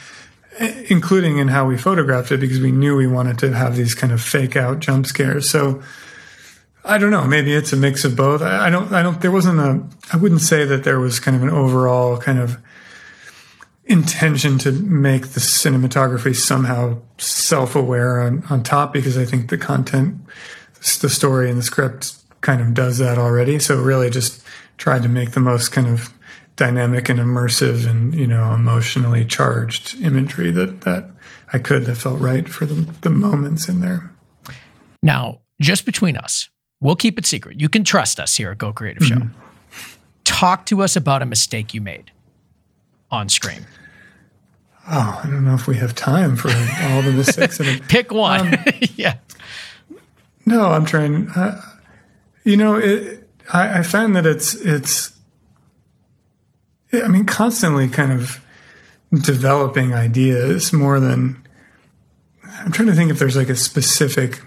including 0.91 1.39
in 1.39 1.49
how 1.49 1.67
we 1.67 1.79
photographed 1.79 2.33
it, 2.33 2.41
because 2.41 2.61
we 2.61 2.73
knew 2.73 2.97
we 2.97 3.07
wanted 3.07 3.39
to 3.39 3.53
have 3.53 3.77
these 3.77 3.95
kind 3.95 4.13
of 4.13 4.21
fake 4.21 4.57
out 4.57 4.81
jump 4.81 5.07
scares. 5.07 5.49
So 5.49 5.83
I 6.85 6.99
don't 6.99 7.13
know. 7.13 7.25
Maybe 7.25 7.55
it's 7.55 7.73
a 7.73 7.77
mix 7.77 8.05
of 8.05 8.17
both. 8.17 8.43
I, 8.43 8.69
don't. 8.69 8.93
I 8.93 9.03
don't. 9.03 9.21
There 9.21 9.31
wasn't 9.31 9.61
a. 9.61 9.83
I 10.13 10.17
wouldn't 10.17 10.41
say 10.41 10.65
that 10.65 10.83
there 10.83 10.99
was 10.99 11.21
kind 11.21 11.37
of 11.37 11.45
an 11.45 11.51
overall 11.51 12.19
kind 12.19 12.41
of 12.41 12.59
intention 13.85 14.59
to 14.59 14.73
make 14.73 15.29
the 15.29 15.41
cinematography 15.41 16.35
somehow 16.35 17.01
self-aware 17.19 18.21
on, 18.21 18.43
on 18.51 18.65
top 18.65 18.93
because 18.93 19.17
I 19.17 19.25
think 19.25 19.49
the 19.49 19.57
content, 19.57 20.17
the 21.01 21.09
story 21.09 21.49
and 21.51 21.59
the 21.59 21.63
script 21.63 22.17
kind 22.47 22.61
of 22.61 22.75
does 22.75 22.99
that 22.99 23.19
already. 23.19 23.59
So 23.59 23.83
really 23.83 24.09
just 24.09 24.41
tried 24.79 25.03
to 25.03 25.09
make 25.09 25.33
the 25.33 25.41
most 25.41 25.73
kind 25.73 25.89
of 25.89 26.15
dynamic 26.55 27.09
and 27.09 27.19
immersive 27.19 27.91
and, 27.91 28.15
you 28.15 28.29
know, 28.29 28.55
emotionally 28.55 29.25
charged 29.25 30.01
imagery 30.01 30.53
that, 30.53 30.83
that 30.83 31.11
I 31.53 31.59
could 31.59 31.87
that 31.87 31.97
felt 31.97 32.21
right 32.21 32.49
for 32.49 32.65
the, 32.65 32.89
the 33.01 33.11
moments 33.11 33.69
in 33.69 33.81
there. 33.81 34.13
Now, 35.03 35.41
just 35.61 35.85
between 35.85 36.17
us, 36.17 36.49
we'll 36.81 36.95
keep 36.95 37.19
it 37.19 37.27
secret. 37.27 37.61
You 37.61 37.69
can 37.69 37.83
trust 37.83 38.21
us 38.21 38.37
here 38.37 38.53
at 38.53 38.59
Go 38.59 38.73
Creative 38.73 39.05
Show. 39.05 39.17
Mm-hmm. 39.17 39.99
Talk 40.23 40.67
to 40.67 40.83
us 40.83 40.95
about 40.95 41.23
a 41.23 41.27
mistake 41.27 41.75
you 41.75 41.81
made 41.81 42.13
on 43.11 43.29
Scream. 43.29 43.67
Oh, 44.89 45.21
I 45.25 45.29
don't 45.29 45.45
know 45.45 45.55
if 45.55 45.67
we 45.67 45.79
have 45.79 45.97
time 45.97 46.37
for 46.37 46.49
all 46.49 47.03
the 47.03 47.13
mistakes. 47.13 47.61
Pick 47.89 48.13
one. 48.13 48.55
Um, 48.55 48.65
yeah. 48.95 49.17
No, 50.47 50.67
I'm 50.67 50.85
trying. 50.85 51.29
Uh, 51.31 51.61
you 52.47 52.57
know, 52.57 52.77
it, 52.77 53.29
I, 53.53 53.81
I 53.81 53.83
find 53.83 54.15
that 54.15 54.25
it's 54.25 54.55
it's. 54.55 55.13
I 56.93 57.09
mean, 57.09 57.27
constantly 57.27 57.89
kind 57.89 58.13
of 58.13 58.41
developing 59.21 59.93
ideas 59.93 60.73
more 60.73 61.01
than. 61.01 61.45
I'm 62.45 62.71
trying 62.71 62.87
to 62.87 62.95
think 62.95 63.11
if 63.11 63.19
there's 63.19 63.37
like 63.37 63.49
a 63.49 63.57
specific 63.57 64.41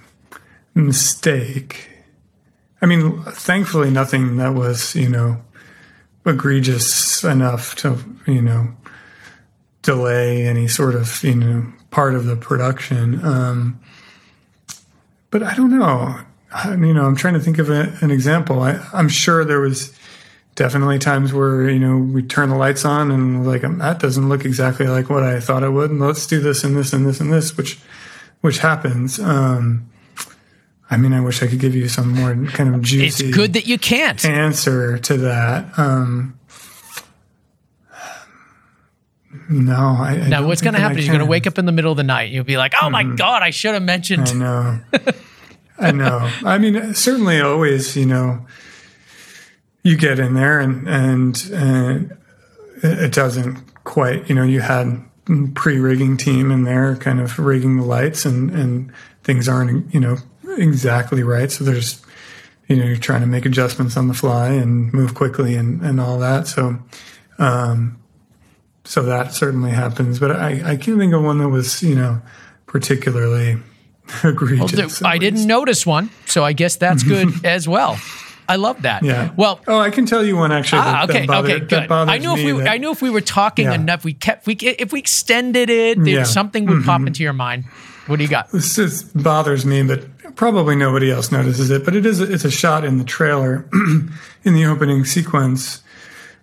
mistake. 0.74 1.90
I 2.82 2.86
mean, 2.86 3.22
thankfully, 3.24 3.92
nothing 3.92 4.38
that 4.38 4.54
was 4.54 4.96
you 4.96 5.10
know 5.10 5.42
egregious 6.26 7.26
enough 7.26 7.76
to 7.78 7.98
you 8.26 8.42
know 8.42 8.70
delay 9.82 10.48
any 10.48 10.70
sort 10.70 10.96
of 10.96 11.22
you 11.22 11.36
know 11.36 11.74
part 11.92 12.16
of 12.16 12.24
the 12.24 12.38
production. 12.38 13.24
Um, 13.26 13.82
but 15.32 15.44
I 15.44 15.54
don't 15.54 15.78
know. 15.78 16.22
You 16.66 16.94
know, 16.94 17.06
I'm 17.06 17.16
trying 17.16 17.36
to 17.36 17.40
think 17.40 17.60
of 17.60 17.70
a, 17.70 17.96
an 18.02 18.10
example. 18.10 18.62
I, 18.62 18.80
am 18.94 19.08
sure 19.08 19.46
there 19.46 19.60
was 19.60 19.94
definitely 20.56 20.98
times 21.00 21.32
where 21.32 21.70
you 21.70 21.80
know 21.80 21.98
we 21.98 22.24
turn 22.24 22.50
the 22.50 22.56
lights 22.56 22.84
on 22.86 23.12
and 23.12 23.46
like 23.46 23.64
um, 23.64 23.78
that 23.78 24.00
doesn't 24.00 24.28
look 24.28 24.46
exactly 24.46 24.88
like 24.88 25.10
what 25.10 25.24
I 25.24 25.40
thought 25.40 25.64
it 25.64 25.70
would, 25.70 25.92
and 25.92 26.00
let's 26.00 26.26
do 26.26 26.40
this 26.40 26.64
and 26.64 26.76
this 26.76 26.92
and 26.92 27.06
this 27.06 27.20
and 27.20 27.32
this, 27.32 27.56
which 27.56 27.80
which 28.42 28.60
happens. 28.60 29.20
Um, 29.20 29.90
I 30.92 30.98
mean, 30.98 31.14
I 31.14 31.22
wish 31.22 31.44
I 31.44 31.48
could 31.48 31.60
give 31.60 31.76
you 31.76 31.88
some 31.88 32.10
more 32.10 32.34
kind 32.48 32.74
of 32.74 32.82
juicy. 32.82 33.28
It's 33.28 33.36
good 33.36 33.54
that 33.54 33.68
you 33.68 33.78
can't 33.78 34.24
answer 34.26 34.98
to 34.98 35.18
that. 35.18 35.78
Um, 35.78 36.40
no, 39.50 39.76
I. 39.76 40.20
I 40.24 40.28
now, 40.28 40.48
what's 40.48 40.62
going 40.62 40.74
to 40.74 40.80
happen 40.80 40.98
is 40.98 41.06
you're 41.06 41.16
going 41.16 41.26
to 41.26 41.30
wake 41.30 41.46
up 41.46 41.60
in 41.60 41.66
the 41.66 41.72
middle 41.72 41.92
of 41.92 41.98
the 41.98 42.04
night. 42.04 42.32
You'll 42.32 42.44
be 42.44 42.58
like, 42.58 42.74
"Oh 42.76 42.86
mm-hmm. 42.86 42.92
my 42.92 43.04
god, 43.16 43.44
I 43.44 43.52
should 43.52 43.76
have 43.76 43.84
mentioned." 43.84 44.28
I 44.30 44.34
know. 44.34 44.80
I 45.80 45.92
know. 45.92 46.30
I 46.46 46.58
mean, 46.58 46.94
certainly, 46.94 47.40
always, 47.40 47.96
you 47.96 48.06
know, 48.06 48.46
you 49.84 49.98
get 49.98 50.20
in 50.20 50.34
there 50.34 50.60
and 50.60 50.88
and, 50.88 51.50
and 51.54 52.18
it 52.84 53.14
doesn't 53.14 53.84
quite. 53.84 54.30
You 54.30 54.36
know, 54.36 54.44
you 54.44 54.62
had 54.62 55.04
pre-rigging 55.56 56.18
team 56.18 56.52
in 56.52 56.64
there, 56.64 56.96
kind 56.96 57.20
of 57.20 57.40
rigging 57.40 57.78
the 57.78 57.86
lights, 57.86 58.26
and 58.26 58.52
and 58.52 58.92
things 59.24 59.48
aren't, 59.48 59.94
you 59.94 60.00
know, 60.00 60.18
exactly 60.58 61.24
right. 61.24 61.52
So 61.52 61.64
there's, 61.64 62.02
you 62.68 62.76
know, 62.76 62.86
you're 62.86 62.98
trying 62.98 63.22
to 63.22 63.28
make 63.28 63.46
adjustments 63.46 63.96
on 63.96 64.08
the 64.08 64.14
fly 64.14 64.50
and 64.50 64.94
move 64.94 65.16
quickly 65.16 65.56
and 65.56 65.82
and 65.82 66.00
all 66.00 66.20
that. 66.20 66.48
So. 66.48 66.80
Um, 67.38 67.96
so 68.84 69.04
that 69.04 69.34
certainly 69.34 69.72
happens. 69.72 70.20
But 70.20 70.32
I, 70.32 70.72
I 70.72 70.76
can't 70.76 70.98
think 70.98 71.14
of 71.14 71.24
one 71.24 71.38
that 71.38 71.50
was, 71.50 71.84
you 71.84 71.94
know, 71.94 72.22
particularly 72.66 73.58
egregious. 74.24 75.02
Well, 75.02 75.12
I 75.12 75.18
didn't 75.18 75.46
notice 75.48 75.86
one, 75.86 76.10
so 76.26 76.44
I 76.44 76.54
guess 76.54 76.76
that's 76.76 77.04
good 77.04 77.30
as 77.46 77.68
well. 77.68 78.00
I 78.48 78.56
love 78.56 78.82
that. 78.82 79.04
Yeah. 79.04 79.32
Well. 79.38 79.60
Oh, 79.68 79.80
I 79.80 79.92
can 79.92 80.08
tell 80.08 80.26
you 80.26 80.36
one 80.36 80.52
actually. 80.52 80.82
Ah, 80.84 81.04
okay. 81.04 81.28
That 81.28 81.46
okay. 81.46 81.60
Good. 81.60 81.92
I 81.92 82.18
knew 82.18 82.36
if 82.36 82.44
we, 82.44 82.52
that, 82.64 82.68
I 82.68 82.78
knew 82.78 82.90
if 82.90 83.02
we 83.02 83.12
were 83.12 83.22
talking 83.22 83.66
yeah. 83.66 83.76
enough, 83.76 84.04
we 84.04 84.14
kept, 84.14 84.48
we 84.48 84.56
if 84.56 84.92
we 84.92 85.00
extended 85.00 85.70
it, 85.70 86.00
yeah. 86.00 86.24
something 86.24 86.66
would 86.66 86.78
mm-hmm. 86.78 86.86
pop 86.86 87.06
into 87.06 87.22
your 87.22 87.34
mind. 87.34 87.66
What 88.08 88.18
do 88.18 88.24
you 88.24 88.30
got? 88.30 88.50
This 88.50 88.80
is, 88.80 89.04
bothers 89.04 89.68
me, 89.68 89.84
but 89.84 90.04
probably 90.36 90.76
nobody 90.76 91.12
else 91.12 91.32
notices 91.32 91.70
it. 91.70 91.86
But 91.86 91.96
it 91.96 92.08
is, 92.08 92.20
it's 92.20 92.44
a 92.44 92.50
shot 92.50 92.84
in 92.84 92.98
the 92.98 93.04
trailer, 93.04 93.70
in 94.44 94.56
the 94.56 94.66
opening 94.66 95.06
sequence, 95.06 95.84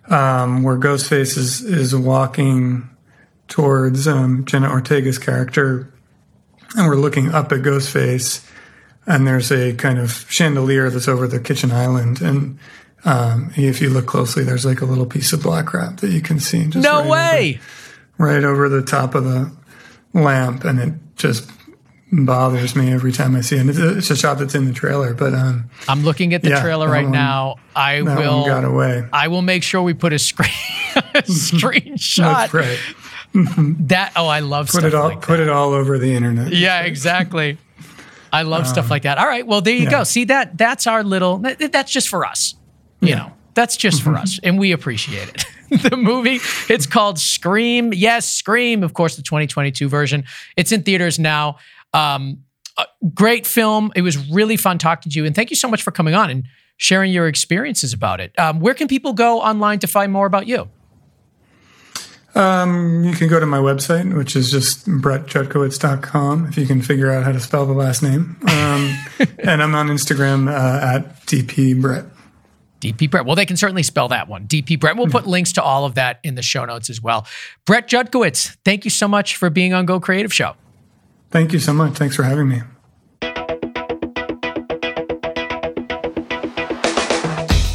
um, 0.05 0.63
where 0.63 0.77
Ghostface 0.77 1.37
is 1.37 1.61
is 1.61 1.93
walking 1.93 2.89
towards 3.49 4.07
um, 4.07 4.45
Jenna 4.45 4.69
Ortega's 4.69 5.17
character, 5.17 5.91
and 6.75 6.87
we're 6.87 6.95
looking 6.95 7.33
up 7.33 7.51
at 7.51 7.59
Ghostface, 7.61 8.45
and 9.05 9.25
there's 9.25 9.51
a 9.51 9.73
kind 9.73 9.99
of 9.99 10.25
chandelier 10.29 10.89
that's 10.89 11.07
over 11.07 11.27
the 11.27 11.39
kitchen 11.39 11.71
island, 11.71 12.21
and 12.21 12.59
um, 13.05 13.51
if 13.55 13.81
you 13.81 13.89
look 13.89 14.05
closely, 14.05 14.43
there's 14.43 14.65
like 14.65 14.81
a 14.81 14.85
little 14.85 15.05
piece 15.05 15.33
of 15.33 15.41
black 15.41 15.73
wrap 15.73 15.97
that 15.97 16.09
you 16.09 16.21
can 16.21 16.39
see. 16.39 16.65
no 16.65 17.01
right 17.01 17.09
way! 17.09 17.59
Over, 18.19 18.25
right 18.31 18.43
over 18.43 18.69
the 18.69 18.81
top 18.81 19.15
of 19.15 19.23
the 19.23 19.51
lamp, 20.13 20.63
and 20.63 20.79
it 20.79 20.93
just 21.15 21.49
bothers 22.11 22.75
me 22.75 22.91
every 22.91 23.11
time 23.11 23.35
I 23.35 23.41
see 23.41 23.57
it. 23.57 23.67
It's 23.67 23.79
a, 23.79 23.97
it's 23.97 24.09
a 24.09 24.15
shot 24.15 24.39
that's 24.39 24.55
in 24.55 24.65
the 24.65 24.73
trailer, 24.73 25.13
but 25.13 25.33
um, 25.33 25.69
I'm 25.87 26.03
looking 26.03 26.33
at 26.33 26.41
the 26.41 26.49
yeah, 26.49 26.61
trailer 26.61 26.89
right 26.89 27.03
one, 27.03 27.11
now. 27.11 27.55
I 27.75 28.01
will 28.01 28.45
got 28.45 28.63
away. 28.63 29.07
I 29.11 29.27
will 29.27 29.41
make 29.41 29.63
sure 29.63 29.81
we 29.81 29.93
put 29.93 30.13
a 30.13 30.19
screen 30.19 30.49
a 30.95 31.01
screenshot. 31.23 32.53
right. 32.53 32.79
That 33.33 34.13
oh, 34.15 34.27
I 34.27 34.39
love 34.39 34.69
put 34.69 34.83
it 34.83 34.95
all 34.95 35.09
like 35.09 35.21
put 35.21 35.39
it 35.39 35.49
all 35.49 35.73
over 35.73 35.97
the 35.97 36.13
internet. 36.13 36.53
Yeah, 36.53 36.81
exactly. 36.81 37.57
I 38.31 38.41
love 38.41 38.61
um, 38.61 38.67
stuff 38.67 38.89
like 38.89 39.03
that. 39.03 39.17
All 39.17 39.27
right, 39.27 39.45
well 39.45 39.61
there 39.61 39.75
you 39.75 39.83
yeah. 39.83 39.91
go. 39.91 40.03
See 40.03 40.25
that 40.25 40.57
that's 40.57 40.87
our 40.87 41.03
little 41.03 41.37
that's 41.39 41.91
just 41.91 42.09
for 42.09 42.25
us. 42.25 42.55
You 43.01 43.09
yeah. 43.09 43.15
know, 43.15 43.31
that's 43.53 43.77
just 43.77 44.01
for 44.01 44.11
mm-hmm. 44.11 44.23
us, 44.23 44.39
and 44.43 44.57
we 44.57 44.71
appreciate 44.71 45.29
it. 45.29 45.45
the 45.89 45.97
movie, 45.97 46.39
it's 46.69 46.85
called 46.85 47.19
Scream. 47.19 47.93
Yes, 47.93 48.33
Scream. 48.33 48.83
Of 48.83 48.93
course, 48.93 49.17
the 49.17 49.21
2022 49.21 49.89
version. 49.89 50.23
It's 50.55 50.71
in 50.71 50.83
theaters 50.83 51.19
now. 51.19 51.57
Um, 51.93 52.43
great 53.13 53.45
film. 53.45 53.91
It 53.95 54.01
was 54.01 54.29
really 54.29 54.57
fun 54.57 54.77
talking 54.77 55.11
to 55.11 55.19
you, 55.19 55.25
and 55.25 55.35
thank 55.35 55.49
you 55.49 55.55
so 55.55 55.67
much 55.67 55.83
for 55.83 55.91
coming 55.91 56.15
on 56.15 56.29
and 56.29 56.45
sharing 56.77 57.11
your 57.11 57.27
experiences 57.27 57.91
about 57.91 58.21
it. 58.21 58.37
Um, 58.39 58.59
where 58.59 58.73
can 58.73 58.87
people 58.87 59.13
go 59.13 59.41
online 59.41 59.79
to 59.79 59.87
find 59.87 60.11
more 60.11 60.25
about 60.25 60.47
you? 60.47 60.69
Um, 62.37 63.03
you 63.03 63.13
can 63.13 63.29
go 63.29 63.39
to 63.39 63.47
my 63.47 63.57
website, 63.57 64.15
which 64.15 64.35
is 64.35 64.51
just 64.51 64.87
brettjutkiewicz.com, 64.87 66.45
if 66.47 66.57
you 66.57 66.67
can 66.67 66.83
figure 66.83 67.11
out 67.11 67.23
how 67.23 67.31
to 67.31 67.39
spell 67.39 67.65
the 67.65 67.73
last 67.73 68.03
name. 68.03 68.37
Um, 68.47 68.97
and 69.39 69.63
I'm 69.63 69.73
on 69.73 69.87
Instagram 69.87 70.47
uh, 70.47 70.85
at 70.85 71.25
dpbrett. 71.25 72.11
DP 72.79 73.09
Brett. 73.09 73.25
Well, 73.25 73.35
they 73.35 73.47
can 73.47 73.57
certainly 73.57 73.81
spell 73.81 74.09
that 74.09 74.27
one. 74.27 74.47
DP 74.47 74.79
Brett. 74.79 74.95
We'll 74.95 75.07
put 75.07 75.23
hmm. 75.23 75.31
links 75.31 75.53
to 75.53 75.63
all 75.63 75.85
of 75.85 75.95
that 75.95 76.19
in 76.23 76.35
the 76.35 76.43
show 76.43 76.63
notes 76.63 76.91
as 76.91 77.01
well. 77.01 77.25
Brett 77.65 77.89
Jutkiewicz, 77.89 78.55
thank 78.63 78.85
you 78.85 78.91
so 78.91 79.07
much 79.07 79.35
for 79.35 79.49
being 79.49 79.73
on 79.73 79.87
Go 79.87 79.99
Creative 79.99 80.31
Show. 80.31 80.53
Thank 81.31 81.53
you 81.53 81.59
so 81.59 81.73
much. 81.73 81.93
Thanks 81.93 82.15
for 82.15 82.21
having 82.21 82.47
me. 82.47 82.61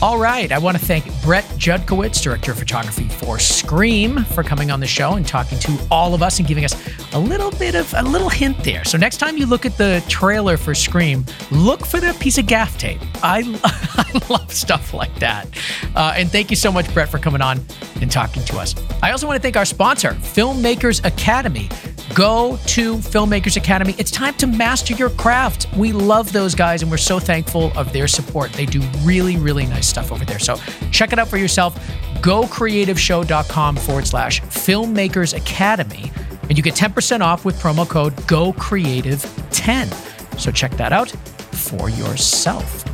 All 0.03 0.18
right. 0.18 0.50
I 0.50 0.59
want 0.59 0.76
to 0.76 0.84
thank 0.84 1.05
Brett 1.22 1.44
Jutkiewicz, 1.57 2.20
Director 2.20 2.50
of 2.50 2.59
Photography 2.59 3.09
for 3.09 3.38
Scream, 3.38 4.24
for 4.24 4.42
coming 4.42 4.72
on 4.72 4.80
the 4.80 4.86
show 4.86 5.12
and 5.12 5.24
talking 5.24 5.61
to 5.61 5.78
all 5.92 6.12
of 6.12 6.24
us 6.24 6.40
and 6.40 6.48
giving 6.48 6.64
us 6.64 6.74
a 7.12 7.18
little 7.20 7.53
bit 7.53 7.76
of 7.76 7.94
a 7.96 8.03
little 8.03 8.28
hint 8.28 8.59
there. 8.64 8.84
So 8.84 8.98
next 8.98 9.18
time 9.18 9.36
you 9.36 9.46
look 9.46 9.64
at 9.64 9.78
the 9.78 10.03
trailer 10.09 10.57
for 10.57 10.74
Scream, 10.74 11.24
look 11.53 11.86
for 11.86 12.00
the 12.00 12.14
piece 12.14 12.36
of 12.36 12.48
gaff 12.48 12.76
tape. 12.78 13.00
I, 13.22 13.42
I 13.62 14.20
love 14.28 14.53
stuff 14.53 14.92
like 14.92 15.14
that. 15.20 15.46
Uh, 15.94 16.14
and 16.16 16.28
thank 16.28 16.50
you 16.50 16.57
so 16.57 16.72
much, 16.72 16.92
Brett, 16.92 17.09
for 17.09 17.18
coming 17.18 17.40
on 17.40 17.61
and 18.00 18.11
talking 18.11 18.44
to 18.46 18.59
us. 18.59 18.74
I 19.05 19.12
also 19.12 19.28
want 19.28 19.36
to 19.36 19.42
thank 19.42 19.57
our 19.57 19.64
sponsor, 19.64 20.14
Filmmakers 20.14 21.05
Academy. 21.05 21.68
Go 22.15 22.59
to 22.67 22.97
Filmmakers 22.97 23.57
Academy. 23.57 23.95
It's 23.97 24.11
time 24.11 24.35
to 24.35 24.47
master 24.47 24.93
your 24.93 25.09
craft. 25.11 25.67
We 25.77 25.93
love 25.93 26.31
those 26.33 26.55
guys 26.55 26.83
and 26.83 26.91
we're 26.91 26.99
so 26.99 27.19
thankful 27.19 27.73
of 27.75 27.95
their 27.95 28.07
support. 28.07 28.53
They 28.53 28.67
do 28.67 28.83
really, 29.03 29.39
really 29.39 29.65
nice 29.65 29.87
stuff 29.87 30.13
over 30.13 30.23
there. 30.25 30.39
So 30.39 30.57
check 30.91 31.15
it 31.15 31.19
out 31.19 31.29
for 31.29 31.39
yourself. 31.39 31.75
GoCreativeshow.com 32.21 33.77
forward 33.77 34.07
slash 34.07 34.43
Filmmakers 34.43 35.35
Academy. 35.35 36.13
And 36.43 36.59
you 36.59 36.63
get 36.63 36.75
10% 36.75 37.23
off 37.23 37.47
with 37.47 37.59
promo 37.59 37.89
code 37.89 38.15
GoCreative10. 38.17 40.39
So 40.39 40.51
check 40.51 40.73
that 40.73 40.93
out 40.93 41.11
for 41.11 41.89
yourself. 41.89 42.85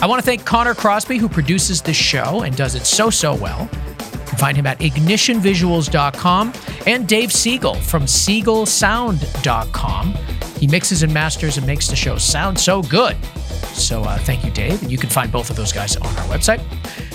I 0.00 0.06
want 0.06 0.20
to 0.20 0.24
thank 0.24 0.44
Connor 0.44 0.74
Crosby, 0.74 1.18
who 1.18 1.28
produces 1.28 1.82
this 1.82 1.96
show 1.96 2.42
and 2.42 2.56
does 2.56 2.76
it 2.76 2.86
so, 2.86 3.10
so 3.10 3.34
well. 3.34 3.68
Find 4.40 4.56
him 4.56 4.66
at 4.66 4.78
ignitionvisuals.com 4.78 6.54
and 6.86 7.06
Dave 7.06 7.30
Siegel 7.30 7.74
from 7.74 8.04
siegelsound.com. 8.04 10.14
He 10.58 10.66
mixes 10.66 11.02
and 11.02 11.12
masters 11.12 11.58
and 11.58 11.66
makes 11.66 11.88
the 11.88 11.96
show 11.96 12.16
sound 12.16 12.58
so 12.58 12.80
good. 12.80 13.22
So 13.74 14.02
uh, 14.02 14.16
thank 14.16 14.42
you, 14.42 14.50
Dave. 14.50 14.80
And 14.80 14.90
you 14.90 14.96
can 14.96 15.10
find 15.10 15.30
both 15.30 15.50
of 15.50 15.56
those 15.56 15.74
guys 15.74 15.94
on 15.96 16.06
our 16.06 16.24
website. 16.24 16.60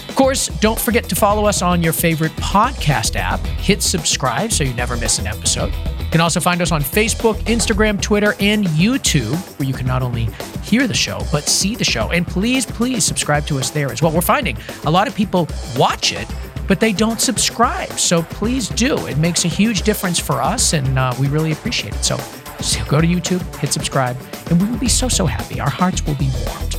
Of 0.07 0.15
course, 0.15 0.49
don't 0.59 0.79
forget 0.79 1.09
to 1.09 1.15
follow 1.15 1.47
us 1.47 1.63
on 1.63 1.81
your 1.81 1.93
favorite 1.93 2.31
podcast 2.33 3.15
app. 3.15 3.39
Hit 3.39 3.81
subscribe 3.81 4.51
so 4.51 4.63
you 4.63 4.75
never 4.75 4.95
miss 4.95 5.17
an 5.17 5.25
episode. 5.25 5.73
You 5.99 6.11
can 6.11 6.21
also 6.21 6.39
find 6.39 6.61
us 6.61 6.71
on 6.71 6.81
Facebook, 6.81 7.37
Instagram, 7.45 7.99
Twitter, 7.99 8.35
and 8.39 8.65
YouTube, 8.65 9.35
where 9.57 9.67
you 9.67 9.73
can 9.73 9.87
not 9.87 10.03
only 10.03 10.25
hear 10.61 10.85
the 10.87 10.93
show, 10.93 11.21
but 11.31 11.45
see 11.45 11.75
the 11.75 11.83
show. 11.83 12.11
And 12.11 12.27
please, 12.27 12.67
please 12.67 13.03
subscribe 13.03 13.47
to 13.47 13.57
us 13.57 13.71
there 13.71 13.91
as 13.91 14.03
well. 14.03 14.11
We're 14.11 14.21
finding 14.21 14.57
a 14.85 14.91
lot 14.91 15.07
of 15.07 15.15
people 15.15 15.47
watch 15.75 16.13
it, 16.13 16.27
but 16.67 16.79
they 16.79 16.93
don't 16.93 17.21
subscribe. 17.21 17.91
So 17.93 18.23
please 18.23 18.69
do. 18.69 19.07
It 19.07 19.17
makes 19.17 19.45
a 19.45 19.47
huge 19.47 19.83
difference 19.83 20.19
for 20.19 20.41
us, 20.41 20.73
and 20.73 20.97
uh, 20.97 21.13
we 21.19 21.27
really 21.27 21.51
appreciate 21.51 21.95
it. 21.95 22.03
So, 22.03 22.17
so 22.59 22.83
go 22.85 23.01
to 23.01 23.07
YouTube, 23.07 23.41
hit 23.57 23.71
subscribe, 23.71 24.17
and 24.49 24.61
we 24.61 24.69
will 24.69 24.79
be 24.79 24.87
so, 24.87 25.07
so 25.07 25.25
happy. 25.25 25.59
Our 25.59 25.69
hearts 25.69 26.05
will 26.05 26.15
be 26.15 26.29
warmed. 26.45 26.75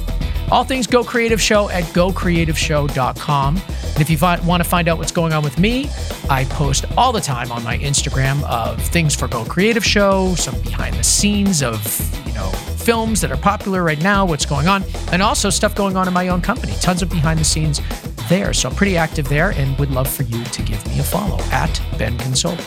All 0.51 0.63
things 0.63 0.87
Go 0.87 1.03
Creative 1.03 1.41
Show 1.41 1.69
at 1.71 1.85
gocreativeshow.com. 1.85 3.57
And 3.57 4.01
if 4.01 4.11
you 4.11 4.19
want 4.47 4.63
to 4.63 4.69
find 4.69 4.89
out 4.89 4.99
what's 4.99 5.11
going 5.11 5.33
on 5.33 5.43
with 5.43 5.59
me, 5.59 5.89
I 6.31 6.45
post 6.45 6.85
all 6.97 7.13
the 7.13 7.21
time 7.21 7.51
on 7.51 7.65
my 7.65 7.79
Instagram 7.79 8.45
of 8.45 8.81
things 8.81 9.15
for 9.15 9.27
Go 9.27 9.45
Creative 9.45 9.85
Show, 9.85 10.35
some 10.37 10.61
behind 10.61 10.95
the 10.95 11.03
scenes 11.03 11.63
of, 11.63 11.83
you 12.27 12.33
know, 12.35 12.51
films 12.77 13.21
that 13.23 13.33
are 13.33 13.37
popular 13.37 13.83
right 13.83 14.01
now, 14.01 14.25
what's 14.25 14.47
going 14.47 14.69
on, 14.69 14.85
and 15.11 15.21
also 15.21 15.51
stuff 15.51 15.75
going 15.75 15.97
on 15.97 16.07
in 16.07 16.15
my 16.15 16.29
own 16.29 16.41
company. 16.41 16.75
Tons 16.81 17.03
of 17.03 17.11
behind 17.11 17.41
the 17.41 17.45
scenes 17.45 17.81
there. 18.29 18.53
So 18.53 18.69
I'm 18.69 18.75
pretty 18.75 18.97
active 18.97 19.29
there 19.29 19.51
and 19.51 19.79
would 19.79 19.91
love 19.91 20.09
for 20.09 20.23
you 20.25 20.43
to 20.45 20.63
give 20.63 20.87
me 20.89 20.99
a 20.99 21.03
follow 21.03 21.39
at 21.53 21.81
Ben 21.99 22.17
Consoli. 22.19 22.61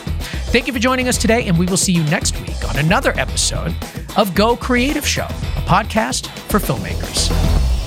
Thank 0.50 0.66
you 0.66 0.72
for 0.72 0.78
joining 0.78 1.08
us 1.08 1.18
today, 1.18 1.46
and 1.46 1.58
we 1.58 1.66
will 1.66 1.76
see 1.76 1.92
you 1.92 2.02
next 2.04 2.40
week 2.40 2.68
on 2.68 2.78
another 2.78 3.12
episode 3.16 3.74
of 4.16 4.34
Go 4.34 4.56
Creative 4.56 5.06
Show, 5.06 5.24
a 5.24 5.62
podcast 5.66 6.28
for 6.48 6.58
filmmakers. 6.58 7.79